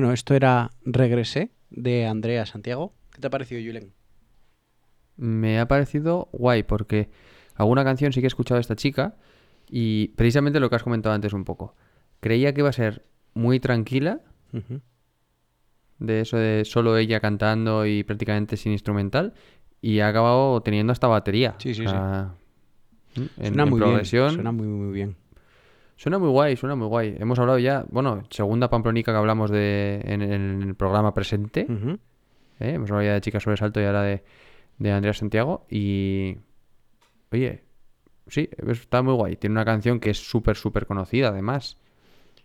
Bueno, 0.00 0.14
esto 0.14 0.34
era 0.34 0.70
Regresé 0.82 1.50
de 1.68 2.06
Andrea 2.06 2.46
Santiago. 2.46 2.94
¿Qué 3.12 3.20
te 3.20 3.26
ha 3.26 3.30
parecido, 3.30 3.60
Julen? 3.62 3.92
Me 5.18 5.60
ha 5.60 5.68
parecido 5.68 6.30
guay 6.32 6.62
porque 6.62 7.10
alguna 7.54 7.84
canción 7.84 8.10
sí 8.10 8.20
que 8.20 8.26
he 8.26 8.28
escuchado 8.28 8.56
de 8.56 8.62
esta 8.62 8.76
chica 8.76 9.16
y 9.68 10.08
precisamente 10.16 10.58
lo 10.58 10.70
que 10.70 10.76
has 10.76 10.82
comentado 10.82 11.14
antes 11.14 11.34
un 11.34 11.44
poco. 11.44 11.74
Creía 12.20 12.54
que 12.54 12.62
iba 12.62 12.70
a 12.70 12.72
ser 12.72 13.04
muy 13.34 13.60
tranquila, 13.60 14.22
de 15.98 16.20
eso 16.22 16.38
de 16.38 16.64
solo 16.64 16.96
ella 16.96 17.20
cantando 17.20 17.84
y 17.84 18.02
prácticamente 18.02 18.56
sin 18.56 18.72
instrumental, 18.72 19.34
y 19.82 20.00
ha 20.00 20.08
acabado 20.08 20.62
teniendo 20.62 20.94
hasta 20.94 21.08
batería. 21.08 21.56
Sí, 21.58 21.74
sí, 21.74 21.84
O 21.84 21.90
sea, 21.90 22.36
¿m? 23.16 23.28
En, 23.36 23.48
Suena 23.48 23.64
en 23.64 23.68
muy 23.68 23.80
bien. 23.82 24.04
Suena 24.06 24.50
muy, 24.50 24.66
muy 24.66 24.94
bien. 24.94 25.16
Suena 26.00 26.18
muy 26.18 26.30
guay, 26.30 26.56
suena 26.56 26.76
muy 26.76 26.86
guay. 26.86 27.14
Hemos 27.18 27.38
hablado 27.40 27.58
ya, 27.58 27.84
bueno, 27.90 28.22
segunda 28.30 28.70
pamplonica 28.70 29.12
que 29.12 29.18
hablamos 29.18 29.50
de 29.50 30.00
en, 30.02 30.22
en 30.22 30.62
el 30.62 30.74
programa 30.74 31.12
presente. 31.12 31.66
Ujú. 31.68 31.98
¿eh? 32.58 32.72
Hemos 32.72 32.90
hablado 32.90 33.06
ya 33.06 33.12
de 33.12 33.20
Chica 33.20 33.38
Sobresalto 33.38 33.82
y 33.82 33.84
ahora 33.84 34.00
de, 34.00 34.24
de 34.78 34.92
Andrea 34.92 35.12
Santiago. 35.12 35.66
Y. 35.68 36.38
Oye, 37.30 37.64
sí, 38.28 38.48
está 38.66 39.02
muy 39.02 39.12
guay. 39.12 39.36
Tiene 39.36 39.52
una 39.52 39.66
canción 39.66 40.00
que 40.00 40.08
es 40.08 40.16
súper, 40.16 40.56
súper 40.56 40.86
conocida, 40.86 41.28
además. 41.28 41.76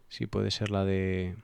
Sí, 0.09 0.27
puede 0.27 0.51
ser 0.51 0.69
la 0.69 0.83
de. 0.83 1.35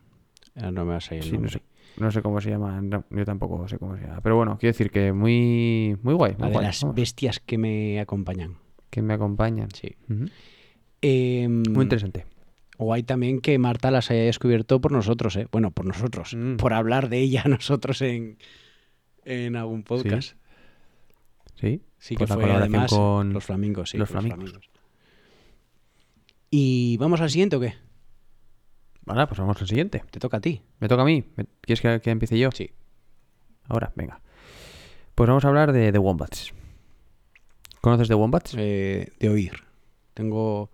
Ah, 0.57 0.69
no 0.69 0.83
me 0.83 0.91
va 0.91 0.99
a 0.99 1.15
el 1.15 1.23
Sí, 1.23 1.37
no 1.37 1.47
sé. 1.47 1.61
No 1.95 2.11
sé 2.11 2.21
cómo 2.21 2.41
se 2.41 2.49
llama, 2.49 2.81
no, 2.81 3.05
yo 3.09 3.23
tampoco 3.23 3.69
sé 3.69 3.79
cómo 3.79 3.95
se 3.95 4.03
llama. 4.03 4.19
Pero 4.21 4.35
bueno, 4.35 4.57
quiero 4.59 4.71
decir 4.73 4.91
que 4.91 5.13
muy, 5.13 5.97
muy 6.03 6.13
guay. 6.13 6.33
La 6.33 6.39
Muy 6.39 6.47
de 6.49 6.53
guay, 6.55 6.65
las 6.65 6.81
vamos, 6.81 6.93
bestias 6.97 7.39
que 7.39 7.57
me 7.57 8.01
acompañan. 8.01 8.57
que 8.89 9.01
me 9.01 9.13
acompañan. 9.13 9.69
Sí. 9.71 9.95
Ujú. 10.09 10.25
Em, 11.01 11.63
Muy 11.69 11.83
interesante. 11.83 12.25
Guay 12.77 13.03
también 13.03 13.41
que 13.41 13.57
Marta 13.59 13.91
las 13.91 14.09
haya 14.11 14.23
descubierto 14.23 14.81
por 14.81 14.91
nosotros, 14.91 15.35
¿eh? 15.35 15.47
Bueno, 15.51 15.71
por 15.71 15.85
nosotros. 15.85 16.33
Mm. 16.35 16.55
Por 16.57 16.73
hablar 16.73 17.09
de 17.09 17.19
ella 17.19 17.43
nosotros 17.47 18.01
en, 18.01 18.37
en 19.25 19.55
algún 19.55 19.83
podcast. 19.83 20.35
Sí, 21.59 21.81
Sí, 21.99 22.15
Pues 22.15 22.27
que 22.29 22.33
la 22.33 22.35
fue 22.35 22.43
colaboración 22.43 22.73
además 22.73 22.91
con 22.91 23.33
los 23.33 23.43
flamingos, 23.45 23.89
sí. 23.91 23.97
los 23.97 24.09
flamingos. 24.09 24.59
¿Y 26.49 26.97
vamos 26.97 27.21
al 27.21 27.29
siguiente 27.29 27.55
o 27.55 27.59
qué? 27.59 27.75
Vale, 29.05 29.27
pues 29.27 29.39
vamos 29.39 29.61
al 29.61 29.67
siguiente. 29.67 30.03
Te 30.09 30.19
toca 30.19 30.37
a 30.37 30.41
ti. 30.41 30.61
¿Me 30.79 30.87
toca 30.87 31.03
a 31.03 31.05
mí? 31.05 31.23
¿Me- 31.35 31.45
¿Quieres 31.61 31.81
que, 31.81 32.01
que 32.01 32.09
empiece 32.09 32.37
yo? 32.37 32.49
Sí. 32.51 32.71
Ahora, 33.67 33.91
venga. 33.95 34.21
Pues 35.15 35.27
vamos 35.27 35.45
a 35.45 35.49
hablar 35.49 35.71
de 35.71 35.91
The 35.91 35.97
Wombats. 35.99 36.53
¿Conoces 37.81 38.07
The 38.07 38.15
Wombats? 38.15 38.55
Eh, 38.57 39.11
de 39.19 39.29
oír. 39.29 39.53
Tengo... 40.13 40.71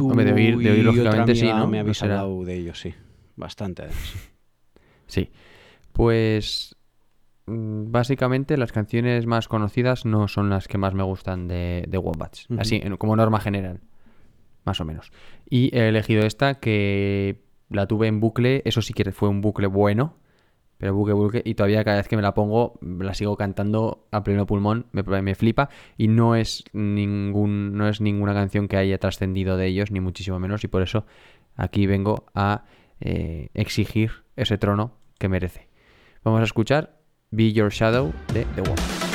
Tú 0.00 0.10
Hombre, 0.10 0.24
de 0.24 0.32
oír- 0.34 0.56
de 0.58 0.70
oír, 0.70 0.84
y 0.84 0.86
otra 0.88 1.02
lógicamente, 1.02 1.34
sí, 1.34 1.46
¿no? 1.46 1.66
Me 1.66 1.76
No 1.76 1.80
habéis 1.82 1.98
será- 1.98 2.20
hablado 2.20 2.44
de 2.44 2.54
ellos, 2.56 2.80
sí. 2.80 2.94
Bastante, 3.36 3.82
además. 3.82 4.14
Sí. 5.06 5.30
Pues 5.92 6.76
mm, 7.46 7.90
básicamente 7.90 8.56
las 8.56 8.72
canciones 8.72 9.26
más 9.26 9.48
conocidas 9.48 10.04
no 10.06 10.28
son 10.28 10.50
las 10.50 10.68
que 10.68 10.78
más 10.78 10.94
me 10.94 11.02
gustan 11.02 11.48
de, 11.48 11.84
de 11.88 11.98
Wombats. 11.98 12.46
Así, 12.58 12.80
como 12.98 13.16
norma 13.16 13.40
general. 13.40 13.80
Más 14.64 14.80
o 14.80 14.84
menos. 14.84 15.10
Y 15.48 15.74
he 15.76 15.88
elegido 15.88 16.24
esta 16.26 16.54
que 16.60 17.42
la 17.70 17.86
tuve 17.86 18.06
en 18.08 18.20
bucle. 18.20 18.62
Eso 18.64 18.82
sí 18.82 18.92
que 18.92 19.10
fue 19.12 19.28
un 19.28 19.40
bucle 19.40 19.66
bueno. 19.66 20.16
Pero 20.80 20.94
bucle, 20.94 21.12
bucle. 21.12 21.42
Y 21.44 21.54
todavía 21.54 21.84
cada 21.84 21.98
vez 21.98 22.08
que 22.08 22.16
me 22.16 22.22
la 22.22 22.32
pongo, 22.32 22.78
la 22.80 23.12
sigo 23.12 23.36
cantando 23.36 24.06
a 24.10 24.24
pleno 24.24 24.46
pulmón. 24.46 24.86
Me, 24.92 25.02
me 25.20 25.34
flipa. 25.34 25.68
Y 25.98 26.08
no 26.08 26.34
es, 26.34 26.64
ningún, 26.72 27.76
no 27.76 27.86
es 27.86 28.00
ninguna 28.00 28.32
canción 28.32 28.66
que 28.66 28.78
haya 28.78 28.96
trascendido 28.96 29.58
de 29.58 29.66
ellos, 29.66 29.90
ni 29.90 30.00
muchísimo 30.00 30.40
menos. 30.40 30.64
Y 30.64 30.68
por 30.68 30.80
eso 30.80 31.04
aquí 31.54 31.86
vengo 31.86 32.24
a 32.34 32.64
eh, 32.98 33.50
exigir 33.52 34.24
ese 34.36 34.56
trono 34.56 34.94
que 35.18 35.28
merece. 35.28 35.68
Vamos 36.24 36.40
a 36.40 36.44
escuchar 36.44 36.98
Be 37.30 37.52
Your 37.52 37.70
Shadow 37.70 38.14
de 38.32 38.46
The. 38.56 39.09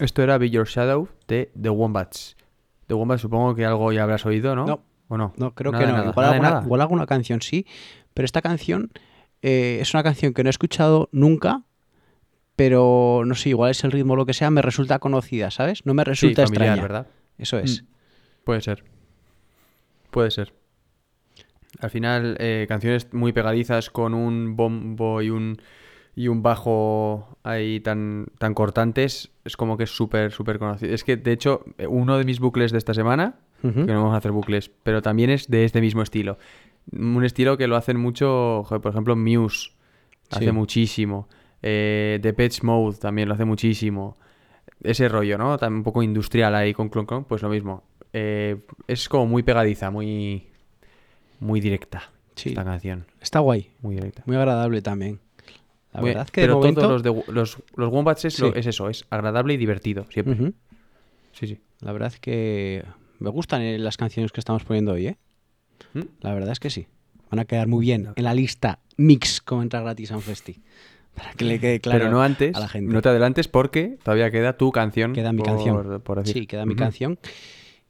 Esto 0.00 0.22
era 0.22 0.38
Be 0.38 0.50
Your 0.50 0.66
Shadow 0.66 1.08
de 1.26 1.50
The 1.60 1.70
Wombats. 1.70 2.36
The 2.86 2.94
Wombats 2.94 3.22
supongo 3.22 3.54
que 3.54 3.64
algo 3.64 3.92
ya 3.92 4.02
habrás 4.04 4.24
oído, 4.26 4.54
¿no? 4.56 4.66
No. 4.66 4.82
¿O 5.08 5.16
no? 5.16 5.32
No, 5.36 5.54
creo 5.54 5.72
Nada 5.72 5.84
que 5.84 5.90
no. 5.90 5.96
nada. 5.98 6.10
Igual, 6.10 6.24
Nada 6.24 6.32
alguna, 6.34 6.50
nada. 6.50 6.64
igual 6.64 6.80
alguna 6.82 7.06
canción 7.06 7.40
sí, 7.40 7.66
pero 8.14 8.24
esta 8.26 8.42
canción 8.42 8.90
eh, 9.42 9.78
es 9.80 9.94
una 9.94 10.02
canción 10.02 10.34
que 10.34 10.42
no 10.42 10.48
he 10.48 10.50
escuchado 10.50 11.08
nunca, 11.12 11.62
pero 12.56 13.22
no 13.24 13.34
sé, 13.34 13.48
igual 13.50 13.70
es 13.70 13.82
el 13.84 13.92
ritmo 13.92 14.12
o 14.14 14.16
lo 14.16 14.26
que 14.26 14.34
sea, 14.34 14.50
me 14.50 14.60
resulta 14.62 14.98
conocida, 14.98 15.50
¿sabes? 15.50 15.86
No 15.86 15.94
me 15.94 16.02
Sí, 16.02 16.10
resulta 16.10 16.42
familiar, 16.44 16.66
extraña. 16.78 16.82
¿verdad? 16.82 17.06
Eso 17.38 17.58
es. 17.58 17.82
Mm, 17.82 17.86
Puede 18.44 18.60
ser. 18.60 18.84
Puede 20.10 20.30
ser. 20.30 20.52
Al 21.80 21.90
final, 21.90 22.36
eh, 22.40 22.66
canciones 22.68 23.12
muy 23.12 23.32
pegadizas 23.32 23.90
con 23.90 24.12
un 24.14 24.56
bombo 24.56 25.22
y 25.22 25.30
un, 25.30 25.60
y 26.18 26.26
un 26.26 26.42
bajo 26.42 27.38
ahí 27.44 27.78
tan, 27.78 28.26
tan 28.38 28.52
cortantes, 28.52 29.30
es 29.44 29.56
como 29.56 29.76
que 29.76 29.84
es 29.84 29.90
súper, 29.90 30.32
súper 30.32 30.58
conocido. 30.58 30.92
Es 30.92 31.04
que, 31.04 31.16
de 31.16 31.30
hecho, 31.30 31.64
eh, 31.78 31.86
uno 31.86 32.18
de 32.18 32.24
mis 32.24 32.40
bucles 32.40 32.72
de 32.72 32.78
esta 32.78 32.92
semana, 32.92 33.36
que 33.62 33.68
no 33.68 34.00
vamos 34.02 34.14
a 34.14 34.16
hacer 34.16 34.32
bucles, 34.32 34.68
pero 34.82 35.00
también 35.00 35.30
es 35.30 35.48
de 35.48 35.64
este 35.64 35.80
mismo 35.80 36.02
estilo. 36.02 36.36
Un 36.90 37.24
estilo 37.24 37.56
que 37.56 37.68
lo 37.68 37.76
hacen 37.76 37.98
mucho, 37.98 38.64
por 38.68 38.86
ejemplo, 38.90 39.14
Muse, 39.14 39.70
hace 40.30 40.46
Sí. 40.46 40.50
muchísimo. 40.52 41.28
Eh, 41.62 42.18
The 42.20 42.32
Pitch 42.32 42.62
Mode 42.64 42.98
también 42.98 43.28
lo 43.28 43.34
hace 43.34 43.44
muchísimo. 43.44 44.16
Ese 44.82 45.08
rollo, 45.08 45.38
¿no? 45.38 45.56
También 45.56 45.78
un 45.78 45.84
poco 45.84 46.02
industrial 46.02 46.54
ahí 46.56 46.72
con 46.74 46.88
Clon 46.88 47.06
Clon, 47.06 47.24
pues 47.26 47.42
lo 47.42 47.48
mismo. 47.48 47.84
Eh, 48.12 48.56
es 48.88 49.08
como 49.08 49.26
muy 49.26 49.44
pegadiza, 49.44 49.90
muy, 49.92 50.48
muy 51.38 51.60
directa 51.60 52.10
Sí. 52.34 52.48
esta 52.50 52.64
canción. 52.64 53.06
Está 53.20 53.38
guay, 53.38 53.70
Muy 53.82 53.94
directa. 53.96 54.22
muy 54.26 54.36
agradable 54.36 54.82
también. 54.82 55.20
La 55.98 56.02
Muy- 56.02 56.10
verdad 56.10 56.28
que 56.28 56.40
de 56.40 56.46
pero 56.46 56.56
momento... 56.58 56.80
todos 56.80 57.02
los, 57.04 57.26
de, 57.26 57.32
los, 57.32 57.58
los 57.76 57.90
Wombats 57.92 58.24
es, 58.24 58.38
lo- 58.40 58.52
Sí. 58.52 58.58
es 58.60 58.66
eso, 58.66 58.88
es 58.88 59.04
agradable 59.10 59.54
y 59.54 59.56
divertido, 59.56 60.06
siempre. 60.10 60.52
Sí, 61.32 61.46
sí. 61.48 61.58
La 61.80 61.92
verdad 61.92 62.12
es 62.14 62.20
que 62.20 62.84
me 63.18 63.30
gustan 63.30 63.62
eh, 63.62 63.78
las 63.78 63.96
canciones 63.96 64.32
que 64.32 64.40
estamos 64.40 64.64
poniendo 64.64 64.92
hoy, 64.92 65.08
¿eh? 65.08 65.16
¿Mm? 65.94 66.00
La 66.20 66.34
verdad 66.34 66.52
es 66.52 66.60
que 66.60 66.70
sí. 66.70 66.86
Van 67.30 67.40
a 67.40 67.44
quedar 67.44 67.66
muy 67.68 67.82
bien 67.84 68.08
en 68.16 68.24
la 68.24 68.32
lista 68.34 68.78
Mix 68.96 69.40
como 69.40 69.62
entra 69.62 69.80
gratis 69.80 70.10
a 70.12 70.16
un 70.16 70.22
festi. 70.22 70.60
Para 71.14 71.32
que 71.32 71.44
le 71.44 71.58
quede 71.58 71.80
claro 71.80 71.98
pero 71.98 72.10
no 72.12 72.22
antes, 72.22 72.54
a 72.56 72.60
la 72.60 72.68
gente. 72.68 72.92
no 72.92 73.02
te 73.02 73.08
adelantes 73.08 73.48
porque 73.48 73.98
todavía 74.04 74.30
queda 74.30 74.56
tu 74.56 74.70
canción. 74.70 75.12
Queda 75.14 75.32
mi 75.32 75.38
por- 75.42 75.46
canción. 75.46 76.00
por 76.02 76.18
decir. 76.20 76.34
Sí, 76.42 76.46
queda 76.46 76.64
mi 76.64 76.76
canción. 76.76 77.18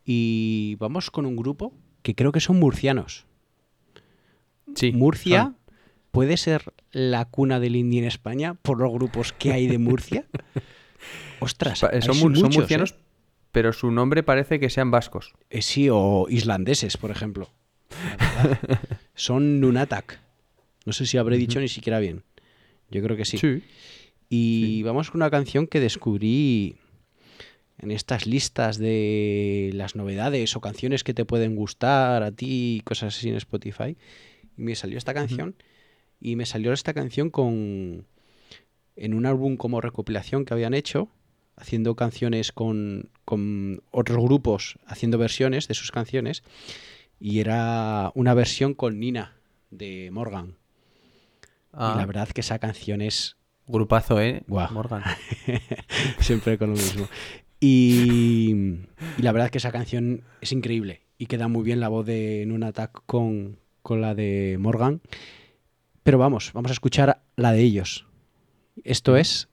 Y 0.04 0.76
vamos 0.80 1.10
con 1.10 1.26
un 1.26 1.36
grupo 1.36 1.74
que 2.02 2.14
creo 2.14 2.32
que 2.32 2.40
son 2.40 2.58
murcianos. 2.58 3.26
Sí, 4.74 4.92
Murcia. 4.92 5.54
Puede 6.18 6.36
ser 6.36 6.74
la 6.90 7.26
cuna 7.26 7.60
del 7.60 7.76
indie 7.76 8.00
en 8.00 8.04
España 8.04 8.54
por 8.54 8.80
los 8.80 8.90
grupos 8.92 9.32
que 9.32 9.52
hay 9.52 9.68
de 9.68 9.78
Murcia. 9.78 10.24
Ostras, 11.38 11.84
eh, 11.84 12.02
son, 12.02 12.18
muchos, 12.18 12.56
murcianos, 12.56 12.90
¿eh? 12.90 12.96
pero 13.52 13.72
su 13.72 13.92
nombre 13.92 14.24
parece 14.24 14.58
que 14.58 14.68
sean 14.68 14.90
vascos. 14.90 15.34
Eh, 15.48 15.62
sí, 15.62 15.88
o 15.92 16.26
islandeses, 16.28 16.96
por 16.96 17.12
ejemplo. 17.12 17.52
Son 19.14 19.60
Nunatak. 19.60 20.18
No 20.86 20.92
sé 20.92 21.06
si 21.06 21.18
habré 21.18 21.36
dicho 21.36 21.60
ni 21.60 21.68
siquiera 21.68 22.00
bien. 22.00 22.24
Yo 22.90 23.00
creo 23.00 23.16
que 23.16 23.24
sí. 23.24 23.38
Sí. 23.38 23.62
Y 24.28 24.82
vamos 24.82 25.12
con 25.12 25.20
una 25.20 25.30
canción 25.30 25.68
que 25.68 25.78
descubrí 25.78 26.78
en 27.78 27.92
estas 27.92 28.26
listas 28.26 28.76
de 28.76 29.70
las 29.72 29.94
novedades 29.94 30.56
o 30.56 30.60
canciones 30.60 31.04
que 31.04 31.14
te 31.14 31.24
pueden 31.24 31.54
gustar 31.54 32.24
a 32.24 32.32
ti, 32.32 32.82
cosas 32.84 33.16
así 33.16 33.28
en 33.28 33.36
Spotify. 33.36 33.96
Y 34.56 34.62
me 34.62 34.74
salió 34.74 34.98
esta 34.98 35.14
canción. 35.14 35.54
Y 36.20 36.36
me 36.36 36.46
salió 36.46 36.72
esta 36.72 36.94
canción 36.94 37.30
con 37.30 38.06
en 38.96 39.14
un 39.14 39.26
álbum 39.26 39.56
como 39.56 39.80
recopilación 39.80 40.44
que 40.44 40.54
habían 40.54 40.74
hecho, 40.74 41.08
haciendo 41.56 41.94
canciones 41.94 42.50
con, 42.52 43.10
con 43.24 43.82
otros 43.90 44.22
grupos, 44.22 44.78
haciendo 44.86 45.18
versiones 45.18 45.68
de 45.68 45.74
sus 45.74 45.92
canciones. 45.92 46.42
Y 47.20 47.38
era 47.40 48.10
una 48.14 48.34
versión 48.34 48.74
con 48.74 48.98
Nina 48.98 49.36
de 49.70 50.10
Morgan. 50.12 50.56
Ah, 51.72 51.92
Y 51.94 51.98
la 51.98 52.06
verdad 52.06 52.28
que 52.28 52.40
esa 52.40 52.58
canción 52.58 53.00
es 53.00 53.36
Grupazo, 53.68 54.20
¿eh? 54.20 54.42
Guau. 54.48 54.72
Morgan. 54.72 55.02
Siempre 56.20 56.56
con 56.56 56.70
lo 56.70 56.76
mismo. 56.76 57.06
Y, 57.60 58.54
y 59.18 59.22
la 59.22 59.32
verdad 59.32 59.50
que 59.50 59.58
esa 59.58 59.72
canción 59.72 60.22
es 60.40 60.52
increíble. 60.52 61.02
Y 61.18 61.26
queda 61.26 61.48
muy 61.48 61.64
bien 61.64 61.78
la 61.78 61.88
voz 61.88 62.06
de 62.06 62.44
Nun 62.46 62.62
Attack 62.62 63.02
con, 63.04 63.58
con 63.82 64.00
la 64.00 64.14
de 64.14 64.56
Morgan. 64.58 65.02
Pero 66.08 66.16
vamos, 66.16 66.52
vamos 66.54 66.70
a 66.70 66.72
escuchar 66.72 67.20
la 67.36 67.52
de 67.52 67.60
ellos. 67.60 68.06
Esto 68.82 69.18
es 69.18 69.50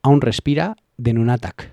Aún 0.00 0.20
respira 0.20 0.76
de 0.96 1.12
Nun 1.12 1.28
Attack. 1.28 1.72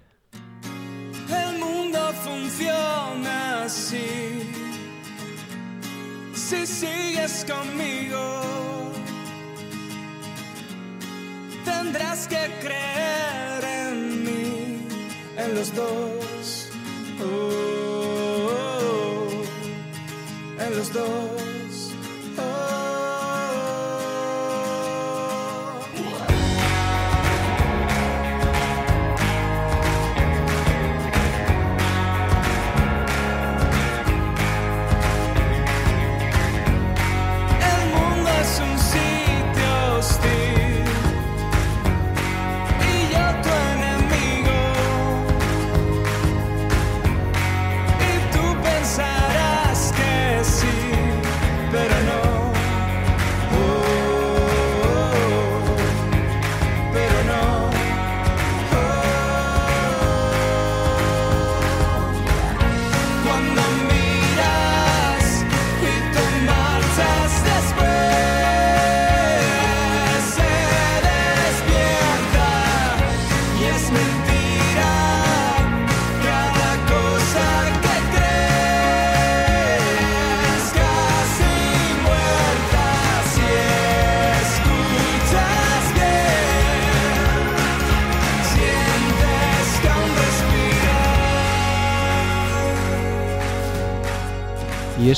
El 1.30 1.60
mundo 1.60 2.00
funciona 2.24 3.66
así. 3.66 4.42
Si 6.34 6.66
sigues 6.66 7.46
conmigo, 7.46 8.92
tendrás 11.64 12.28
que 12.28 12.50
creer 12.64 13.64
en 13.64 14.24
mí, 14.24 14.88
en 15.38 15.54
los 15.54 15.72
dos. 15.76 16.72
Oh, 17.24 17.84
en 20.66 20.78
los 20.78 20.92
dos. 20.92 21.43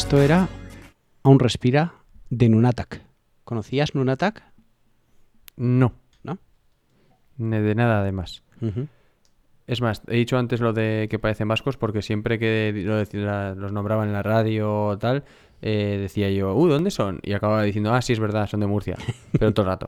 Esto 0.06 0.22
era 0.22 0.47
Aún 1.24 1.39
respira 1.39 1.95
de 2.30 2.47
Nunatak. 2.47 3.01
¿Conocías 3.43 3.95
Nunatak? 3.95 4.43
No. 5.56 5.93
¿No? 6.22 6.38
Ni 7.38 7.58
de 7.58 7.74
nada 7.74 8.01
además. 8.01 8.43
Es 9.66 9.82
más, 9.82 10.03
he 10.08 10.18
dicho 10.18 10.38
antes 10.38 10.62
lo 10.62 10.74
de 10.74 11.08
que 11.10 11.18
parecen 11.18 11.47
vascos 11.47 11.78
porque 11.78 12.03
siempre 12.03 12.38
que 12.38 12.72
lo 12.86 12.97
los 13.56 13.72
nombraban 13.72 14.10
en 14.10 14.14
la 14.14 14.22
radio 14.22 14.89
o 14.89 14.97
tal, 14.99 15.24
eh, 15.64 15.97
decía 15.99 16.30
yo, 16.30 16.53
uh, 16.53 16.68
¿dónde 16.68 16.91
son? 16.91 17.20
Y 17.24 17.34
acababa 17.34 17.64
diciendo, 17.64 17.91
ah, 17.91 18.03
sí, 18.03 18.14
es 18.14 18.20
verdad, 18.20 18.45
son 18.45 18.60
de 18.60 18.68
Murcia. 18.68 18.97
Pero 19.32 19.56
todo 19.56 19.66
el 19.66 19.72
rato. 19.72 19.88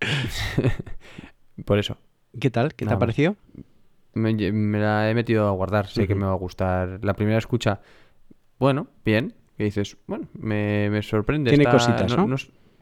Por 1.64 1.78
eso. 1.78 1.96
¿Qué 2.40 2.50
tal? 2.50 2.74
¿Qué 2.74 2.84
te 2.84 2.94
ha 2.94 2.98
parecido? 2.98 3.36
Me, 4.12 4.32
la 4.80 5.08
he 5.08 5.14
metido 5.14 5.46
a 5.46 5.52
guardar, 5.52 5.86
sé 5.86 6.08
que 6.08 6.16
me 6.16 6.26
va 6.26 6.32
a 6.32 6.36
gustar. 6.36 6.98
La 7.04 7.14
primera 7.14 7.38
escucha, 7.38 7.80
bueno, 8.58 8.88
bien. 9.04 9.34
Que 9.56 9.64
dices, 9.64 9.96
bueno, 10.06 10.28
me, 10.34 10.90
me 10.90 11.02
sorprende. 11.02 11.50
Tiene 11.50 11.64
cositas, 11.70 12.16
¿no? 12.16 12.26
no, 12.26 12.36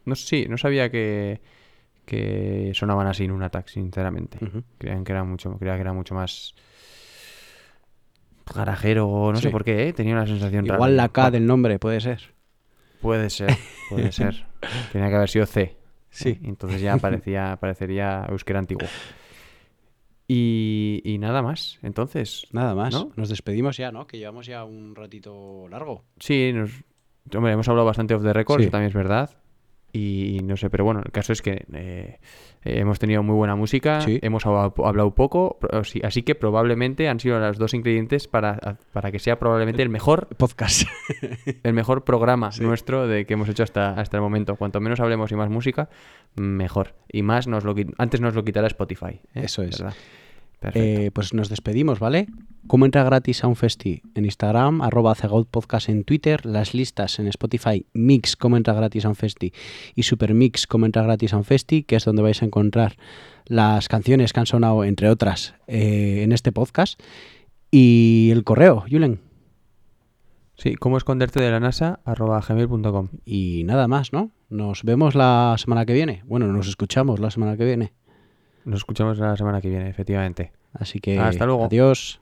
no- 0.07 0.15
sí, 0.17 0.47
no 0.49 0.59
sabía 0.59 0.91
que, 0.91 1.41
que 2.05 2.73
sonaban 2.75 3.07
así 3.07 3.25
en 3.25 3.31
un 3.31 3.43
ataque, 3.43 3.71
sinceramente. 3.71 4.39
Creían 4.79 5.05
que 5.05 5.13
era 5.13 5.23
mucho, 5.25 5.57
creía 5.59 5.75
que 5.77 5.83
era 5.83 5.93
mucho 5.93 6.15
más 6.15 6.55
garajero, 8.55 9.09
o 9.09 9.33
no 9.33 9.41
sé 9.41 9.51
por 9.51 9.65
qué, 9.65 9.89
¿eh? 9.89 9.93
tenía 9.93 10.15
una 10.15 10.27
sensación 10.27 10.65
rara. 10.67 10.77
Igual 10.77 10.97
la 10.97 11.09
K 11.09 11.31
del 11.31 11.47
nombre, 11.47 11.79
puede 11.79 12.01
ser. 12.01 12.35
Puede 13.01 13.31
ser, 13.31 13.57
puede 13.89 14.13
ser. 14.21 14.47
Tenía 14.93 15.09
que 15.09 15.15
haber 15.17 15.29
sido 15.31 15.47
C. 15.47 15.77
Sí. 16.11 16.39
Entonces 16.45 16.81
ya 16.81 16.97
parecía, 16.97 17.57
parecería 17.61 18.27
euskera 18.29 18.59
antiguo. 18.61 18.87
Y, 20.27 21.03
y 21.05 21.19
nada 21.19 21.43
más, 21.43 21.79
entonces. 21.83 22.47
Nada 22.53 22.75
más. 22.75 22.95
¿no? 22.95 23.11
Nos 23.17 23.29
despedimos 23.29 23.77
ya, 23.77 23.93
¿no? 23.93 24.07
Que 24.07 24.19
llevamos 24.19 24.47
ya 24.47 24.65
un 24.65 24.95
ratito 24.95 25.67
largo. 25.69 26.05
Sí, 26.19 26.51
nos, 26.55 26.71
hombre, 27.35 27.53
hemos 27.53 27.69
hablado 27.69 27.87
bastante 27.87 28.15
off 28.15 28.23
the 28.23 28.33
record, 28.33 28.61
Sí. 28.61 28.65
eso 28.65 28.71
también 28.73 28.89
es 28.89 28.95
verdad. 28.95 29.31
Y 29.97 30.41
no 30.43 30.57
sé, 30.57 30.71
pero 30.71 30.83
bueno, 30.85 31.03
el 31.05 31.13
caso 31.13 31.33
es 31.33 31.41
que 31.41 31.65
eh, 31.73 32.19
hemos 32.65 32.99
tenido 32.99 33.23
muy 33.23 33.37
buena 33.37 33.55
música, 33.55 34.01
Sí. 34.01 34.19
hemos 34.23 34.45
hab- 34.45 34.85
hablado 34.85 35.15
poco, 35.15 35.57
así 36.03 36.23
que 36.25 36.35
probablemente 36.35 37.09
han 37.09 37.21
sido 37.21 37.39
los 37.39 37.59
dos 37.59 37.75
ingredientes 37.75 38.27
para, 38.27 38.79
para 38.93 39.13
que 39.13 39.21
sea 39.21 39.39
probablemente 39.39 39.83
el 39.83 39.91
mejor 39.91 40.27
Podcast. 40.37 40.89
el 41.63 41.73
mejor 41.75 42.03
programa 42.03 42.51
nuestro 42.61 43.07
de 43.07 43.25
que 43.25 43.35
hemos 43.35 43.49
hecho 43.49 43.63
hasta, 43.63 43.91
hasta 43.93 44.17
el 44.17 44.23
momento. 44.23 44.57
Cuanto 44.57 44.81
menos 44.81 44.99
hablemos 44.99 45.31
y 45.31 45.37
más 45.37 45.49
música, 45.49 45.89
mejor. 46.35 46.95
Y 47.13 47.23
más 47.23 47.47
nos 47.47 47.63
lo 47.63 47.77
antes 47.97 48.21
nos 48.21 48.35
lo 48.35 48.45
quitará 48.45 48.67
Spotify. 48.67 49.21
¿eh? 49.35 49.43
Eso 49.45 49.63
es. 49.63 49.79
¿Verdad? 49.79 49.95
Eh, 50.75 51.11
pues 51.13 51.35
nos 51.35 51.49
despedimos, 51.49 51.99
¿vale? 51.99 52.29
¿Cómo 52.67 52.87
entra 52.87 53.05
gratis 53.05 53.45
a 53.45 53.47
un 53.47 53.57
festi? 53.57 54.01
En 54.15 54.25
Instagram, 54.25 54.81
arroba 54.81 55.15
Podcast 55.51 55.91
en 55.91 56.05
Twitter, 56.05 56.47
las 56.47 56.73
listas 56.73 57.19
en 57.19 57.27
Spotify, 57.27 57.87
Mix, 57.93 58.37
cómo 58.37 58.57
entra 58.57 58.73
gratis 58.73 59.05
a 59.05 59.11
un 59.11 59.17
festi 59.17 59.53
y 59.95 60.05
Supermix, 60.05 60.67
cómo 60.67 60.87
entra 60.87 61.03
gratis 61.03 61.35
a 61.35 61.37
un 61.37 61.45
festi, 61.45 61.83
que 61.83 61.97
es 61.97 62.05
donde 62.05 62.23
vais 62.23 62.41
a 62.41 62.47
encontrar 62.47 62.97
las 63.45 63.89
canciones 63.89 64.33
que 64.33 64.41
han 64.41 64.47
sonado, 64.47 64.85
entre 64.85 65.11
otras, 65.11 65.55
eh, 65.67 66.23
en 66.23 66.33
este 66.33 66.53
podcast. 66.53 66.99
Y 67.71 68.31
el 68.33 68.45
correo, 68.45 68.85
Julen. 68.91 69.21
Sí, 70.57 70.77
cómo 70.77 70.97
esconderte 70.97 71.43
de 71.43 71.51
la 71.51 71.61
NASA, 71.61 72.01
arroba 72.05 72.41
gmail.com. 72.41 73.09
Y 73.25 73.65
nada 73.65 73.89
más, 73.89 74.13
¿no? 74.13 74.31
Nos 74.49 74.85
vemos 74.85 75.15
la 75.15 75.57
semana 75.59 75.85
que 75.85 75.93
viene. 75.93 76.23
Bueno, 76.27 76.47
nos 76.47 76.69
escuchamos 76.69 77.19
la 77.19 77.31
semana 77.31 77.57
que 77.57 77.65
viene. 77.65 77.93
Nos 78.65 78.81
escuchamos 78.81 79.19
la 79.19 79.37
semana 79.37 79.61
que 79.61 79.69
viene, 79.69 79.89
efectivamente. 79.89 80.53
Así 80.73 81.01
que 81.01 81.19
Hasta 81.19 81.47
luego. 81.47 81.65
adiós. 81.65 82.21